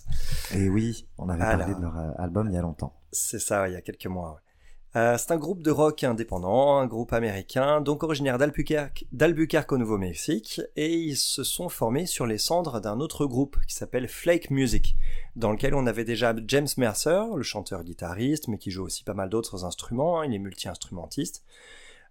Et 0.53 0.69
oui, 0.69 1.07
on 1.17 1.29
avait 1.29 1.43
parlé 1.57 1.73
de 1.73 1.81
leur 1.81 1.95
album 2.19 2.47
il 2.49 2.53
y 2.53 2.57
a 2.57 2.61
longtemps. 2.61 2.99
C'est 3.11 3.39
ça, 3.39 3.67
il 3.67 3.73
y 3.73 3.77
a 3.77 3.81
quelques 3.81 4.05
mois. 4.07 4.33
ouais. 4.33 4.50
Euh, 4.97 5.17
c'est 5.17 5.31
un 5.31 5.37
groupe 5.37 5.61
de 5.61 5.71
rock 5.71 6.03
indépendant, 6.03 6.77
un 6.77 6.85
groupe 6.85 7.13
américain, 7.13 7.79
donc 7.79 8.03
originaire 8.03 8.37
d'Albuquerque, 8.37 9.71
au 9.71 9.77
Nouveau-Mexique, 9.77 10.61
et 10.75 10.93
ils 10.93 11.15
se 11.15 11.45
sont 11.45 11.69
formés 11.69 12.05
sur 12.05 12.25
les 12.25 12.37
cendres 12.37 12.81
d'un 12.81 12.99
autre 12.99 13.25
groupe 13.25 13.57
qui 13.67 13.73
s'appelle 13.73 14.09
Flake 14.09 14.49
Music, 14.49 14.97
dans 15.37 15.51
lequel 15.51 15.75
on 15.75 15.87
avait 15.87 16.03
déjà 16.03 16.35
James 16.45 16.67
Mercer, 16.75 17.23
le 17.33 17.41
chanteur-guitariste, 17.41 18.49
mais 18.49 18.57
qui 18.57 18.69
joue 18.69 18.83
aussi 18.83 19.05
pas 19.05 19.13
mal 19.13 19.29
d'autres 19.29 19.63
instruments, 19.63 20.19
hein, 20.19 20.25
il 20.25 20.33
est 20.33 20.39
multi-instrumentiste, 20.39 21.45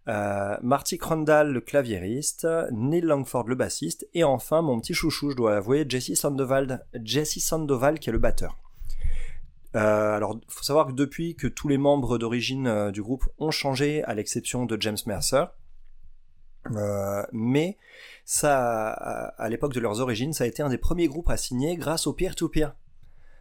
euh, 0.08 0.56
Marty 0.62 0.96
Crandall, 0.96 1.52
le 1.52 1.60
claviériste, 1.60 2.48
Neil 2.72 3.02
Langford, 3.02 3.46
le 3.46 3.56
bassiste, 3.56 4.08
et 4.14 4.24
enfin 4.24 4.62
mon 4.62 4.80
petit 4.80 4.94
chouchou, 4.94 5.30
je 5.32 5.36
dois 5.36 5.56
avouer, 5.56 5.84
Jesse 5.86 6.14
Sandoval, 6.14 6.86
Jesse 7.04 7.40
Sandoval 7.40 7.98
qui 7.98 8.08
est 8.08 8.12
le 8.12 8.18
batteur. 8.18 8.56
Euh, 9.76 10.16
alors, 10.16 10.37
faut 10.48 10.64
savoir 10.64 10.88
que 10.88 10.92
depuis 10.92 11.37
que 11.37 11.46
tous 11.46 11.68
les 11.68 11.78
membres 11.78 12.18
d'origine 12.18 12.66
euh, 12.66 12.90
du 12.90 13.02
groupe 13.02 13.28
ont 13.38 13.50
changé, 13.50 14.02
à 14.04 14.14
l'exception 14.14 14.66
de 14.66 14.80
James 14.80 14.98
Mercer, 15.06 15.44
euh, 16.72 17.22
mais 17.33 17.78
ça, 18.24 18.90
à, 18.90 19.26
à 19.42 19.48
l'époque 19.48 19.72
de 19.72 19.80
leurs 19.80 20.00
origines, 20.00 20.33
ça 20.33 20.44
a 20.44 20.46
été 20.46 20.62
un 20.62 20.68
des 20.68 20.78
premiers 20.78 21.06
groupes 21.06 21.30
à 21.30 21.37
signer 21.37 21.76
grâce 21.76 22.06
au 22.06 22.12
peer-to-peer. 22.12 22.74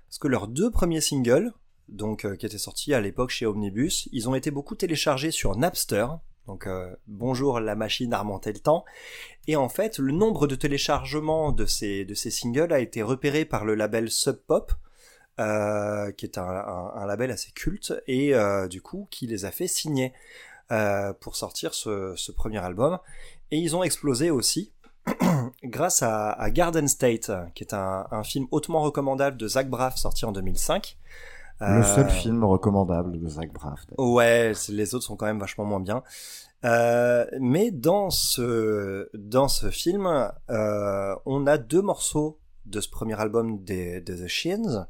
Parce 0.07 0.19
que 0.19 0.27
leurs 0.27 0.47
deux 0.47 0.71
premiers 0.71 1.01
singles, 1.01 1.51
donc 1.87 2.31
qui 2.37 2.45
étaient 2.45 2.57
sortis 2.57 2.93
à 2.93 3.01
l'époque 3.01 3.31
chez 3.31 3.45
Omnibus, 3.45 4.07
ils 4.11 4.29
ont 4.29 4.35
été 4.35 4.51
beaucoup 4.51 4.75
téléchargés 4.75 5.31
sur 5.31 5.55
Napster. 5.55 6.07
Donc 6.47 6.67
bonjour 7.05 7.59
la 7.59 7.75
machine 7.75 8.11
a 8.13 8.19
remonté 8.19 8.51
le 8.51 8.59
temps. 8.59 8.85
Et 9.47 9.55
en 9.55 9.69
fait, 9.69 9.99
le 9.99 10.11
nombre 10.11 10.47
de 10.47 10.55
téléchargements 10.55 11.51
de 11.51 11.65
ces, 11.67 12.05
de 12.05 12.15
ces 12.15 12.31
singles 12.31 12.73
a 12.73 12.79
été 12.79 13.03
repéré 13.03 13.45
par 13.45 13.65
le 13.65 13.75
label 13.75 14.09
Sub 14.09 14.37
Pop, 14.47 14.71
euh, 15.39 16.11
qui 16.11 16.25
est 16.25 16.37
un, 16.37 16.43
un- 16.43 16.91
un 16.95 17.05
label 17.05 17.31
assez 17.31 17.51
culte, 17.51 17.93
et 18.07 18.35
euh, 18.35 18.67
du 18.67 18.81
coup 18.81 19.07
qui 19.09 19.25
les 19.27 19.45
a 19.45 19.51
fait 19.51 19.67
signer 19.67 20.13
euh, 20.71 21.13
pour 21.13 21.35
sortir 21.35 21.73
ce, 21.73 22.13
ce 22.15 22.31
premier 22.31 22.59
album. 22.59 22.99
Et 23.51 23.57
ils 23.57 23.75
ont 23.75 23.81
explosé 23.83 24.29
aussi 24.29 24.71
grâce 25.63 26.03
à, 26.03 26.31
à 26.31 26.49
Garden 26.51 26.87
State, 26.87 27.31
qui 27.55 27.63
est 27.63 27.73
un, 27.73 28.05
un 28.11 28.23
film 28.23 28.45
hautement 28.51 28.81
recommandable 28.81 29.37
de 29.37 29.47
Zach 29.47 29.69
Braff 29.69 29.95
sorti 29.97 30.25
en 30.25 30.31
2005. 30.31 30.97
Le 31.61 31.83
seul 31.83 32.09
film 32.09 32.45
recommandable 32.45 33.19
de 33.19 33.27
Zach 33.27 33.51
Braff. 33.51 33.81
Ouais, 33.97 34.53
les 34.69 34.95
autres 34.95 35.03
sont 35.03 35.17
quand 35.17 35.25
même 35.25 35.39
vachement 35.39 35.65
moins 35.65 35.81
bien. 35.81 36.03
Euh, 36.63 37.25
mais 37.41 37.71
dans 37.71 38.09
ce 38.09 39.09
dans 39.13 39.47
ce 39.49 39.69
film, 39.69 40.05
euh, 40.49 41.15
on 41.25 41.47
a 41.47 41.57
deux 41.57 41.81
morceaux 41.81 42.39
de 42.65 42.79
ce 42.79 42.89
premier 42.89 43.19
album 43.19 43.61
des, 43.63 43.99
de 43.99 44.13
The 44.15 44.27
Shins, 44.27 44.85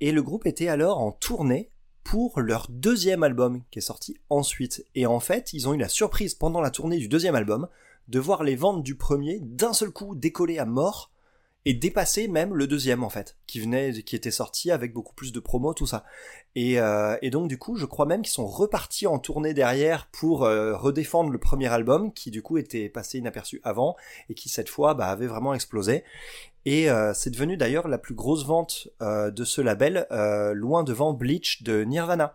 et 0.00 0.12
le 0.12 0.22
groupe 0.22 0.46
était 0.46 0.68
alors 0.68 0.98
en 0.98 1.12
tournée 1.12 1.70
pour 2.04 2.40
leur 2.40 2.66
deuxième 2.70 3.22
album 3.22 3.62
qui 3.70 3.80
est 3.80 3.82
sorti 3.82 4.16
ensuite. 4.30 4.84
Et 4.94 5.06
en 5.06 5.20
fait, 5.20 5.52
ils 5.52 5.68
ont 5.68 5.74
eu 5.74 5.78
la 5.78 5.88
surprise 5.88 6.34
pendant 6.34 6.60
la 6.60 6.70
tournée 6.70 6.98
du 6.98 7.08
deuxième 7.08 7.34
album 7.34 7.68
de 8.08 8.18
voir 8.18 8.42
les 8.42 8.56
ventes 8.56 8.82
du 8.82 8.94
premier 8.94 9.40
d'un 9.40 9.72
seul 9.74 9.90
coup 9.90 10.14
décoller 10.14 10.58
à 10.58 10.64
mort 10.64 11.12
et 11.68 11.74
dépasser 11.74 12.28
même 12.28 12.54
le 12.54 12.66
deuxième 12.66 13.04
en 13.04 13.10
fait, 13.10 13.36
qui 13.46 13.60
venait, 13.60 13.92
qui 14.02 14.16
était 14.16 14.30
sorti 14.30 14.70
avec 14.70 14.94
beaucoup 14.94 15.12
plus 15.12 15.32
de 15.32 15.38
promos, 15.38 15.74
tout 15.74 15.86
ça. 15.86 16.02
Et, 16.54 16.80
euh, 16.80 17.18
et 17.20 17.28
donc 17.28 17.46
du 17.46 17.58
coup, 17.58 17.76
je 17.76 17.84
crois 17.84 18.06
même 18.06 18.22
qu'ils 18.22 18.32
sont 18.32 18.46
repartis 18.46 19.06
en 19.06 19.18
tournée 19.18 19.52
derrière 19.52 20.06
pour 20.06 20.44
euh, 20.44 20.74
redéfendre 20.74 21.28
le 21.28 21.36
premier 21.36 21.66
album, 21.66 22.10
qui 22.14 22.30
du 22.30 22.40
coup 22.40 22.56
était 22.56 22.88
passé 22.88 23.18
inaperçu 23.18 23.60
avant 23.64 23.96
et 24.30 24.34
qui 24.34 24.48
cette 24.48 24.70
fois 24.70 24.94
bah, 24.94 25.08
avait 25.08 25.26
vraiment 25.26 25.52
explosé. 25.52 26.04
Et 26.64 26.90
euh, 26.90 27.12
c'est 27.12 27.28
devenu 27.28 27.58
d'ailleurs 27.58 27.86
la 27.86 27.98
plus 27.98 28.14
grosse 28.14 28.46
vente 28.46 28.88
de 29.02 29.44
ce 29.44 29.60
label, 29.60 30.06
loin 30.54 30.84
devant 30.84 31.12
Bleach 31.12 31.62
de 31.64 31.84
Nirvana. 31.84 32.34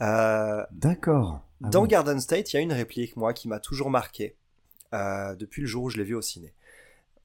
D'accord. 0.00 1.40
Ah 1.64 1.70
dans 1.70 1.84
oui. 1.84 1.88
Garden 1.88 2.20
State, 2.20 2.52
il 2.52 2.56
y 2.56 2.58
a 2.58 2.62
une 2.62 2.74
réplique, 2.74 3.16
moi, 3.16 3.32
qui 3.32 3.48
m'a 3.48 3.58
toujours 3.58 3.88
marqué, 3.88 4.36
depuis 4.92 5.62
le 5.62 5.66
jour 5.66 5.84
où 5.84 5.88
je 5.88 5.96
l'ai 5.96 6.04
vu 6.04 6.14
au 6.14 6.20
ciné. 6.22 6.52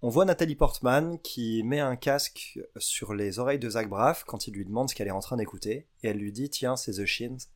On 0.05 0.09
voit 0.09 0.25
Nathalie 0.25 0.53
Portman 0.53 1.17
qui 1.17 1.63
met 1.63 1.79
un 1.79 1.95
casque 1.95 2.59
sur 2.77 3.15
les 3.15 3.39
oreilles 3.39 3.57
de 3.57 3.71
Zach 3.71 3.89
Braff 3.89 4.23
quand 4.23 4.45
il 4.45 4.53
lui 4.53 4.63
demande 4.63 4.87
ce 4.87 4.93
qu'elle 4.93 5.07
est 5.07 5.11
en 5.11 5.19
train 5.19 5.35
d'écouter, 5.35 5.87
et 6.03 6.09
elle 6.09 6.19
lui 6.19 6.31
dit 6.31 6.47
Tiens, 6.47 6.75
c'est 6.75 6.91
The 6.91 7.05
Shins, 7.05 7.47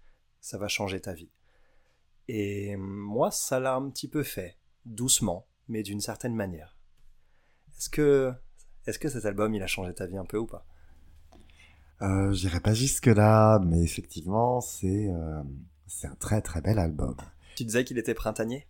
ça 0.41 0.57
va 0.57 0.67
changer 0.67 0.99
ta 0.99 1.13
vie. 1.13 1.29
Et 2.27 2.75
moi, 2.75 3.29
ça 3.29 3.59
l'a 3.59 3.75
un 3.75 3.87
petit 3.91 4.07
peu 4.07 4.23
fait, 4.23 4.57
doucement, 4.83 5.45
mais 5.67 5.83
d'une 5.83 6.01
certaine 6.01 6.33
manière. 6.33 6.75
Est-ce 7.77 7.87
que, 7.87 8.33
est-ce 8.87 8.97
que 8.97 9.09
cet 9.09 9.25
album, 9.25 9.53
il 9.53 9.61
a 9.61 9.67
changé 9.67 9.93
ta 9.93 10.07
vie 10.07 10.17
un 10.17 10.25
peu 10.25 10.39
ou 10.39 10.47
pas? 10.47 10.65
Euh, 12.01 12.33
J'irai 12.33 12.61
pas 12.61 12.73
jusque 12.73 13.05
là, 13.05 13.59
mais 13.59 13.83
effectivement, 13.83 14.59
c'est 14.59 15.07
euh, 15.07 15.43
c'est 15.85 16.07
un 16.07 16.15
très 16.15 16.41
très 16.41 16.61
bel 16.61 16.79
album. 16.79 17.15
Tu 17.55 17.63
disais 17.63 17.83
qu'il 17.83 17.99
était 17.99 18.15
printanier? 18.15 18.65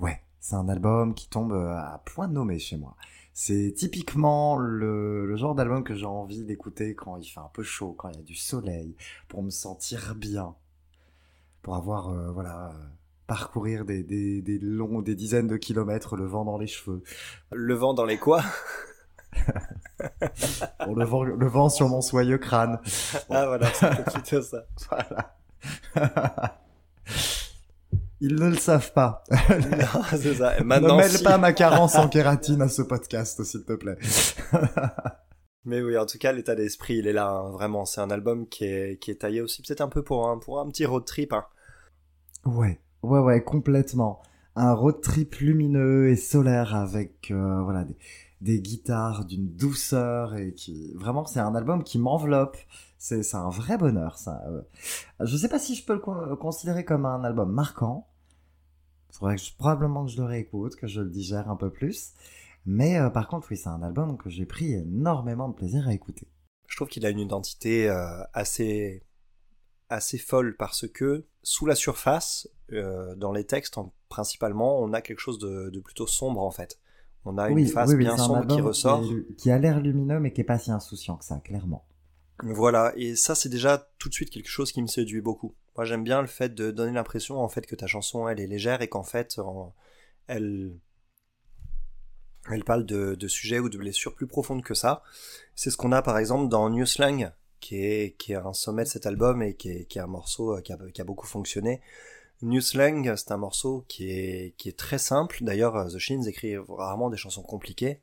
Ouais, 0.00 0.22
c'est 0.46 0.54
un 0.54 0.68
album 0.68 1.12
qui 1.12 1.28
tombe 1.28 1.52
euh, 1.52 1.76
à 1.76 2.00
point 2.04 2.28
nommé 2.28 2.60
chez 2.60 2.76
moi. 2.76 2.94
C'est 3.32 3.72
typiquement 3.76 4.56
le, 4.56 5.26
le 5.26 5.36
genre 5.36 5.56
d'album 5.56 5.82
que 5.82 5.96
j'ai 5.96 6.06
envie 6.06 6.44
d'écouter 6.44 6.94
quand 6.94 7.16
il 7.16 7.26
fait 7.26 7.40
un 7.40 7.50
peu 7.52 7.64
chaud, 7.64 7.96
quand 7.98 8.10
il 8.10 8.16
y 8.16 8.20
a 8.20 8.22
du 8.22 8.36
soleil, 8.36 8.94
pour 9.26 9.42
me 9.42 9.50
sentir 9.50 10.14
bien, 10.14 10.54
pour 11.62 11.74
avoir 11.74 12.10
euh, 12.10 12.30
voilà 12.30 12.68
euh, 12.68 12.84
parcourir 13.26 13.84
des, 13.84 14.04
des, 14.04 14.40
des 14.40 14.60
longs, 14.60 15.02
des 15.02 15.16
dizaines 15.16 15.48
de 15.48 15.56
kilomètres, 15.56 16.14
le 16.14 16.26
vent 16.26 16.44
dans 16.44 16.58
les 16.58 16.68
cheveux, 16.68 17.02
Le 17.50 17.74
vent 17.74 17.92
dans 17.92 18.04
les 18.04 18.18
quoi? 18.18 18.44
Bon, 20.86 20.94
le, 20.94 21.04
vent, 21.04 21.24
le 21.24 21.46
vent 21.48 21.68
sur 21.68 21.88
mon 21.88 22.00
soyeux 22.00 22.38
crâne. 22.38 22.78
Ah 23.30 23.46
voilà, 23.46 23.66
c'était 23.72 24.04
plutôt 24.04 24.42
ça. 24.42 24.64
Voilà. 25.94 26.60
Ils 28.20 28.34
ne 28.34 28.48
le 28.48 28.56
savent 28.56 28.92
pas. 28.92 29.24
non, 29.30 30.02
c'est 30.10 30.34
ça. 30.34 30.56
Et 30.56 30.60
ne 30.60 30.64
maintenant, 30.66 30.96
mêle 30.96 31.10
si. 31.10 31.22
pas 31.22 31.36
ma 31.38 31.52
carence 31.52 31.96
en 31.96 32.08
kératine 32.10 32.62
à 32.62 32.68
ce 32.68 32.82
podcast, 32.82 33.42
s'il 33.44 33.64
te 33.64 33.74
plaît. 33.74 33.98
Mais 35.64 35.82
oui, 35.82 35.98
en 35.98 36.06
tout 36.06 36.18
cas, 36.18 36.32
l'état 36.32 36.54
d'esprit, 36.54 36.98
il 36.98 37.08
est 37.08 37.12
là, 37.12 37.28
hein, 37.28 37.50
vraiment. 37.50 37.84
C'est 37.84 38.00
un 38.00 38.10
album 38.10 38.46
qui 38.48 38.64
est, 38.64 38.98
qui 39.00 39.10
est 39.10 39.16
taillé 39.16 39.40
aussi, 39.40 39.62
peut-être 39.62 39.80
un 39.80 39.88
peu 39.88 40.02
pour 40.02 40.28
un, 40.28 40.38
pour 40.38 40.60
un 40.60 40.68
petit 40.68 40.86
road 40.86 41.04
trip. 41.04 41.32
hein. 41.32 41.44
Ouais, 42.44 42.80
ouais, 43.02 43.18
ouais, 43.18 43.42
complètement. 43.42 44.20
Un 44.54 44.72
road 44.72 45.00
trip 45.02 45.34
lumineux 45.36 46.08
et 46.08 46.16
solaire 46.16 46.74
avec 46.74 47.30
euh, 47.30 47.60
voilà 47.62 47.84
des, 47.84 47.96
des 48.40 48.60
guitares 48.60 49.24
d'une 49.24 49.48
douceur 49.54 50.36
et 50.36 50.54
qui 50.54 50.94
vraiment 50.94 51.26
c'est 51.26 51.40
un 51.40 51.54
album 51.54 51.82
qui 51.82 51.98
m'enveloppe. 51.98 52.56
C'est 53.06 53.34
un 53.36 53.50
vrai 53.50 53.78
bonheur 53.78 54.18
ça. 54.18 54.42
Euh, 54.48 54.62
Je 55.20 55.36
sais 55.36 55.48
pas 55.48 55.60
si 55.60 55.76
je 55.76 55.84
peux 55.84 55.92
le 55.94 56.00
con- 56.00 56.34
considérer 56.36 56.84
comme 56.84 57.06
un 57.06 57.22
album 57.22 57.52
marquant. 57.52 58.08
Faudrait 59.12 59.36
que 59.36 59.42
je, 59.42 59.54
probablement 59.56 60.04
que 60.04 60.10
je 60.10 60.16
le 60.18 60.24
réécoute, 60.24 60.74
que 60.74 60.88
je 60.88 61.00
le 61.00 61.08
digère 61.08 61.48
un 61.48 61.56
peu 61.56 61.70
plus. 61.70 62.12
Mais 62.66 62.98
euh, 62.98 63.08
par 63.08 63.28
contre, 63.28 63.46
oui, 63.50 63.56
c'est 63.56 63.68
un 63.68 63.82
album 63.82 64.16
que 64.18 64.28
j'ai 64.28 64.44
pris 64.44 64.72
énormément 64.74 65.48
de 65.48 65.54
plaisir 65.54 65.86
à 65.86 65.94
écouter. 65.94 66.26
Je 66.66 66.74
trouve 66.74 66.88
qu'il 66.88 67.06
a 67.06 67.10
une 67.10 67.20
identité 67.20 67.88
euh, 67.88 68.24
assez, 68.34 69.04
assez 69.88 70.18
folle 70.18 70.56
parce 70.56 70.88
que, 70.88 71.26
sous 71.44 71.64
la 71.66 71.76
surface, 71.76 72.48
euh, 72.72 73.14
dans 73.14 73.30
les 73.32 73.44
textes 73.44 73.78
en- 73.78 73.92
principalement, 74.08 74.80
on 74.80 74.92
a 74.92 75.00
quelque 75.00 75.20
chose 75.20 75.38
de, 75.38 75.70
de 75.70 75.78
plutôt 75.78 76.08
sombre 76.08 76.42
en 76.42 76.50
fait. 76.50 76.80
On 77.24 77.38
a 77.38 77.50
une 77.50 77.66
face 77.68 77.90
oui, 77.90 77.94
oui, 77.94 78.04
bien 78.04 78.16
sombre 78.16 78.46
qui 78.48 78.60
ressort. 78.60 79.04
qui 79.38 79.50
a 79.52 79.58
l'air 79.58 79.80
lumineux 79.80 80.18
mais 80.18 80.32
qui 80.32 80.40
est 80.40 80.44
pas 80.44 80.58
si 80.58 80.72
insouciant 80.72 81.16
que 81.16 81.24
ça, 81.24 81.38
clairement. 81.38 81.84
Voilà, 82.42 82.92
et 82.96 83.16
ça 83.16 83.34
c'est 83.34 83.48
déjà 83.48 83.88
tout 83.98 84.08
de 84.08 84.14
suite 84.14 84.30
quelque 84.30 84.48
chose 84.48 84.70
qui 84.70 84.82
me 84.82 84.86
séduit 84.86 85.22
beaucoup. 85.22 85.54
Moi 85.76 85.84
j'aime 85.86 86.04
bien 86.04 86.20
le 86.20 86.26
fait 86.26 86.54
de 86.54 86.70
donner 86.70 86.92
l'impression 86.92 87.40
en 87.40 87.48
fait 87.48 87.66
que 87.66 87.74
ta 87.74 87.86
chanson 87.86 88.28
elle 88.28 88.40
est 88.40 88.46
légère 88.46 88.82
et 88.82 88.88
qu'en 88.88 89.02
fait 89.02 89.40
elle 90.26 90.72
elle 92.50 92.64
parle 92.64 92.84
de, 92.84 93.14
de 93.14 93.28
sujets 93.28 93.58
ou 93.58 93.68
de 93.68 93.78
blessures 93.78 94.14
plus 94.14 94.26
profondes 94.26 94.62
que 94.62 94.74
ça. 94.74 95.02
C'est 95.54 95.70
ce 95.70 95.76
qu'on 95.76 95.92
a 95.92 96.02
par 96.02 96.18
exemple 96.18 96.48
dans 96.48 96.68
New 96.68 96.86
Slang 96.86 97.32
qui 97.60 97.76
est 97.82 98.16
qui 98.18 98.32
est 98.32 98.36
un 98.36 98.52
sommet 98.52 98.84
de 98.84 98.88
cet 98.88 99.06
album 99.06 99.42
et 99.42 99.54
qui 99.54 99.70
est, 99.70 99.84
qui 99.86 99.98
est 99.98 100.02
un 100.02 100.06
morceau 100.06 100.56
euh, 100.56 100.60
qui 100.60 100.72
a, 100.72 100.78
qui 100.92 101.00
a 101.00 101.04
beaucoup 101.04 101.26
fonctionné. 101.26 101.80
New 102.42 102.60
Slang 102.60 103.14
c'est 103.16 103.32
un 103.32 103.38
morceau 103.38 103.86
qui 103.88 104.10
est 104.10 104.54
qui 104.58 104.68
est 104.68 104.76
très 104.76 104.98
simple. 104.98 105.38
D'ailleurs 105.40 105.88
The 105.88 105.98
Shins 105.98 106.24
écrit 106.26 106.56
rarement 106.58 107.08
des 107.08 107.16
chansons 107.16 107.42
compliquées. 107.42 108.00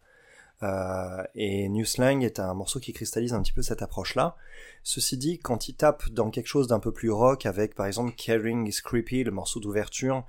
Euh, 0.61 1.23
et 1.35 1.67
New 1.69 1.85
Slang 1.85 2.23
est 2.23 2.39
un 2.39 2.53
morceau 2.53 2.79
qui 2.79 2.93
cristallise 2.93 3.33
un 3.33 3.41
petit 3.41 3.51
peu 3.51 3.61
cette 3.61 3.81
approche-là. 3.81 4.35
Ceci 4.83 5.17
dit, 5.17 5.39
quand 5.39 5.67
il 5.67 5.75
tape 5.75 6.09
dans 6.09 6.29
quelque 6.29 6.47
chose 6.47 6.67
d'un 6.67 6.79
peu 6.79 6.91
plus 6.91 7.11
rock, 7.11 7.45
avec 7.45 7.75
par 7.75 7.85
exemple 7.85 8.13
Caring 8.15 8.67
is 8.67 8.81
Creepy, 8.83 9.23
le 9.23 9.31
morceau 9.31 9.59
d'ouverture, 9.59 10.23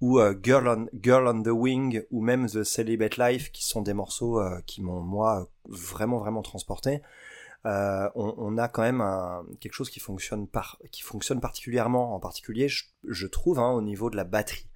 ou 0.00 0.18
euh, 0.18 0.34
Girl, 0.42 0.88
on, 1.28 1.42
the 1.42 1.48
Wing, 1.48 2.02
ou 2.10 2.20
même 2.22 2.48
The 2.48 2.62
Celibate 2.62 3.16
Life, 3.16 3.52
qui 3.52 3.64
sont 3.64 3.82
des 3.82 3.94
morceaux 3.94 4.40
euh, 4.40 4.60
qui 4.66 4.82
m'ont, 4.82 5.00
moi, 5.00 5.48
vraiment, 5.68 6.18
vraiment 6.18 6.42
transporté, 6.42 7.02
on, 7.64 8.56
a 8.56 8.68
quand 8.68 8.80
même 8.80 9.04
quelque 9.60 9.74
chose 9.74 9.90
qui 9.90 10.00
fonctionne, 10.00 10.46
particulièrement, 11.40 12.14
en 12.14 12.20
particulier, 12.20 12.68
je, 12.68 12.84
je 13.06 13.26
trouve, 13.26 13.58
hein, 13.58 13.70
au 13.72 13.82
niveau 13.82 14.08
de 14.08 14.16
la 14.16 14.24
batterie. 14.24 14.69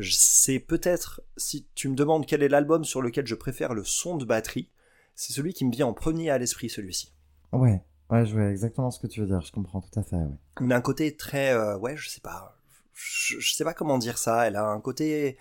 C'est 0.00 0.58
peut-être, 0.58 1.22
si 1.36 1.66
tu 1.74 1.88
me 1.88 1.94
demandes 1.94 2.26
quel 2.26 2.42
est 2.42 2.48
l'album 2.48 2.84
sur 2.84 3.02
lequel 3.02 3.26
je 3.26 3.34
préfère 3.34 3.74
le 3.74 3.84
son 3.84 4.16
de 4.16 4.24
batterie, 4.24 4.70
c'est 5.14 5.32
celui 5.32 5.52
qui 5.52 5.64
me 5.64 5.70
vient 5.72 5.86
en 5.86 5.92
premier 5.92 6.30
à 6.30 6.38
l'esprit, 6.38 6.70
celui-ci. 6.70 7.12
Ouais, 7.52 7.82
ouais, 8.10 8.24
je 8.24 8.32
vois 8.32 8.48
exactement 8.50 8.90
ce 8.90 8.98
que 8.98 9.06
tu 9.06 9.20
veux 9.20 9.26
dire. 9.26 9.42
Je 9.42 9.52
comprends 9.52 9.80
tout 9.82 10.00
à 10.00 10.02
fait. 10.02 10.16
Ouais. 10.16 10.38
Il 10.62 10.72
a 10.72 10.76
un 10.76 10.80
côté 10.80 11.14
très, 11.16 11.52
euh, 11.52 11.76
ouais, 11.76 11.96
je 11.96 12.08
sais 12.08 12.20
pas, 12.20 12.56
je, 12.94 13.38
je 13.38 13.54
sais 13.54 13.64
pas 13.64 13.74
comment 13.74 13.98
dire 13.98 14.16
ça. 14.18 14.46
Elle 14.46 14.56
a 14.56 14.64
un 14.66 14.80
côté 14.80 15.36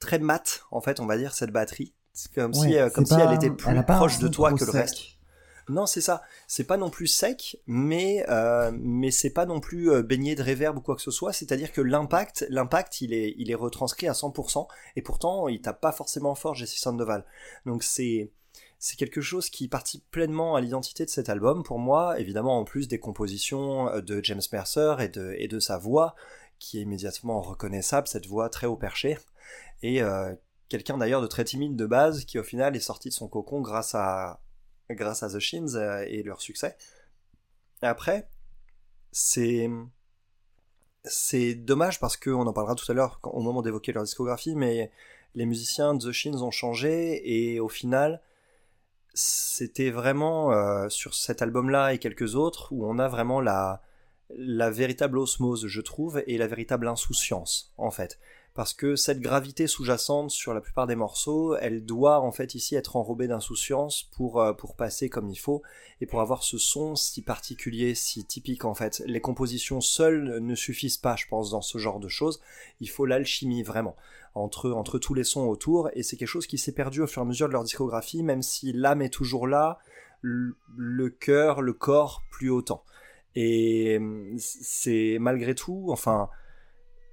très 0.00 0.18
mat, 0.18 0.64
en 0.72 0.80
fait, 0.80 0.98
on 0.98 1.06
va 1.06 1.16
dire 1.16 1.34
cette 1.34 1.50
batterie. 1.50 1.94
C'est 2.12 2.32
comme 2.32 2.52
si, 2.54 2.76
euh, 2.78 2.90
comme 2.90 3.06
si 3.06 3.14
pas- 3.14 3.24
elle 3.24 3.34
était 3.34 3.50
plus 3.50 3.70
elle 3.70 3.84
proche 3.84 4.18
de 4.18 4.28
toi 4.28 4.52
que 4.52 4.64
le 4.64 4.70
reste. 4.70 5.13
Non, 5.68 5.86
c'est 5.86 6.00
ça. 6.00 6.22
C'est 6.46 6.64
pas 6.64 6.76
non 6.76 6.90
plus 6.90 7.06
sec, 7.06 7.58
mais 7.66 8.24
euh, 8.28 8.72
c'est 9.10 9.30
pas 9.30 9.46
non 9.46 9.60
plus 9.60 9.90
euh, 9.90 10.02
baigné 10.02 10.34
de 10.34 10.42
réverb 10.42 10.76
ou 10.76 10.80
quoi 10.80 10.94
que 10.94 11.02
ce 11.02 11.10
soit. 11.10 11.32
C'est-à-dire 11.32 11.72
que 11.72 11.80
l'impact, 11.80 12.46
l'impact, 12.50 13.00
il 13.00 13.12
est 13.14 13.54
retranscrit 13.54 14.08
à 14.08 14.12
100%, 14.12 14.66
et 14.96 15.02
pourtant 15.02 15.48
il 15.48 15.60
tape 15.60 15.80
pas 15.80 15.92
forcément 15.92 16.34
fort 16.34 16.54
Jesse 16.54 16.76
Sandoval. 16.76 17.24
Donc 17.64 17.82
c'est 17.82 18.30
quelque 18.98 19.22
chose 19.22 19.48
qui 19.48 19.68
participe 19.68 20.04
pleinement 20.10 20.54
à 20.54 20.60
l'identité 20.60 21.04
de 21.06 21.10
cet 21.10 21.30
album. 21.30 21.62
Pour 21.62 21.78
moi, 21.78 22.20
évidemment, 22.20 22.58
en 22.58 22.64
plus 22.64 22.86
des 22.86 22.98
compositions 22.98 23.88
euh, 23.88 24.00
de 24.02 24.22
James 24.22 24.42
Mercer 24.52 24.96
et 25.00 25.48
de 25.48 25.60
sa 25.60 25.78
voix, 25.78 26.14
qui 26.58 26.78
est 26.78 26.82
immédiatement 26.82 27.40
reconnaissable, 27.40 28.06
cette 28.06 28.26
voix 28.26 28.48
très 28.50 28.66
haut 28.66 28.76
perché, 28.76 29.18
et 29.82 30.00
quelqu'un 30.68 30.96
d'ailleurs 30.96 31.20
de 31.20 31.26
très 31.26 31.44
timide 31.44 31.76
de 31.76 31.84
base, 31.84 32.24
qui 32.24 32.38
au 32.38 32.42
final 32.42 32.74
est 32.74 32.80
sorti 32.80 33.08
de 33.08 33.14
son 33.14 33.28
cocon 33.28 33.60
grâce 33.60 33.94
à 33.94 34.40
grâce 34.90 35.22
à 35.22 35.28
The 35.28 35.38
Shins 35.38 35.74
euh, 35.74 36.04
et 36.08 36.22
leur 36.22 36.40
succès. 36.40 36.76
Après, 37.82 38.28
c'est 39.12 39.70
c'est 41.04 41.54
dommage 41.54 42.00
parce 42.00 42.16
qu'on 42.16 42.46
en 42.46 42.52
parlera 42.52 42.74
tout 42.74 42.90
à 42.90 42.94
l'heure 42.94 43.20
au 43.24 43.42
moment 43.42 43.60
d'évoquer 43.62 43.92
leur 43.92 44.04
discographie, 44.04 44.54
mais 44.54 44.90
les 45.34 45.44
musiciens 45.44 45.94
de 45.94 46.08
The 46.08 46.12
Shins 46.12 46.42
ont 46.42 46.50
changé 46.50 47.20
et 47.24 47.60
au 47.60 47.68
final, 47.68 48.22
c'était 49.12 49.90
vraiment 49.90 50.52
euh, 50.52 50.88
sur 50.88 51.14
cet 51.14 51.42
album-là 51.42 51.92
et 51.92 51.98
quelques 51.98 52.36
autres 52.36 52.72
où 52.72 52.86
on 52.86 52.98
a 52.98 53.08
vraiment 53.08 53.40
la 53.40 53.82
la 54.30 54.70
véritable 54.70 55.18
osmose, 55.18 55.66
je 55.66 55.80
trouve, 55.82 56.22
et 56.26 56.38
la 56.38 56.46
véritable 56.46 56.88
insouciance, 56.88 57.74
en 57.76 57.90
fait 57.90 58.18
parce 58.54 58.72
que 58.72 58.94
cette 58.94 59.20
gravité 59.20 59.66
sous-jacente 59.66 60.30
sur 60.30 60.54
la 60.54 60.60
plupart 60.60 60.86
des 60.86 60.94
morceaux, 60.94 61.56
elle 61.56 61.84
doit 61.84 62.20
en 62.20 62.30
fait 62.30 62.54
ici 62.54 62.76
être 62.76 62.94
enrobée 62.94 63.26
d'insouciance 63.26 64.04
pour, 64.14 64.40
euh, 64.40 64.52
pour 64.52 64.76
passer 64.76 65.08
comme 65.08 65.28
il 65.28 65.36
faut 65.36 65.62
et 66.00 66.06
pour 66.06 66.20
avoir 66.20 66.44
ce 66.44 66.56
son 66.56 66.94
si 66.94 67.22
particulier, 67.22 67.96
si 67.96 68.24
typique 68.24 68.64
en 68.64 68.74
fait. 68.74 69.02
Les 69.06 69.20
compositions 69.20 69.80
seules 69.80 70.38
ne 70.38 70.54
suffisent 70.54 70.98
pas, 70.98 71.16
je 71.16 71.26
pense, 71.26 71.50
dans 71.50 71.62
ce 71.62 71.78
genre 71.78 71.98
de 71.98 72.08
choses. 72.08 72.40
Il 72.80 72.88
faut 72.88 73.06
l'alchimie 73.06 73.64
vraiment 73.64 73.96
entre, 74.36 74.70
entre 74.70 75.00
tous 75.00 75.14
les 75.14 75.24
sons 75.24 75.48
autour 75.48 75.90
et 75.94 76.04
c'est 76.04 76.16
quelque 76.16 76.28
chose 76.28 76.46
qui 76.46 76.58
s'est 76.58 76.72
perdu 76.72 77.02
au 77.02 77.08
fur 77.08 77.22
et 77.22 77.24
à 77.24 77.28
mesure 77.28 77.48
de 77.48 77.52
leur 77.52 77.64
discographie, 77.64 78.22
même 78.22 78.42
si 78.42 78.72
l'âme 78.72 79.02
est 79.02 79.12
toujours 79.12 79.48
là, 79.48 79.80
le 80.22 81.10
cœur, 81.10 81.60
le 81.60 81.72
corps 81.72 82.22
plus 82.30 82.50
autant. 82.50 82.84
Et 83.34 84.00
c'est 84.38 85.18
malgré 85.20 85.56
tout, 85.56 85.86
enfin, 85.88 86.30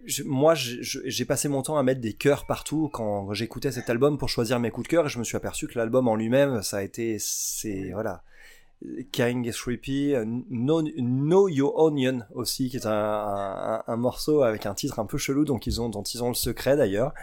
je- 0.05 0.23
moi, 0.23 0.53
j'ai 0.55 1.25
passé 1.25 1.47
mon 1.49 1.61
temps 1.61 1.77
à 1.77 1.83
mettre 1.83 2.01
des 2.01 2.13
cœurs 2.13 2.45
partout 2.45 2.89
quand 2.91 3.33
j'écoutais 3.33 3.71
cet 3.71 3.89
album 3.89 4.17
pour 4.17 4.29
choisir 4.29 4.59
mes 4.59 4.71
coups 4.71 4.87
de 4.87 4.91
cœur 4.91 5.05
et 5.05 5.09
je 5.09 5.19
me 5.19 5.23
suis 5.23 5.37
aperçu 5.37 5.67
que 5.67 5.77
l'album 5.77 6.07
en 6.07 6.15
lui-même, 6.15 6.61
ça 6.61 6.77
a 6.77 6.81
été, 6.83 7.17
c'est, 7.19 7.91
voilà. 7.93 8.23
King 9.11 9.45
is 9.45 9.51
Creepy, 9.51 10.15
euh, 10.15 10.25
Know, 10.49 10.81
Know 10.97 11.47
Your 11.47 11.77
Onion 11.77 12.21
aussi, 12.33 12.69
qui 12.69 12.77
est 12.77 12.87
un, 12.87 12.91
un- 12.91 13.83
un 13.85 13.95
morceau 13.95 14.41
avec 14.41 14.65
un 14.65 14.73
titre 14.73 14.97
un 14.99 15.05
peu 15.05 15.19
chelou 15.19 15.45
donc 15.45 15.67
ils 15.67 15.79
ont, 15.79 15.87
dont 15.89 16.01
ils 16.01 16.23
ont 16.23 16.29
le 16.29 16.33
secret 16.33 16.75
d'ailleurs. 16.75 17.13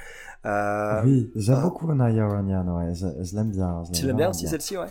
Euh, 0.47 1.03
oui, 1.05 1.31
j'aime 1.35 1.57
ah. 1.59 1.63
beaucoup 1.63 1.93
Naya 1.93 2.29
Onion, 2.29 2.77
ouais, 2.77 2.95
je, 2.95 3.07
je 3.25 3.35
l'aime 3.35 3.51
bien. 3.51 3.83
je 3.87 3.99
tu 3.99 4.07
l'aimes 4.07 4.17
bien 4.19 4.31
aussi 4.31 4.47
celle-ci, 4.47 4.77
ouais? 4.79 4.87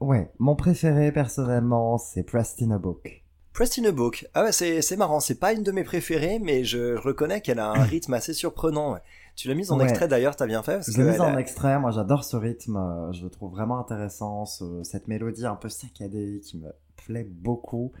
Ouais, 0.00 0.30
mon 0.38 0.54
préféré 0.54 1.10
personnellement, 1.10 1.98
c'est 1.98 2.22
Pressed 2.22 2.62
in 2.62 2.70
a 2.70 2.78
Book. 2.78 3.21
Pressed 3.54 3.78
in 3.78 3.88
a 3.88 3.92
Book. 3.92 4.26
Ah 4.34 4.44
ouais, 4.44 4.52
c'est, 4.52 4.80
c'est 4.82 4.96
marrant, 4.96 5.20
c'est 5.20 5.34
pas 5.38 5.52
une 5.52 5.62
de 5.62 5.72
mes 5.72 5.84
préférées, 5.84 6.38
mais 6.38 6.64
je, 6.64 6.96
je 6.96 7.00
reconnais 7.02 7.40
qu'elle 7.42 7.58
a 7.58 7.68
un 7.70 7.82
rythme 7.82 8.14
assez 8.14 8.32
surprenant. 8.34 8.92
ouais. 8.94 9.00
Tu 9.36 9.48
l'as 9.48 9.54
mise 9.54 9.70
en 9.72 9.78
Ouais. 9.78 9.84
extrait 9.84 10.08
d'ailleurs, 10.08 10.36
t'as 10.36 10.46
bien 10.46 10.62
fait. 10.62 10.74
Parce 10.76 10.90
Je 10.92 11.00
l'ai 11.02 11.10
mise 11.10 11.20
en 11.20 11.34
a- 11.34 11.38
extrait, 11.38 11.78
moi 11.78 11.90
j'adore 11.90 12.22
ce 12.24 12.36
rythme, 12.36 12.76
euh, 12.76 13.12
je 13.12 13.24
le 13.24 13.30
trouve 13.30 13.50
vraiment 13.50 13.78
intéressant, 13.78 14.44
ce- 14.46 14.82
cette 14.84 15.08
mélodie 15.08 15.46
un 15.46 15.54
peu 15.56 15.68
saccadée 15.70 16.40
qui 16.44 16.58
me 16.58 16.68
plaît 17.06 17.26
beaucoup. 17.28 17.92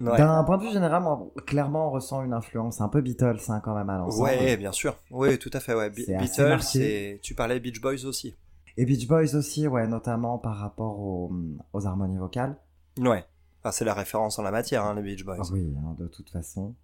Ouais. 0.00 0.16
D'un 0.18 0.42
point 0.44 0.58
de 0.58 0.64
vue 0.64 0.72
général, 0.72 1.02
moi, 1.02 1.30
clairement 1.46 1.88
on 1.88 1.90
ressent 1.90 2.22
une 2.24 2.32
influence 2.32 2.80
un 2.80 2.88
peu 2.88 3.00
Beatles 3.02 3.38
hein, 3.48 3.60
quand 3.62 3.74
même 3.74 3.88
à 3.90 3.98
l'ensemble. 3.98 4.22
Ouais, 4.24 4.56
bien 4.56 4.72
sûr. 4.72 4.96
Oui, 5.10 5.38
tout 5.38 5.50
à 5.52 5.60
fait. 5.60 5.74
Ouais. 5.74 5.90
Be- 5.90 6.18
Beatles, 6.18 6.78
et 6.80 7.20
tu 7.22 7.34
parlais 7.34 7.60
Beach 7.60 7.80
Boys 7.80 8.04
aussi. 8.06 8.34
Et 8.76 8.84
Beach 8.86 9.06
Boys 9.06 9.34
aussi, 9.36 9.68
ouais, 9.68 9.86
notamment 9.86 10.38
par 10.38 10.56
rapport 10.56 10.98
aux, 10.98 11.30
aux 11.72 11.86
harmonies 11.86 12.16
vocales. 12.18 12.56
Ouais. 12.98 13.24
Ah, 13.64 13.72
c'est 13.72 13.84
la 13.84 13.94
référence 13.94 14.38
en 14.38 14.42
la 14.42 14.50
matière, 14.50 14.84
hein, 14.84 14.94
les 14.94 15.02
Beach 15.02 15.24
Boys. 15.24 15.50
Oui, 15.52 15.74
hein, 15.78 15.94
de 15.98 16.08
toute 16.08 16.30
façon. 16.30 16.74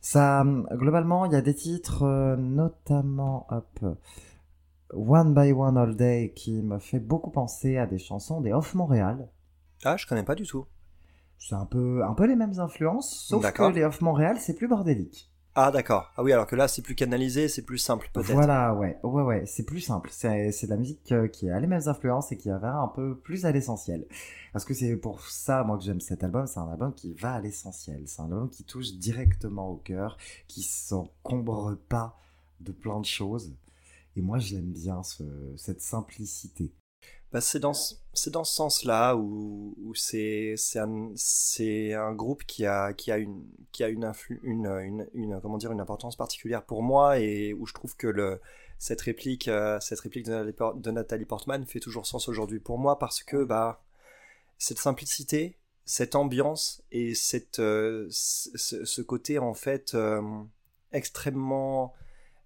Ça, 0.00 0.44
globalement, 0.72 1.26
il 1.26 1.32
y 1.32 1.36
a 1.36 1.42
des 1.42 1.54
titres, 1.54 2.02
euh, 2.02 2.36
notamment, 2.36 3.46
hop, 3.50 3.96
One 4.92 5.34
by 5.34 5.52
One 5.52 5.76
All 5.76 5.96
Day, 5.96 6.32
qui 6.34 6.62
me 6.62 6.78
fait 6.78 7.00
beaucoup 7.00 7.30
penser 7.30 7.76
à 7.78 7.86
des 7.86 7.98
chansons 7.98 8.40
des 8.40 8.52
Off 8.52 8.74
Montréal. 8.74 9.28
Ah, 9.84 9.96
je 9.96 10.06
connais 10.06 10.22
pas 10.22 10.34
du 10.34 10.46
tout. 10.46 10.66
C'est 11.38 11.54
un 11.54 11.66
peu, 11.66 12.02
un 12.04 12.14
peu 12.14 12.26
les 12.26 12.36
mêmes 12.36 12.58
influences, 12.58 13.14
sauf 13.14 13.52
que 13.52 13.72
les 13.72 13.84
Off 13.84 14.00
Montréal, 14.00 14.38
c'est 14.38 14.54
plus 14.54 14.68
bordélique. 14.68 15.30
Ah, 15.56 15.70
d'accord. 15.70 16.12
Ah 16.16 16.22
oui, 16.24 16.32
alors 16.32 16.48
que 16.48 16.56
là, 16.56 16.66
c'est 16.66 16.82
plus 16.82 16.96
canalisé, 16.96 17.48
c'est 17.48 17.62
plus 17.62 17.78
simple, 17.78 18.10
peut-être. 18.12 18.32
Voilà, 18.32 18.74
ouais, 18.74 18.98
ouais, 19.04 19.22
ouais, 19.22 19.46
c'est 19.46 19.62
plus 19.62 19.80
simple. 19.80 20.10
C'est, 20.12 20.50
c'est 20.50 20.66
de 20.66 20.72
la 20.72 20.76
musique 20.76 21.12
euh, 21.12 21.28
qui 21.28 21.48
a 21.48 21.60
les 21.60 21.68
mêmes 21.68 21.86
influences 21.86 22.32
et 22.32 22.36
qui 22.36 22.48
va 22.48 22.74
un 22.74 22.88
peu 22.88 23.16
plus 23.16 23.46
à 23.46 23.52
l'essentiel. 23.52 24.04
Parce 24.52 24.64
que 24.64 24.74
c'est 24.74 24.96
pour 24.96 25.20
ça, 25.20 25.62
moi, 25.62 25.78
que 25.78 25.84
j'aime 25.84 26.00
cet 26.00 26.24
album. 26.24 26.48
C'est 26.48 26.58
un 26.58 26.68
album 26.68 26.92
qui 26.92 27.12
va 27.14 27.34
à 27.34 27.40
l'essentiel. 27.40 28.02
C'est 28.06 28.20
un 28.20 28.24
album 28.24 28.50
qui 28.50 28.64
touche 28.64 28.94
directement 28.94 29.70
au 29.70 29.76
cœur, 29.76 30.16
qui 30.48 30.62
s'encombre 30.62 31.76
pas 31.88 32.18
de 32.60 32.72
plein 32.72 32.98
de 32.98 33.06
choses. 33.06 33.54
Et 34.16 34.22
moi, 34.22 34.38
j'aime 34.38 34.72
bien 34.72 35.04
ce, 35.04 35.22
cette 35.56 35.82
simplicité. 35.82 36.72
Bah, 37.34 37.40
c'est 37.40 37.58
dans 37.58 37.74
ce- 37.74 37.96
c'est 38.12 38.30
dans 38.30 38.44
ce 38.44 38.54
sens-là 38.54 39.16
où, 39.16 39.74
où 39.84 39.94
c'est 39.96 40.54
c'est 40.56 40.78
un 40.78 41.12
un 41.98 42.12
groupe 42.14 42.44
qui 42.44 42.64
a 42.64 42.92
qui 42.92 43.10
a 43.10 43.18
une 43.18 43.44
qui 43.72 43.82
a 43.82 43.88
une, 43.88 44.04
influ- 44.04 44.38
une 44.44 44.66
une 44.68 45.08
une 45.14 45.40
comment 45.42 45.58
dire 45.58 45.72
une 45.72 45.80
importance 45.80 46.14
particulière 46.14 46.62
pour 46.64 46.84
moi 46.84 47.18
et 47.18 47.52
où 47.52 47.66
je 47.66 47.74
trouve 47.74 47.96
que 47.96 48.06
le 48.06 48.40
cette 48.78 49.00
réplique 49.00 49.48
euh, 49.48 49.80
cette 49.80 49.98
réplique 49.98 50.26
de 50.26 50.90
Nathalie, 50.92 51.24
Portman 51.24 51.66
fait 51.66 51.80
toujours 51.80 52.06
sens 52.06 52.28
aujourd'hui 52.28 52.60
pour 52.60 52.78
moi 52.78 53.00
parce 53.00 53.24
que 53.24 53.42
bah 53.42 53.82
cette 54.58 54.78
simplicité 54.78 55.58
cette 55.86 56.14
ambiance 56.14 56.84
et 56.92 57.14
cette 57.16 57.58
euh, 57.58 58.06
ce 58.10 59.02
côté 59.02 59.40
en 59.40 59.54
fait 59.54 59.94
euh, 59.94 60.22
extrêmement 60.92 61.94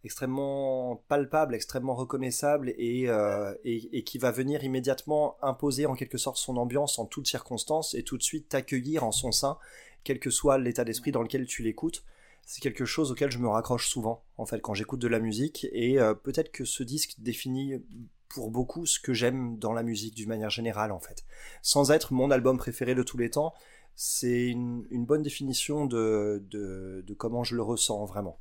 extrêmement 0.05 1.03
palpable, 1.09 1.55
extrêmement 1.55 1.95
reconnaissable 1.95 2.73
et, 2.79 3.09
euh, 3.09 3.55
et, 3.65 3.99
et 3.99 4.05
qui 4.05 4.19
va 4.19 4.31
venir 4.31 4.63
immédiatement 4.63 5.37
imposer 5.43 5.87
en 5.87 5.95
quelque 5.95 6.19
sorte 6.19 6.37
son 6.37 6.57
ambiance 6.57 6.99
en 6.99 7.07
toutes 7.07 7.27
circonstances 7.27 7.95
et 7.95 8.03
tout 8.03 8.17
de 8.17 8.23
suite 8.23 8.49
t'accueillir 8.49 9.05
en 9.05 9.13
son 9.13 9.33
sein, 9.33 9.59
quel 10.05 10.21
que 10.21 10.31
soit 10.31 10.59
l'état 10.59 10.85
d'esprit 10.85 11.13
dans 11.13 11.23
lequel 11.23 11.47
tu 11.47 11.63
l'écoutes. 11.63 12.05
C'est 12.47 12.63
quelque 12.63 12.85
chose 12.85 13.13
auquel 13.13 13.31
je 13.31 13.39
me 13.39 13.49
raccroche 13.49 13.89
souvent, 13.89 14.25
en 14.39 14.47
fait, 14.47 14.61
quand 14.61 14.73
j'écoute 14.73 15.01
de 15.01 15.09
la 15.09 15.19
musique, 15.19 15.67
et 15.73 15.99
euh, 15.99 16.15
peut-être 16.15 16.51
que 16.51 16.65
ce 16.65 16.83
disque 16.83 17.17
définit 17.19 17.75
pour 18.31 18.51
beaucoup 18.51 18.87
ce 18.87 19.01
que 19.01 19.13
j'aime 19.13 19.59
dans 19.59 19.75
la 19.75 19.83
musique 19.83 20.15
d'une 20.15 20.29
manière 20.29 20.49
générale, 20.49 20.93
en 20.93 21.01
fait. 21.01 21.25
Sans 21.61 21.91
être 21.91 22.15
mon 22.15 22.31
album 22.31 22.57
préféré 22.57 22.95
de 22.95 23.03
tous 23.03 23.19
les 23.19 23.29
temps, 23.29 23.53
c'est 23.97 24.47
une, 24.47 24.87
bonne 24.91 25.23
définition 25.23 25.85
de, 25.85 26.43
de 26.51 27.15
comment 27.15 27.45
je 27.45 27.55
le 27.55 27.63
ressens 27.63 28.07
vraiment. 28.07 28.39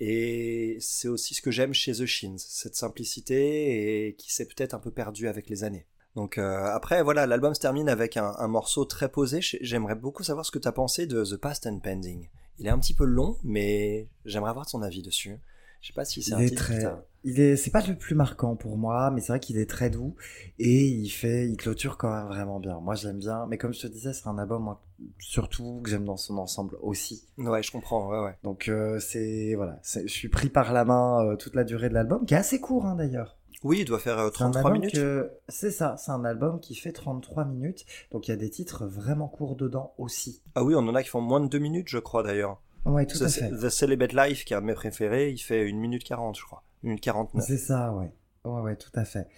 Et 0.00 0.76
c'est 0.80 1.08
aussi 1.08 1.34
ce 1.34 1.42
que 1.42 1.50
j'aime 1.50 1.72
chez 1.72 1.92
The 1.92 2.06
Shins, 2.06 2.38
cette 2.38 2.76
simplicité 2.76 4.06
et 4.08 4.14
qui 4.14 4.32
s'est 4.32 4.46
peut-être 4.46 4.74
un 4.74 4.78
peu 4.78 4.90
perdue 4.90 5.28
avec 5.28 5.48
les 5.48 5.64
années. 5.64 5.86
Donc 6.14 6.38
euh, 6.38 6.64
après, 6.66 7.02
voilà, 7.02 7.26
l'album 7.26 7.54
se 7.54 7.60
termine 7.60 7.88
avec 7.88 8.16
un, 8.16 8.34
un 8.38 8.48
morceau 8.48 8.84
très 8.84 9.08
posé. 9.08 9.40
J'aimerais 9.40 9.94
beaucoup 9.94 10.22
savoir 10.22 10.44
ce 10.44 10.50
que 10.50 10.58
tu 10.58 10.68
as 10.68 10.72
pensé 10.72 11.06
de 11.06 11.24
The 11.24 11.36
Past 11.36 11.66
and 11.66 11.78
Pending. 11.80 12.28
Il 12.58 12.66
est 12.66 12.70
un 12.70 12.78
petit 12.78 12.94
peu 12.94 13.04
long, 13.04 13.38
mais 13.44 14.08
j'aimerais 14.24 14.50
avoir 14.50 14.66
ton 14.66 14.82
avis 14.82 15.02
dessus. 15.02 15.38
Je 15.80 15.88
sais 15.88 15.92
pas 15.92 16.04
si 16.04 16.22
c'est 16.22 16.34
un 16.34 16.44
titre 16.44 16.64
très, 16.64 16.84
il 17.28 17.40
est, 17.40 17.56
c'est 17.56 17.70
pas 17.70 17.84
le 17.86 17.96
plus 17.96 18.14
marquant 18.14 18.56
pour 18.56 18.76
moi, 18.78 19.10
mais 19.10 19.20
c'est 19.20 19.28
vrai 19.32 19.40
qu'il 19.40 19.58
est 19.58 19.68
très 19.68 19.90
doux 19.90 20.14
et 20.58 20.86
il 20.86 21.08
fait, 21.10 21.48
il 21.48 21.56
clôture 21.56 21.96
quand 21.98 22.10
même 22.14 22.26
vraiment 22.28 22.60
bien. 22.60 22.80
Moi, 22.80 22.94
j'aime 22.94 23.18
bien, 23.18 23.46
mais 23.48 23.58
comme 23.58 23.72
je 23.74 23.80
te 23.80 23.86
disais, 23.86 24.12
c'est 24.12 24.26
un 24.28 24.38
album, 24.38 24.62
moi, 24.62 24.82
surtout 25.18 25.80
que 25.82 25.90
j'aime 25.90 26.04
dans 26.04 26.16
son 26.16 26.38
ensemble 26.38 26.76
aussi. 26.82 27.24
Ouais, 27.38 27.62
je 27.62 27.70
comprends, 27.70 28.08
ouais, 28.10 28.20
ouais. 28.24 28.36
Donc 28.42 28.68
euh, 28.68 28.98
c'est 29.00 29.54
voilà, 29.54 29.78
c'est- 29.82 30.06
je 30.06 30.12
suis 30.12 30.28
pris 30.28 30.48
par 30.48 30.72
la 30.72 30.84
main 30.84 31.24
euh, 31.24 31.36
toute 31.36 31.54
la 31.54 31.64
durée 31.64 31.88
de 31.88 31.94
l'album, 31.94 32.24
qui 32.26 32.34
est 32.34 32.38
assez 32.38 32.60
court 32.60 32.86
hein, 32.86 32.96
d'ailleurs. 32.96 33.36
Oui, 33.64 33.78
il 33.80 33.84
doit 33.84 33.98
faire 33.98 34.18
euh, 34.18 34.30
C'est 34.32 34.44
un 34.44 34.50
33 34.52 34.60
album 34.70 34.72
minutes. 34.74 34.94
que- 34.94 35.30
C'est 35.48 35.72
ça, 35.72 35.96
c'est 35.98 36.12
un 36.12 36.24
album 36.24 36.60
qui 36.60 36.74
fait 36.76 36.92
33 36.92 37.44
minutes, 37.44 37.84
donc 38.12 38.28
il 38.28 38.30
y 38.30 38.34
a 38.34 38.36
des 38.36 38.50
titres 38.50 38.86
vraiment 38.86 39.26
courts 39.28 39.56
dedans 39.56 39.94
aussi. 39.98 40.42
Ah 40.54 40.62
oui, 40.62 40.74
on 40.76 40.86
en 40.86 40.94
a 40.94 41.02
qui 41.02 41.08
font 41.08 41.20
moins 41.20 41.40
de 41.40 41.48
2 41.48 41.58
minutes, 41.58 41.88
je 41.88 41.98
crois 41.98 42.22
d'ailleurs. 42.22 42.60
Ouais, 42.86 43.04
tout 43.04 43.18
à 43.22 43.26
The, 43.26 43.30
fait. 43.30 43.50
The 43.50 43.68
Celibate 43.68 44.12
Life, 44.12 44.44
qui 44.44 44.52
est 44.54 44.56
un 44.56 44.60
de 44.60 44.66
mes 44.66 44.74
préférés, 44.74 45.30
il 45.30 45.38
fait 45.38 45.68
1 45.68 45.76
minute 45.76 46.04
40, 46.04 46.38
je 46.38 46.44
crois. 46.44 46.62
1 46.84 46.88
minute 46.88 47.02
49. 47.02 47.44
C'est 47.44 47.58
ça, 47.58 47.92
ouais. 47.92 48.12
Ouais, 48.44 48.60
ouais, 48.60 48.76
tout 48.76 48.90
à 48.94 49.04
fait. 49.04 49.28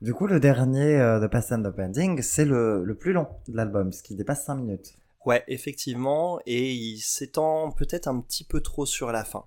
Du 0.00 0.12
coup, 0.12 0.26
le 0.26 0.40
dernier 0.40 1.00
euh, 1.00 1.20
de 1.20 1.26
Pass 1.26 1.52
and 1.52 1.62
the 1.62 1.70
Pending, 1.70 2.20
c'est 2.22 2.44
le, 2.44 2.84
le 2.84 2.94
plus 2.94 3.12
long 3.12 3.26
de 3.48 3.56
l'album, 3.56 3.92
ce 3.92 4.02
qui 4.02 4.14
dépasse 4.14 4.44
5 4.44 4.56
minutes. 4.56 4.94
Ouais, 5.24 5.42
effectivement, 5.48 6.40
et 6.44 6.72
il 6.72 6.98
s'étend 7.00 7.70
peut-être 7.70 8.08
un 8.08 8.20
petit 8.20 8.44
peu 8.44 8.60
trop 8.60 8.84
sur 8.84 9.10
la 9.10 9.24
fin. 9.24 9.46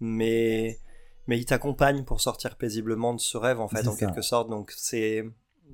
Mais, 0.00 0.78
mais 1.26 1.38
il 1.38 1.44
t'accompagne 1.44 2.04
pour 2.04 2.20
sortir 2.20 2.56
paisiblement 2.56 3.14
de 3.14 3.20
ce 3.20 3.36
rêve, 3.36 3.60
en 3.60 3.66
fait, 3.68 3.86
en 3.88 3.92
ça. 3.92 4.06
quelque 4.06 4.22
sorte. 4.22 4.48
Donc 4.48 4.72
c'est, 4.76 5.24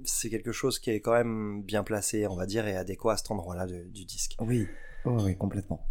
c'est 0.04 0.30
quelque 0.30 0.52
chose 0.52 0.78
qui 0.78 0.90
est 0.90 1.00
quand 1.00 1.12
même 1.12 1.62
bien 1.62 1.82
placé, 1.84 2.26
on 2.26 2.36
va 2.36 2.46
dire, 2.46 2.66
et 2.66 2.76
adéquat 2.76 3.12
à 3.12 3.16
cet 3.18 3.30
endroit-là 3.30 3.66
du 3.66 4.04
disque. 4.06 4.36
Oui, 4.40 4.66
oh, 5.04 5.18
oui, 5.20 5.36
complètement. 5.36 5.86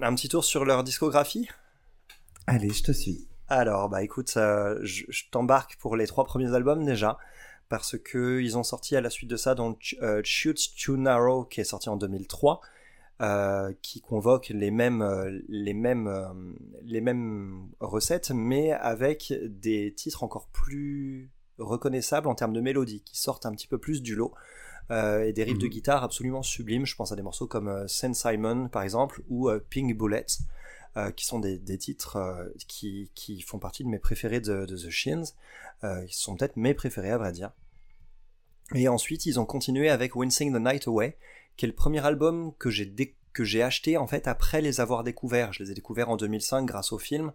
Un 0.00 0.14
petit 0.14 0.28
tour 0.28 0.44
sur 0.44 0.64
leur 0.64 0.84
discographie? 0.84 1.48
Allez, 2.46 2.70
je 2.70 2.82
te 2.82 2.92
suis. 2.92 3.28
Alors, 3.48 3.88
bah 3.88 4.02
écoute, 4.02 4.34
euh, 4.36 4.78
je, 4.82 5.04
je 5.08 5.24
t'embarque 5.30 5.76
pour 5.76 5.96
les 5.96 6.06
trois 6.06 6.24
premiers 6.24 6.54
albums 6.54 6.84
déjà, 6.84 7.18
parce 7.68 7.98
que 7.98 8.40
ils 8.40 8.56
ont 8.56 8.62
sorti 8.62 8.96
à 8.96 9.00
la 9.00 9.10
suite 9.10 9.28
de 9.30 9.36
ça 9.36 9.54
donc 9.54 9.96
euh, 10.02 10.20
Shoots 10.24 10.74
Too 10.82 10.96
Narrow 10.96 11.44
qui 11.44 11.60
est 11.60 11.64
sorti 11.64 11.88
en 11.88 11.96
2003, 11.96 12.60
euh, 13.20 13.72
qui 13.82 14.00
convoque 14.00 14.48
les 14.48 14.70
mêmes 14.70 15.02
euh, 15.02 15.40
les 15.48 15.74
mêmes 15.74 16.08
euh, 16.08 16.26
les 16.84 17.00
mêmes 17.00 17.68
recettes, 17.80 18.30
mais 18.30 18.72
avec 18.72 19.32
des 19.44 19.92
titres 19.94 20.24
encore 20.24 20.48
plus 20.48 21.30
reconnaissables 21.58 22.26
en 22.28 22.34
termes 22.34 22.52
de 22.54 22.60
mélodie, 22.60 23.02
qui 23.02 23.18
sortent 23.18 23.46
un 23.46 23.52
petit 23.52 23.68
peu 23.68 23.78
plus 23.78 24.02
du 24.02 24.14
lot. 24.14 24.32
et 24.90 25.32
des 25.32 25.44
riffs 25.44 25.58
de 25.58 25.64
Mhm. 25.64 25.70
guitare 25.70 26.04
absolument 26.04 26.42
sublimes. 26.42 26.84
Je 26.84 26.94
pense 26.94 27.10
à 27.10 27.16
des 27.16 27.22
morceaux 27.22 27.46
comme 27.46 27.88
Saint 27.88 28.12
Simon 28.12 28.68
par 28.68 28.82
exemple 28.82 29.22
ou 29.30 29.48
Pink 29.70 29.96
Bullet 29.96 30.26
euh, 30.96 31.10
qui 31.10 31.24
sont 31.24 31.38
des, 31.40 31.78
titres 31.78 32.16
euh, 32.16 32.44
qui, 32.68 33.10
qui 33.14 33.40
font 33.42 33.58
partie 33.58 33.82
de 33.84 33.88
mes 33.88 33.98
préférés 33.98 34.40
de, 34.40 34.64
The 34.66 34.90
Shins, 34.90 35.34
euh, 35.82 36.04
qui 36.06 36.16
sont 36.16 36.36
peut-être 36.36 36.56
mes 36.56 36.74
préférés 36.74 37.10
à 37.10 37.18
vrai 37.18 37.32
dire. 37.32 37.52
Et 38.74 38.88
ensuite, 38.88 39.26
ils 39.26 39.38
ont 39.38 39.44
continué 39.44 39.90
avec 39.90 40.16
Wincing 40.16 40.52
the 40.52 40.60
Night 40.60 40.86
Away, 40.86 41.16
qui 41.56 41.66
est 41.66 41.68
le 41.68 41.74
premier 41.74 42.04
album 42.04 42.52
que 42.58 42.70
j'ai 42.70 42.86
que 43.34 43.44
j'ai 43.44 43.62
acheté 43.62 43.96
en 43.96 44.06
fait 44.06 44.28
après 44.28 44.60
les 44.60 44.80
avoir 44.80 45.02
découverts. 45.02 45.52
Je 45.52 45.64
les 45.64 45.72
ai 45.72 45.74
découverts 45.74 46.08
en 46.08 46.16
2005 46.16 46.64
grâce 46.64 46.92
au 46.92 46.98
film. 46.98 47.32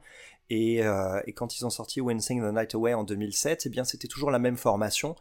Et, 0.49 0.83
euh, 0.83 1.21
et 1.27 1.33
quand 1.33 1.57
ils 1.57 1.65
ont 1.65 1.69
sorti 1.69 2.01
Wincing 2.01 2.41
the 2.41 2.55
Night 2.55 2.73
Away 2.73 2.93
en 2.93 3.03
2007, 3.03 3.63
eh 3.65 3.69
bien 3.69 3.83
c'était 3.83 4.07
toujours 4.07 4.31
la 4.31 4.39
même 4.39 4.57
formation. 4.57 5.15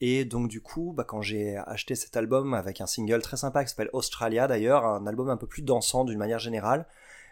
Et 0.00 0.24
donc 0.24 0.48
du 0.48 0.60
coup, 0.60 0.92
bah, 0.94 1.04
quand 1.04 1.22
j'ai 1.22 1.56
acheté 1.56 1.96
cet 1.96 2.16
album 2.16 2.54
avec 2.54 2.80
un 2.80 2.86
single 2.86 3.22
très 3.22 3.38
sympa 3.38 3.64
qui 3.64 3.70
s'appelle 3.70 3.90
Australia 3.92 4.46
d'ailleurs, 4.46 4.84
un 4.84 5.06
album 5.06 5.30
un 5.30 5.36
peu 5.36 5.48
plus 5.48 5.62
dansant 5.62 6.04
d'une 6.04 6.18
manière 6.18 6.38
générale, 6.38 6.86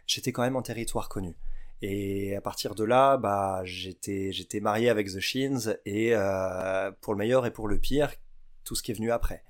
j'étais 0.06 0.32
quand 0.32 0.42
même 0.42 0.56
en 0.56 0.62
territoire 0.62 1.08
connu. 1.08 1.36
Et 1.82 2.34
à 2.34 2.40
partir 2.40 2.74
de 2.74 2.84
là, 2.84 3.16
bah, 3.16 3.60
j'étais, 3.64 4.32
j'étais 4.32 4.60
marié 4.60 4.88
avec 4.88 5.08
The 5.08 5.20
Shins 5.20 5.76
et 5.84 6.14
euh, 6.14 6.90
pour 7.00 7.12
le 7.12 7.18
meilleur 7.18 7.44
et 7.44 7.50
pour 7.50 7.68
le 7.68 7.78
pire, 7.78 8.12
tout 8.64 8.74
ce 8.74 8.82
qui 8.82 8.92
est 8.92 8.94
venu 8.94 9.10
après. 9.10 9.44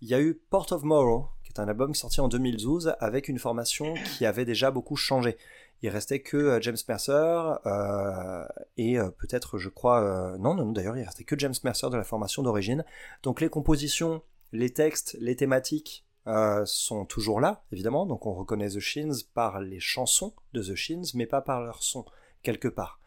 Il 0.00 0.08
y 0.08 0.14
a 0.14 0.20
eu 0.20 0.34
Port 0.34 0.72
of 0.72 0.84
Morrow, 0.84 1.26
qui 1.44 1.52
est 1.52 1.60
un 1.60 1.68
album 1.68 1.94
sorti 1.94 2.20
en 2.20 2.28
2012 2.28 2.94
avec 3.00 3.28
une 3.28 3.38
formation 3.38 3.94
qui 4.16 4.24
avait 4.24 4.44
déjà 4.44 4.70
beaucoup 4.70 4.96
changé. 4.96 5.36
Il 5.82 5.88
restait 5.88 6.20
que 6.20 6.36
euh, 6.36 6.60
James 6.60 6.76
Mercer 6.88 7.58
euh, 7.66 8.44
et 8.76 8.96
peut-être, 9.18 9.58
je 9.58 9.68
crois, 9.68 10.36
non, 10.38 10.54
non, 10.54 10.70
d'ailleurs, 10.70 10.96
il 10.96 11.02
restait 11.02 11.24
que 11.24 11.38
James 11.38 11.54
Mercer 11.64 11.90
de 11.90 11.96
la 11.96 12.04
formation 12.04 12.42
d'origine. 12.42 12.84
Donc 13.22 13.40
les 13.40 13.48
compositions, 13.48 14.22
les 14.52 14.70
textes, 14.70 15.16
les 15.20 15.34
thématiques 15.34 16.04
euh, 16.26 16.64
sont 16.66 17.04
toujours 17.04 17.40
là, 17.40 17.62
évidemment. 17.72 18.06
Donc 18.06 18.26
on 18.26 18.34
reconnaît 18.34 18.68
The 18.68 18.78
Shins 18.80 19.24
par 19.34 19.60
les 19.60 19.80
chansons 19.80 20.34
de 20.52 20.62
The 20.62 20.74
Shins, 20.74 21.12
mais 21.14 21.26
pas 21.26 21.40
par 21.40 21.62
leur 21.62 21.82
son, 21.82 22.04
quelque 22.42 22.68
part. 22.68 23.00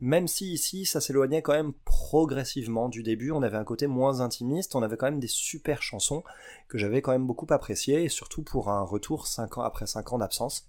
Même 0.00 0.28
si 0.28 0.52
ici, 0.52 0.84
ça 0.84 1.00
s'éloignait 1.00 1.40
quand 1.40 1.54
même 1.54 1.72
progressivement 1.84 2.90
du 2.90 3.02
début, 3.02 3.30
on 3.30 3.42
avait 3.42 3.56
un 3.56 3.64
côté 3.64 3.86
moins 3.86 4.20
intimiste, 4.20 4.74
on 4.74 4.82
avait 4.82 4.98
quand 4.98 5.06
même 5.06 5.20
des 5.20 5.26
super 5.26 5.82
chansons 5.82 6.22
que 6.68 6.76
j'avais 6.76 7.00
quand 7.00 7.12
même 7.12 7.26
beaucoup 7.26 7.46
appréciées, 7.48 8.04
et 8.04 8.08
surtout 8.10 8.42
pour 8.42 8.68
un 8.68 8.82
retour 8.82 9.26
cinq 9.26 9.56
ans 9.56 9.62
après 9.62 9.86
5 9.86 10.12
ans 10.12 10.18
d'absence. 10.18 10.68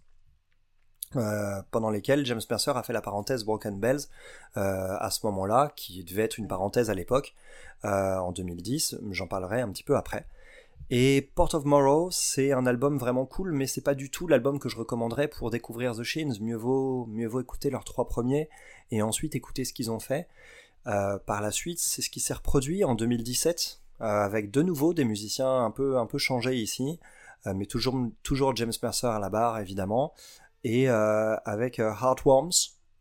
euh, 1.16 1.62
pendant 1.72 1.90
lesquels 1.90 2.26
James 2.26 2.42
Mercer 2.50 2.72
a 2.76 2.84
fait 2.84 2.94
la 2.94 3.02
parenthèse 3.02 3.46
Broken 3.46 3.80
Bells 3.80 4.02
euh, 4.58 4.98
à 5.00 5.10
ce 5.10 5.26
moment-là, 5.26 5.72
qui 5.76 6.04
devait 6.04 6.24
être 6.24 6.38
une 6.38 6.48
parenthèse 6.48 6.90
à 6.90 6.94
l'époque, 6.94 7.34
en 7.84 8.32
2010, 8.32 8.98
j'en 9.12 9.28
parlerai 9.28 9.62
un 9.62 9.70
petit 9.70 9.84
peu 9.84 9.96
après. 9.96 10.26
Et 10.90 11.32
Port 11.36 11.54
of 11.54 11.66
Morrow, 11.66 12.10
c'est 12.12 12.54
un 12.54 12.66
album 12.66 12.98
vraiment 12.98 13.26
cool, 13.26 13.52
mais 13.52 13.68
c'est 13.68 13.82
pas 13.82 13.94
du 13.94 14.10
tout 14.10 14.26
l'album 14.28 14.58
que 14.58 14.70
je 14.70 14.78
recommanderais 14.78 15.28
pour 15.28 15.50
découvrir 15.50 15.94
The 15.94 16.04
Shins. 16.04 16.40
Mieux 16.40 16.56
vaut, 16.56 17.06
mieux 17.08 17.28
vaut 17.28 17.42
écouter 17.42 17.70
leurs 17.70 17.84
trois 17.84 18.08
premiers 18.08 18.50
et 18.92 19.02
ensuite 19.02 19.36
écouter 19.36 19.66
ce 19.66 19.74
qu'ils 19.74 19.92
ont 19.92 20.00
fait. 20.00 20.30
Euh, 20.88 21.18
par 21.20 21.42
la 21.42 21.52
suite, 21.52 21.80
c'est 21.80 22.02
ce 22.02 22.10
qui 22.10 22.22
s'est 22.22 22.34
reproduit 22.34 22.86
en 22.86 22.96
2017 22.96 23.82
euh, 24.00 24.06
avec 24.06 24.52
de 24.52 24.62
nouveau 24.62 24.94
des 24.94 25.04
musiciens 25.04 25.66
un 25.66 25.72
peu 25.72 25.98
un 25.98 26.06
peu 26.06 26.18
changés 26.18 26.56
ici, 26.56 27.00
euh, 27.46 27.54
mais 27.54 27.66
toujours 27.66 27.98
toujours 28.24 28.56
James 28.56 28.72
Mercer 28.82 29.08
à 29.08 29.20
la 29.20 29.30
barre 29.30 29.60
évidemment 29.60 30.14
et 30.64 30.90
avec 30.90 31.80
Heartworms, 31.80 32.52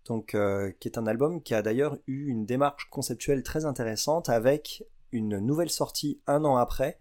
donc 0.05 0.37
qui 0.79 0.89
est 0.89 0.99
un 0.99 1.07
album 1.07 1.43
qui 1.43 1.53
a 1.53 1.63
d'ailleurs 1.63 1.97
eu 2.07 2.29
une 2.29 2.47
démarche 2.47 2.89
conceptuelle 2.91 3.43
très 3.43 3.65
intéressante 3.65 4.29
avec 4.29 4.85
une 5.11 5.39
nouvelle 5.39 5.71
sortie 5.71 6.21
un 6.29 6.45
an 6.45 6.57
après 6.57 6.99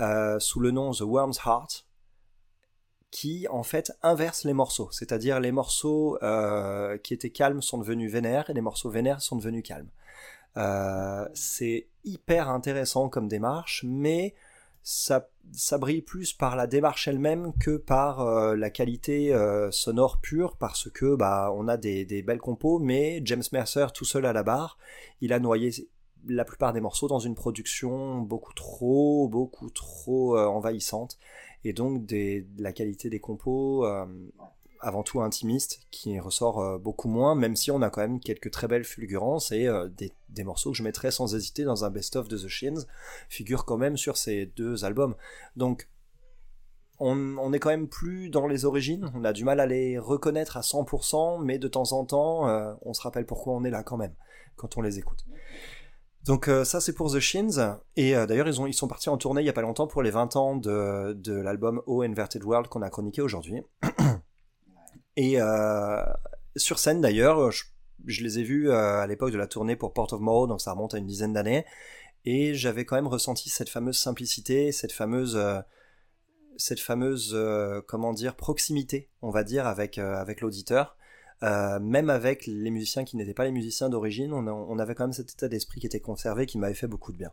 euh, 0.00 0.38
sous 0.38 0.60
le 0.60 0.70
nom 0.70 0.92
The 0.92 1.00
Worm's 1.00 1.38
Heart 1.44 1.86
qui 3.10 3.46
en 3.48 3.62
fait 3.62 3.92
inverse 4.02 4.44
les 4.44 4.52
morceaux, 4.52 4.90
c'est-à-dire 4.92 5.40
les 5.40 5.50
morceaux 5.50 6.18
euh, 6.22 6.98
qui 6.98 7.14
étaient 7.14 7.30
calmes 7.30 7.62
sont 7.62 7.78
devenus 7.78 8.12
vénères 8.12 8.50
et 8.50 8.52
les 8.52 8.60
morceaux 8.60 8.90
vénères 8.90 9.22
sont 9.22 9.36
devenus 9.36 9.62
calmes. 9.62 9.88
Euh, 10.58 11.26
c'est 11.32 11.88
hyper 12.04 12.50
intéressant 12.50 13.08
comme 13.08 13.26
démarche, 13.26 13.84
mais 13.88 14.34
ça, 14.82 15.28
brille 15.78 16.02
plus 16.02 16.34
par 16.34 16.54
la 16.54 16.66
démarche 16.66 17.08
elle-même 17.08 17.52
que 17.58 17.76
par 17.76 18.24
la 18.54 18.70
qualité 18.70 19.34
sonore 19.70 20.18
pure, 20.20 20.56
parce 20.56 20.90
que 20.90 21.14
bah 21.14 21.50
on 21.54 21.68
a 21.68 21.76
des 21.76 22.22
belles 22.22 22.38
compos, 22.38 22.78
mais 22.78 23.20
James 23.24 23.42
Mercer 23.52 23.86
tout 23.92 24.04
seul 24.06 24.24
à 24.24 24.32
la 24.32 24.42
barre, 24.42 24.78
il 25.20 25.32
a 25.32 25.40
noyé 25.40 25.70
la 26.26 26.44
plupart 26.44 26.72
des 26.72 26.80
morceaux 26.80 27.08
dans 27.08 27.18
une 27.18 27.34
production 27.34 28.20
beaucoup 28.20 28.52
trop, 28.52 29.28
beaucoup 29.28 29.70
trop 29.70 30.36
euh, 30.36 30.46
envahissante, 30.46 31.18
et 31.64 31.72
donc 31.72 32.06
de 32.06 32.44
la 32.58 32.72
qualité 32.72 33.10
des 33.10 33.20
compos 33.20 33.84
euh, 33.84 34.06
avant 34.80 35.02
tout 35.02 35.20
intimiste 35.20 35.80
qui 35.90 36.18
ressort 36.18 36.60
euh, 36.60 36.78
beaucoup 36.78 37.08
moins, 37.08 37.34
même 37.34 37.56
si 37.56 37.70
on 37.70 37.82
a 37.82 37.90
quand 37.90 38.00
même 38.00 38.20
quelques 38.20 38.50
très 38.50 38.68
belles 38.68 38.84
fulgurances 38.84 39.52
et 39.52 39.68
des, 39.96 40.12
des 40.28 40.44
morceaux 40.44 40.72
que 40.72 40.76
je 40.76 40.82
mettrais 40.82 41.10
sans 41.10 41.34
hésiter 41.34 41.64
dans 41.64 41.84
un 41.84 41.90
best-of 41.90 42.28
de 42.28 42.36
The 42.36 42.48
Shins 42.48 42.86
figurent 43.28 43.64
quand 43.64 43.78
même 43.78 43.96
sur 43.96 44.16
ces 44.16 44.46
deux 44.46 44.84
albums. 44.84 45.14
Donc 45.56 45.88
on, 47.00 47.36
on 47.38 47.52
est 47.52 47.58
quand 47.58 47.70
même 47.70 47.88
plus 47.88 48.28
dans 48.28 48.46
les 48.46 48.64
origines, 48.64 49.10
on 49.14 49.24
a 49.24 49.32
du 49.32 49.44
mal 49.44 49.60
à 49.60 49.66
les 49.66 49.98
reconnaître 49.98 50.56
à 50.56 50.60
100%, 50.60 51.42
mais 51.42 51.58
de 51.58 51.68
temps 51.68 51.92
en 51.92 52.04
temps, 52.04 52.78
on 52.82 52.92
se 52.92 53.00
rappelle 53.02 53.26
pourquoi 53.26 53.54
on 53.54 53.64
est 53.64 53.70
là 53.70 53.82
quand 53.82 53.96
même, 53.96 54.14
quand 54.56 54.76
on 54.76 54.82
les 54.82 54.98
écoute. 54.98 55.24
Donc 56.24 56.48
euh, 56.48 56.64
ça 56.64 56.80
c'est 56.80 56.92
pour 56.92 57.12
The 57.12 57.20
Shins, 57.20 57.78
et 57.96 58.14
euh, 58.14 58.26
d'ailleurs 58.26 58.48
ils, 58.48 58.60
ont, 58.60 58.66
ils 58.66 58.74
sont 58.74 58.88
partis 58.88 59.08
en 59.08 59.16
tournée 59.16 59.40
il 59.40 59.46
y 59.46 59.50
a 59.50 59.54
pas 59.54 59.62
longtemps 59.62 59.86
pour 59.86 60.02
les 60.02 60.10
20 60.10 60.36
ans 60.36 60.56
de, 60.56 61.14
de 61.14 61.32
l'album 61.32 61.82
O 61.86 62.02
Inverted 62.02 62.44
World 62.44 62.68
qu'on 62.68 62.82
a 62.82 62.90
chroniqué 62.90 63.22
aujourd'hui. 63.22 63.62
et 65.16 65.40
euh, 65.40 66.04
sur 66.56 66.78
scène 66.78 67.00
d'ailleurs, 67.00 67.50
je, 67.50 67.64
je 68.06 68.22
les 68.22 68.40
ai 68.40 68.42
vus 68.42 68.70
à 68.72 69.06
l'époque 69.06 69.32
de 69.32 69.38
la 69.38 69.46
tournée 69.46 69.76
pour 69.76 69.92
Port 69.92 70.12
of 70.12 70.20
Morrow, 70.20 70.46
donc 70.46 70.60
ça 70.60 70.72
remonte 70.72 70.94
à 70.94 70.98
une 70.98 71.06
dizaine 71.06 71.32
d'années, 71.32 71.64
et 72.24 72.54
j'avais 72.54 72.84
quand 72.84 72.96
même 72.96 73.06
ressenti 73.06 73.48
cette 73.48 73.70
fameuse 73.70 73.98
simplicité, 73.98 74.72
cette 74.72 74.92
fameuse... 74.92 75.40
cette 76.56 76.80
fameuse 76.80 77.34
comment 77.86 78.12
dire 78.12 78.34
proximité 78.34 79.08
on 79.22 79.30
va 79.30 79.44
dire 79.44 79.66
avec 79.66 79.96
avec 79.98 80.40
l'auditeur 80.40 80.97
Euh, 81.44 81.78
même 81.78 82.10
avec 82.10 82.46
les 82.46 82.70
musiciens 82.70 83.04
qui 83.04 83.16
n'étaient 83.16 83.34
pas 83.34 83.44
les 83.44 83.52
musiciens 83.52 83.88
d'origine 83.88 84.32
on, 84.32 84.78
avait 84.80 84.96
quand 84.96 85.04
même 85.04 85.12
cet 85.12 85.30
état 85.30 85.46
d'esprit 85.46 85.78
qui 85.78 85.86
était 85.86 86.00
conservé 86.00 86.46
qui 86.46 86.58
m'avait 86.58 86.74
fait 86.74 86.88
beaucoup 86.88 87.12
de 87.12 87.16
bien. 87.16 87.30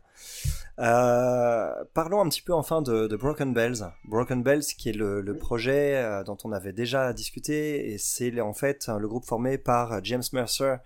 Euh, 0.78 1.84
parlons 1.92 2.20
un 2.20 2.28
petit 2.28 2.42
peu 2.42 2.52
enfin 2.52 2.82
de, 2.82 3.08
de 3.08 3.16
Broken 3.16 3.52
Bells. 3.52 3.90
Broken 4.04 4.44
Bells 4.44 4.62
qui 4.62 4.90
est 4.90 4.96
le, 4.96 5.20
le 5.20 5.36
projet 5.36 5.96
euh, 5.96 6.22
dont 6.22 6.38
on 6.44 6.52
avait 6.52 6.72
déjà 6.72 7.12
discuté 7.12 7.92
et 7.92 7.98
c'est 7.98 8.40
en 8.40 8.52
fait 8.52 8.88
le 8.88 9.08
groupe 9.08 9.24
formé 9.24 9.58
par 9.58 10.04
James 10.04 10.22
Mercer 10.32 10.76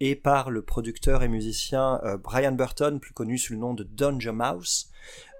et 0.00 0.16
par 0.16 0.50
le 0.50 0.62
producteur 0.62 1.22
et 1.22 1.28
musicien 1.28 2.00
Brian 2.22 2.52
Burton, 2.52 2.98
plus 3.00 3.14
connu 3.14 3.38
sous 3.38 3.52
le 3.52 3.60
nom 3.60 3.74
de 3.74 3.84
Danger 3.84 4.32
Mouse. 4.32 4.90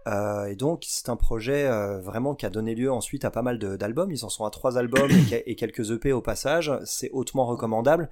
Euh, 0.07 0.47
et 0.47 0.55
donc 0.55 0.85
c'est 0.87 1.09
un 1.09 1.17
projet 1.17 1.67
euh, 1.67 2.01
vraiment 2.01 2.35
qui 2.37 2.47
a 2.47 2.51
donné 2.51 2.75
lieu 2.77 2.93
ensuite 2.93 3.25
à 3.25 3.31
pas 3.31 3.43
mal 3.43 3.59
d'albums. 3.59 4.11
Ils 4.13 4.25
en 4.25 4.29
sont 4.29 4.45
à 4.45 4.51
trois 4.51 4.79
albums 4.79 5.11
et, 5.11 5.31
que- 5.31 5.43
et 5.51 5.57
quelques 5.57 5.91
EP 5.91 6.13
au 6.13 6.21
passage. 6.23 6.73
C'est 6.85 7.11
hautement 7.11 7.47
recommandable 7.47 8.09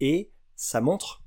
et 0.00 0.28
ça 0.56 0.80
montre, 0.80 1.22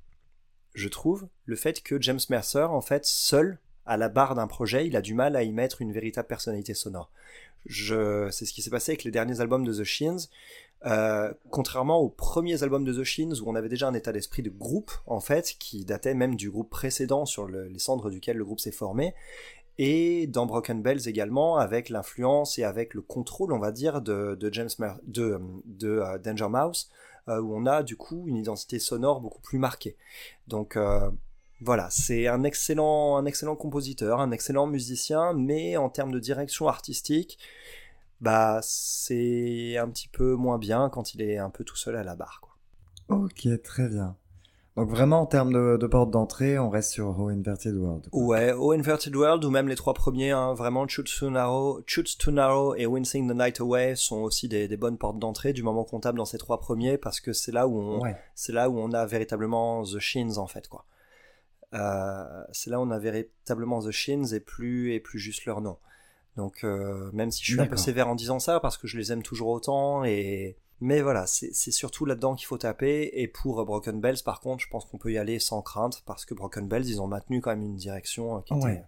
je 0.73 0.87
trouve, 0.89 1.27
le 1.45 1.55
fait 1.55 1.81
que 1.81 1.99
James 2.01 2.19
Mercer, 2.29 2.67
en 2.69 2.81
fait, 2.81 3.05
seul 3.05 3.57
à 3.85 3.97
la 3.97 4.09
barre 4.09 4.35
d'un 4.35 4.47
projet, 4.47 4.85
il 4.85 4.95
a 4.95 5.01
du 5.01 5.13
mal 5.15 5.35
à 5.35 5.41
y 5.43 5.51
mettre 5.51 5.81
une 5.81 5.91
véritable 5.91 6.27
personnalité 6.27 6.73
sonore. 6.75 7.09
C'est 7.67 8.45
ce 8.45 8.53
qui 8.53 8.61
s'est 8.61 8.69
passé 8.69 8.91
avec 8.91 9.03
les 9.03 9.11
derniers 9.11 9.39
albums 9.41 9.65
de 9.65 9.73
The 9.73 9.83
Shins. 9.83 10.27
Euh, 10.87 11.31
contrairement 11.51 11.99
aux 11.99 12.09
premiers 12.09 12.63
albums 12.63 12.83
de 12.83 12.91
The 12.93 13.03
Shins 13.03 13.33
où 13.43 13.47
on 13.49 13.53
avait 13.55 13.69
déjà 13.69 13.87
un 13.87 13.93
état 13.93 14.11
d'esprit 14.11 14.41
de 14.41 14.49
groupe 14.49 14.91
en 15.05 15.19
fait 15.19 15.55
qui 15.59 15.85
datait 15.85 16.15
même 16.15 16.35
du 16.35 16.49
groupe 16.49 16.71
précédent 16.71 17.27
sur 17.27 17.45
le- 17.45 17.67
les 17.67 17.77
cendres 17.77 18.09
duquel 18.09 18.37
le 18.37 18.43
groupe 18.45 18.59
s'est 18.59 18.71
formé 18.71 19.13
et 19.77 20.27
dans 20.27 20.45
Broken 20.45 20.81
Bells 20.81 21.07
également 21.07 21.57
avec 21.57 21.89
l'influence 21.89 22.59
et 22.59 22.63
avec 22.63 22.93
le 22.93 23.01
contrôle 23.01 23.53
on 23.53 23.59
va 23.59 23.71
dire 23.71 24.01
de, 24.01 24.37
James 24.51 24.69
de, 25.03 25.39
euh, 25.83 26.17
Danger 26.19 26.49
Mouse 26.49 26.89
euh, 27.27 27.41
où 27.41 27.55
on 27.55 27.65
a 27.65 27.83
du 27.83 27.95
coup 27.95 28.27
une 28.27 28.37
identité 28.37 28.79
sonore 28.79 29.21
beaucoup 29.21 29.41
plus 29.41 29.57
marquée 29.57 29.95
donc 30.47 30.75
euh, 30.75 31.09
voilà, 31.63 31.89
c'est 31.91 32.27
un 32.27 32.43
excellent, 32.43 33.17
un 33.17 33.25
excellent 33.25 33.55
compositeur, 33.55 34.19
un 34.19 34.31
excellent 34.31 34.65
musicien, 34.65 35.33
mais 35.33 35.77
en 35.77 35.89
termes 35.89 36.11
de 36.11 36.19
direction 36.19 36.67
artistique, 36.67 37.37
bah 38.19 38.59
c'est 38.63 39.77
un 39.77 39.87
petit 39.89 40.07
peu 40.07 40.33
moins 40.33 40.57
bien 40.57 40.89
quand 40.89 41.13
il 41.13 41.21
est 41.21 41.37
un 41.37 41.51
peu 41.51 41.63
tout 41.63 41.75
seul 41.75 41.95
à 41.95 42.03
la 42.03 42.15
barre. 42.15 42.41
Ok, 43.09 43.47
très 43.63 43.89
bien. 43.89 44.15
Donc 44.77 44.89
vraiment 44.89 45.21
en 45.21 45.25
termes 45.25 45.51
de, 45.51 45.75
de 45.75 45.87
porte 45.87 46.11
d'entrée, 46.11 46.57
on 46.57 46.69
reste 46.69 46.91
sur 46.91 47.19
Ho 47.19 47.27
Inverted 47.27 47.75
World. 47.75 48.07
Ouais, 48.13 48.53
O 48.53 48.71
Inverted 48.71 49.13
World 49.13 49.43
ou 49.43 49.49
même 49.49 49.67
les 49.67 49.75
trois 49.75 49.93
premiers, 49.93 50.31
hein, 50.31 50.53
vraiment 50.53 50.87
Chutes 50.87 51.11
to 51.19 51.29
Narrow, 51.29 51.81
Chutes 51.85 52.17
to 52.17 52.31
Narrow 52.31 52.73
et 52.75 52.85
Wincing 52.85 53.29
the 53.29 53.35
Night 53.35 53.59
Away 53.59 53.95
sont 53.97 54.21
aussi 54.21 54.47
des, 54.47 54.69
des 54.69 54.77
bonnes 54.77 54.97
portes 54.97 55.19
d'entrée 55.19 55.51
du 55.51 55.61
moment 55.61 55.83
comptable 55.83 56.17
dans 56.17 56.25
ces 56.25 56.37
trois 56.37 56.59
premiers 56.61 56.97
parce 56.97 57.19
que 57.19 57.33
c'est 57.33 57.51
là 57.51 57.67
où 57.67 57.77
on, 57.81 57.99
Ouais. 58.01 58.15
c'est 58.33 58.53
là 58.53 58.69
où 58.69 58.79
on 58.79 58.93
a 58.93 59.05
véritablement 59.05 59.83
The 59.83 59.99
Shins 59.99 60.37
en 60.37 60.47
fait 60.47 60.69
quoi. 60.69 60.85
Euh, 61.73 62.23
c'est 62.53 62.69
là 62.69 62.79
où 62.79 62.83
on 62.83 62.91
a 62.91 62.99
véritablement 62.99 63.81
The 63.81 63.91
Shins 63.91 64.27
et 64.33 64.39
plus 64.39 64.93
et 64.93 65.01
plus 65.01 65.19
juste 65.19 65.43
leur 65.45 65.59
nom. 65.59 65.77
Donc 66.37 66.63
euh, 66.63 67.09
même 67.11 67.29
si 67.29 67.43
je 67.43 67.51
suis 67.51 67.61
un 67.61 67.67
peu 67.67 67.75
sévère 67.75 68.07
en 68.07 68.15
disant 68.15 68.39
ça 68.39 68.61
parce 68.61 68.77
que 68.77 68.87
je 68.87 68.97
les 68.97 69.11
aime 69.11 69.21
toujours 69.21 69.49
autant 69.49 70.05
et 70.05 70.55
mais 70.81 71.01
voilà 71.01 71.25
c'est 71.27 71.53
surtout 71.53 72.05
là-dedans 72.05 72.35
qu'il 72.35 72.47
faut 72.47 72.57
taper 72.57 73.09
et 73.13 73.27
pour 73.27 73.63
Broken 73.65 74.01
Bells 74.01 74.21
par 74.25 74.39
contre 74.41 74.63
je 74.63 74.69
pense 74.69 74.83
qu'on 74.85 74.97
peut 74.97 75.11
y 75.11 75.17
aller 75.17 75.39
sans 75.39 75.61
crainte 75.61 76.03
parce 76.05 76.25
que 76.25 76.33
Broken 76.33 76.67
Bells 76.67 76.85
ils 76.87 77.01
ont 77.01 77.07
maintenu 77.07 77.39
quand 77.39 77.51
même 77.51 77.61
une 77.63 77.75
direction 77.77 78.37
euh, 78.37 78.41
qui 78.41 78.53
était 78.53 78.63
Ouais. 78.65 78.83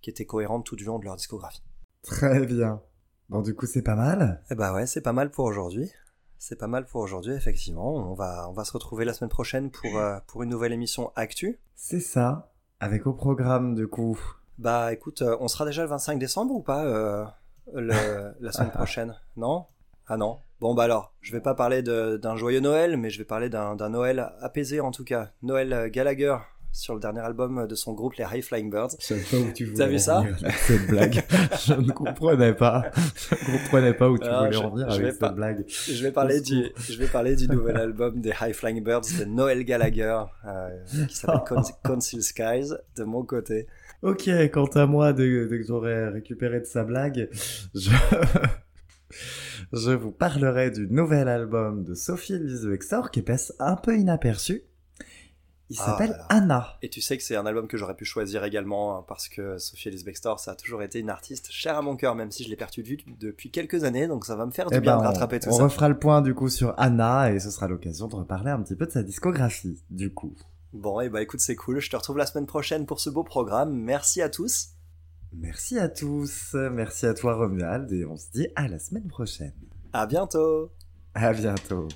qui 0.00 0.10
était 0.10 0.24
cohérente 0.26 0.64
tout 0.66 0.76
du 0.76 0.84
long 0.84 0.98
de 0.98 1.04
leur 1.04 1.16
discographie. 1.16 1.62
Très 2.02 2.44
bien. 2.46 2.82
Bon, 3.30 3.40
du 3.40 3.54
coup, 3.54 3.64
c'est 3.64 3.80
pas 3.82 3.94
mal. 3.94 4.42
Eh 4.50 4.54
bah 4.54 4.74
ouais, 4.74 4.86
c'est 4.86 5.00
pas 5.00 5.14
mal 5.14 5.30
pour 5.30 5.46
aujourd'hui. 5.46 5.90
C'est 6.38 6.56
pas 6.58 6.66
mal 6.66 6.84
pour 6.84 7.00
aujourd'hui, 7.00 7.32
effectivement. 7.32 7.94
On 7.94 8.12
va, 8.12 8.46
on 8.50 8.52
va 8.52 8.64
se 8.66 8.72
retrouver 8.72 9.06
la 9.06 9.14
semaine 9.14 9.30
prochaine 9.30 9.70
pour, 9.70 9.96
euh, 9.96 10.18
pour 10.26 10.42
une 10.42 10.50
nouvelle 10.50 10.72
émission 10.74 11.10
Actu. 11.16 11.58
C'est 11.74 12.00
ça. 12.00 12.52
Avec 12.80 13.06
au 13.06 13.14
programme, 13.14 13.74
du 13.74 13.88
coup. 13.88 14.18
Bah 14.58 14.92
écoute, 14.92 15.22
euh, 15.22 15.38
on 15.40 15.48
sera 15.48 15.64
déjà 15.64 15.82
le 15.82 15.88
25 15.88 16.18
décembre 16.18 16.52
ou 16.54 16.60
pas 16.60 16.84
euh, 16.84 17.24
le- 17.72 18.34
la 18.40 18.52
semaine 18.52 18.70
prochaine? 18.74 19.14
Non? 19.36 19.64
Ah 20.06 20.16
non 20.16 20.38
Bon 20.60 20.74
bah 20.74 20.84
alors, 20.84 21.12
je 21.20 21.32
vais 21.32 21.40
pas 21.40 21.54
parler 21.54 21.82
d'un 21.82 22.36
joyeux 22.36 22.60
Noël, 22.60 22.96
mais 22.96 23.10
je 23.10 23.18
vais 23.18 23.24
parler 23.24 23.48
d'un 23.48 23.76
Noël 23.90 24.30
apaisé 24.40 24.80
en 24.80 24.90
tout 24.90 25.04
cas. 25.04 25.30
Noël 25.42 25.72
euh, 25.72 25.88
Gallagher 25.90 26.36
sur 26.72 26.94
le 26.94 27.00
dernier 27.00 27.20
album 27.20 27.66
de 27.68 27.74
son 27.76 27.92
groupe, 27.92 28.14
les 28.14 28.24
High 28.24 28.42
Flying 28.42 28.68
Birds. 28.70 28.96
Je 28.98 29.04
savais 29.06 29.20
pas 29.30 29.36
où 29.36 29.52
tu 29.52 29.72
T'as 29.74 29.86
vu 29.86 29.98
ça 29.98 30.24
cette 30.66 30.86
blague. 30.88 31.22
je 31.66 31.74
ne 31.74 31.92
comprenais 31.92 32.52
pas. 32.54 32.90
Je 32.96 33.52
ne 33.52 33.58
comprenais 33.58 33.94
pas 33.94 34.08
où 34.10 34.18
tu 34.18 34.24
Alors, 34.24 34.40
voulais 34.46 34.52
je- 34.52 34.58
en 34.58 34.70
venir 34.70 34.90
avec 34.90 35.06
cette 35.12 35.20
pas- 35.20 35.28
blague. 35.30 35.64
Je 35.68 36.02
vais 36.02 36.10
parler 36.12 36.40
du, 36.40 36.72
je 36.76 36.98
vais 36.98 37.06
parler 37.06 37.36
du 37.36 37.46
nouvel 37.46 37.76
album 37.88 38.20
des 38.20 38.32
High 38.40 38.54
Flying 38.54 38.82
Birds 38.82 39.02
de 39.20 39.24
Noël 39.24 39.62
Gallagher, 39.64 40.22
euh, 40.46 40.68
qui 41.08 41.14
s'appelle 41.16 41.40
Con- 41.48 41.62
Conceal 41.84 42.22
Skies, 42.22 42.72
de 42.96 43.04
mon 43.04 43.22
côté. 43.24 43.66
Ok, 44.02 44.28
quant 44.52 44.66
à 44.74 44.86
moi, 44.86 45.12
dès, 45.12 45.46
dès 45.46 45.58
que 45.60 45.66
j'aurai 45.66 46.08
récupéré 46.08 46.58
de 46.60 46.66
sa 46.66 46.82
blague, 46.84 47.28
je... 47.74 47.90
je 49.74 49.90
vous 49.92 50.10
parlerai 50.12 50.70
du 50.70 50.86
nouvel 50.88 51.28
album 51.28 51.84
de 51.84 51.94
Sophie 51.94 52.34
Elise 52.34 52.68
qui 53.12 53.22
passe 53.22 53.52
un 53.58 53.76
peu 53.76 53.96
inaperçu. 53.98 54.62
Il 55.70 55.76
Ah 55.80 55.86
s'appelle. 55.86 56.14
Anna. 56.28 56.76
Et 56.82 56.90
tu 56.90 57.00
sais 57.00 57.16
que 57.16 57.22
c'est 57.22 57.36
un 57.36 57.46
album 57.46 57.66
que 57.68 57.78
j'aurais 57.78 57.96
pu 57.96 58.04
choisir 58.04 58.44
également 58.44 58.98
hein, 58.98 59.04
parce 59.08 59.28
que 59.28 59.56
Sophie 59.56 59.90
Bextor, 60.04 60.38
ça 60.38 60.52
a 60.52 60.54
toujours 60.54 60.82
été 60.82 60.98
une 60.98 61.08
artiste 61.08 61.50
chère 61.50 61.78
à 61.78 61.82
mon 61.82 61.96
cœur, 61.96 62.14
même 62.14 62.30
si 62.30 62.44
je 62.44 62.50
l'ai 62.50 62.56
perdu 62.56 62.82
de 62.82 62.88
vue 62.88 62.98
depuis 63.18 63.50
quelques 63.50 63.82
années, 63.84 64.06
donc 64.06 64.26
ça 64.26 64.36
va 64.36 64.44
me 64.44 64.50
faire 64.50 64.68
du 64.68 64.76
Eh 64.76 64.80
bien 64.80 64.92
ben, 64.96 64.98
de 65.02 65.06
on, 65.06 65.08
rattraper 65.08 65.40
tout 65.40 65.48
on 65.48 65.52
ça. 65.52 65.64
refera 65.64 65.88
le 65.88 65.98
point 65.98 66.20
du 66.20 66.34
coup 66.34 66.50
sur 66.50 66.74
Anna 66.76 67.32
et 67.32 67.40
ce 67.40 67.50
sera 67.50 67.66
l'occasion 67.66 68.08
de 68.08 68.14
reparler 68.16 68.50
un 68.50 68.60
petit 68.62 68.76
peu 68.76 68.84
de 68.86 68.90
sa 68.92 69.02
discographie 69.02 69.82
du 69.90 70.12
coup. 70.12 70.34
Bon, 70.74 71.00
et 71.00 71.08
bah 71.08 71.22
écoute, 71.22 71.40
c'est 71.40 71.54
cool. 71.56 71.80
Je 71.80 71.88
te 71.88 71.96
retrouve 71.96 72.18
la 72.18 72.26
semaine 72.26 72.46
prochaine 72.46 72.84
pour 72.84 73.00
ce 73.00 73.08
beau 73.08 73.22
programme. 73.24 73.72
Merci 73.72 74.20
à 74.20 74.28
tous. 74.28 74.73
Merci 75.36 75.78
à 75.78 75.88
tous, 75.88 76.54
merci 76.54 77.06
à 77.06 77.14
toi 77.14 77.34
Romuald 77.34 77.90
et 77.92 78.04
on 78.04 78.16
se 78.16 78.30
dit 78.32 78.48
à 78.56 78.68
la 78.68 78.78
semaine 78.78 79.08
prochaine. 79.08 79.52
À 79.92 80.06
bientôt. 80.06 80.72
À 81.14 81.32
bientôt. 81.32 81.88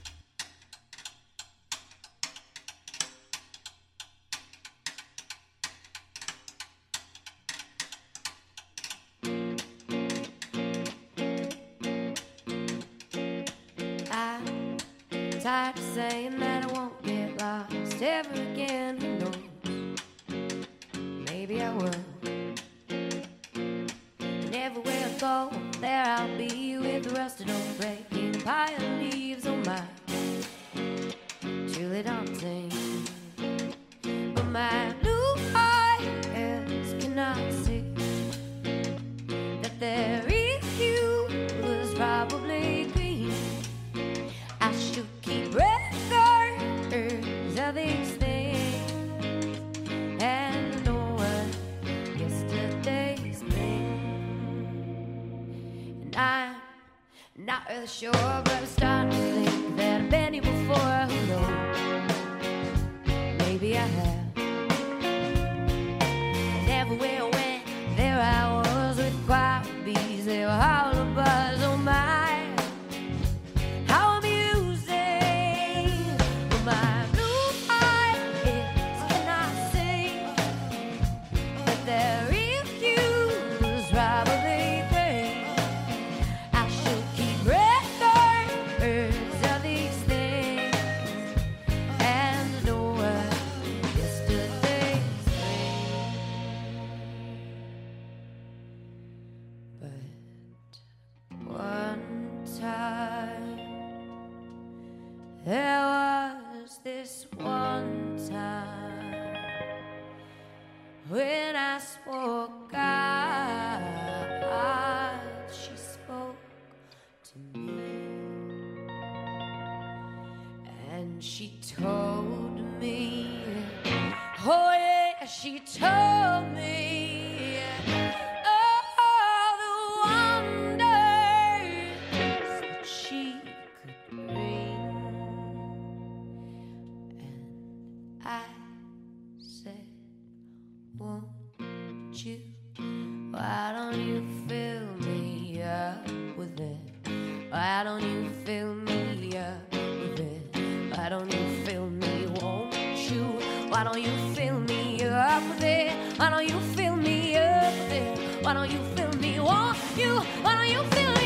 Why 158.42 158.54
don't 158.54 158.70
you 158.70 158.78
feel 158.94 159.12
me? 159.20 159.40
Won't 159.40 159.78
you? 159.96 160.20
Why 160.42 160.54
don't 160.54 160.68
you 160.68 160.82
fill 160.90 161.17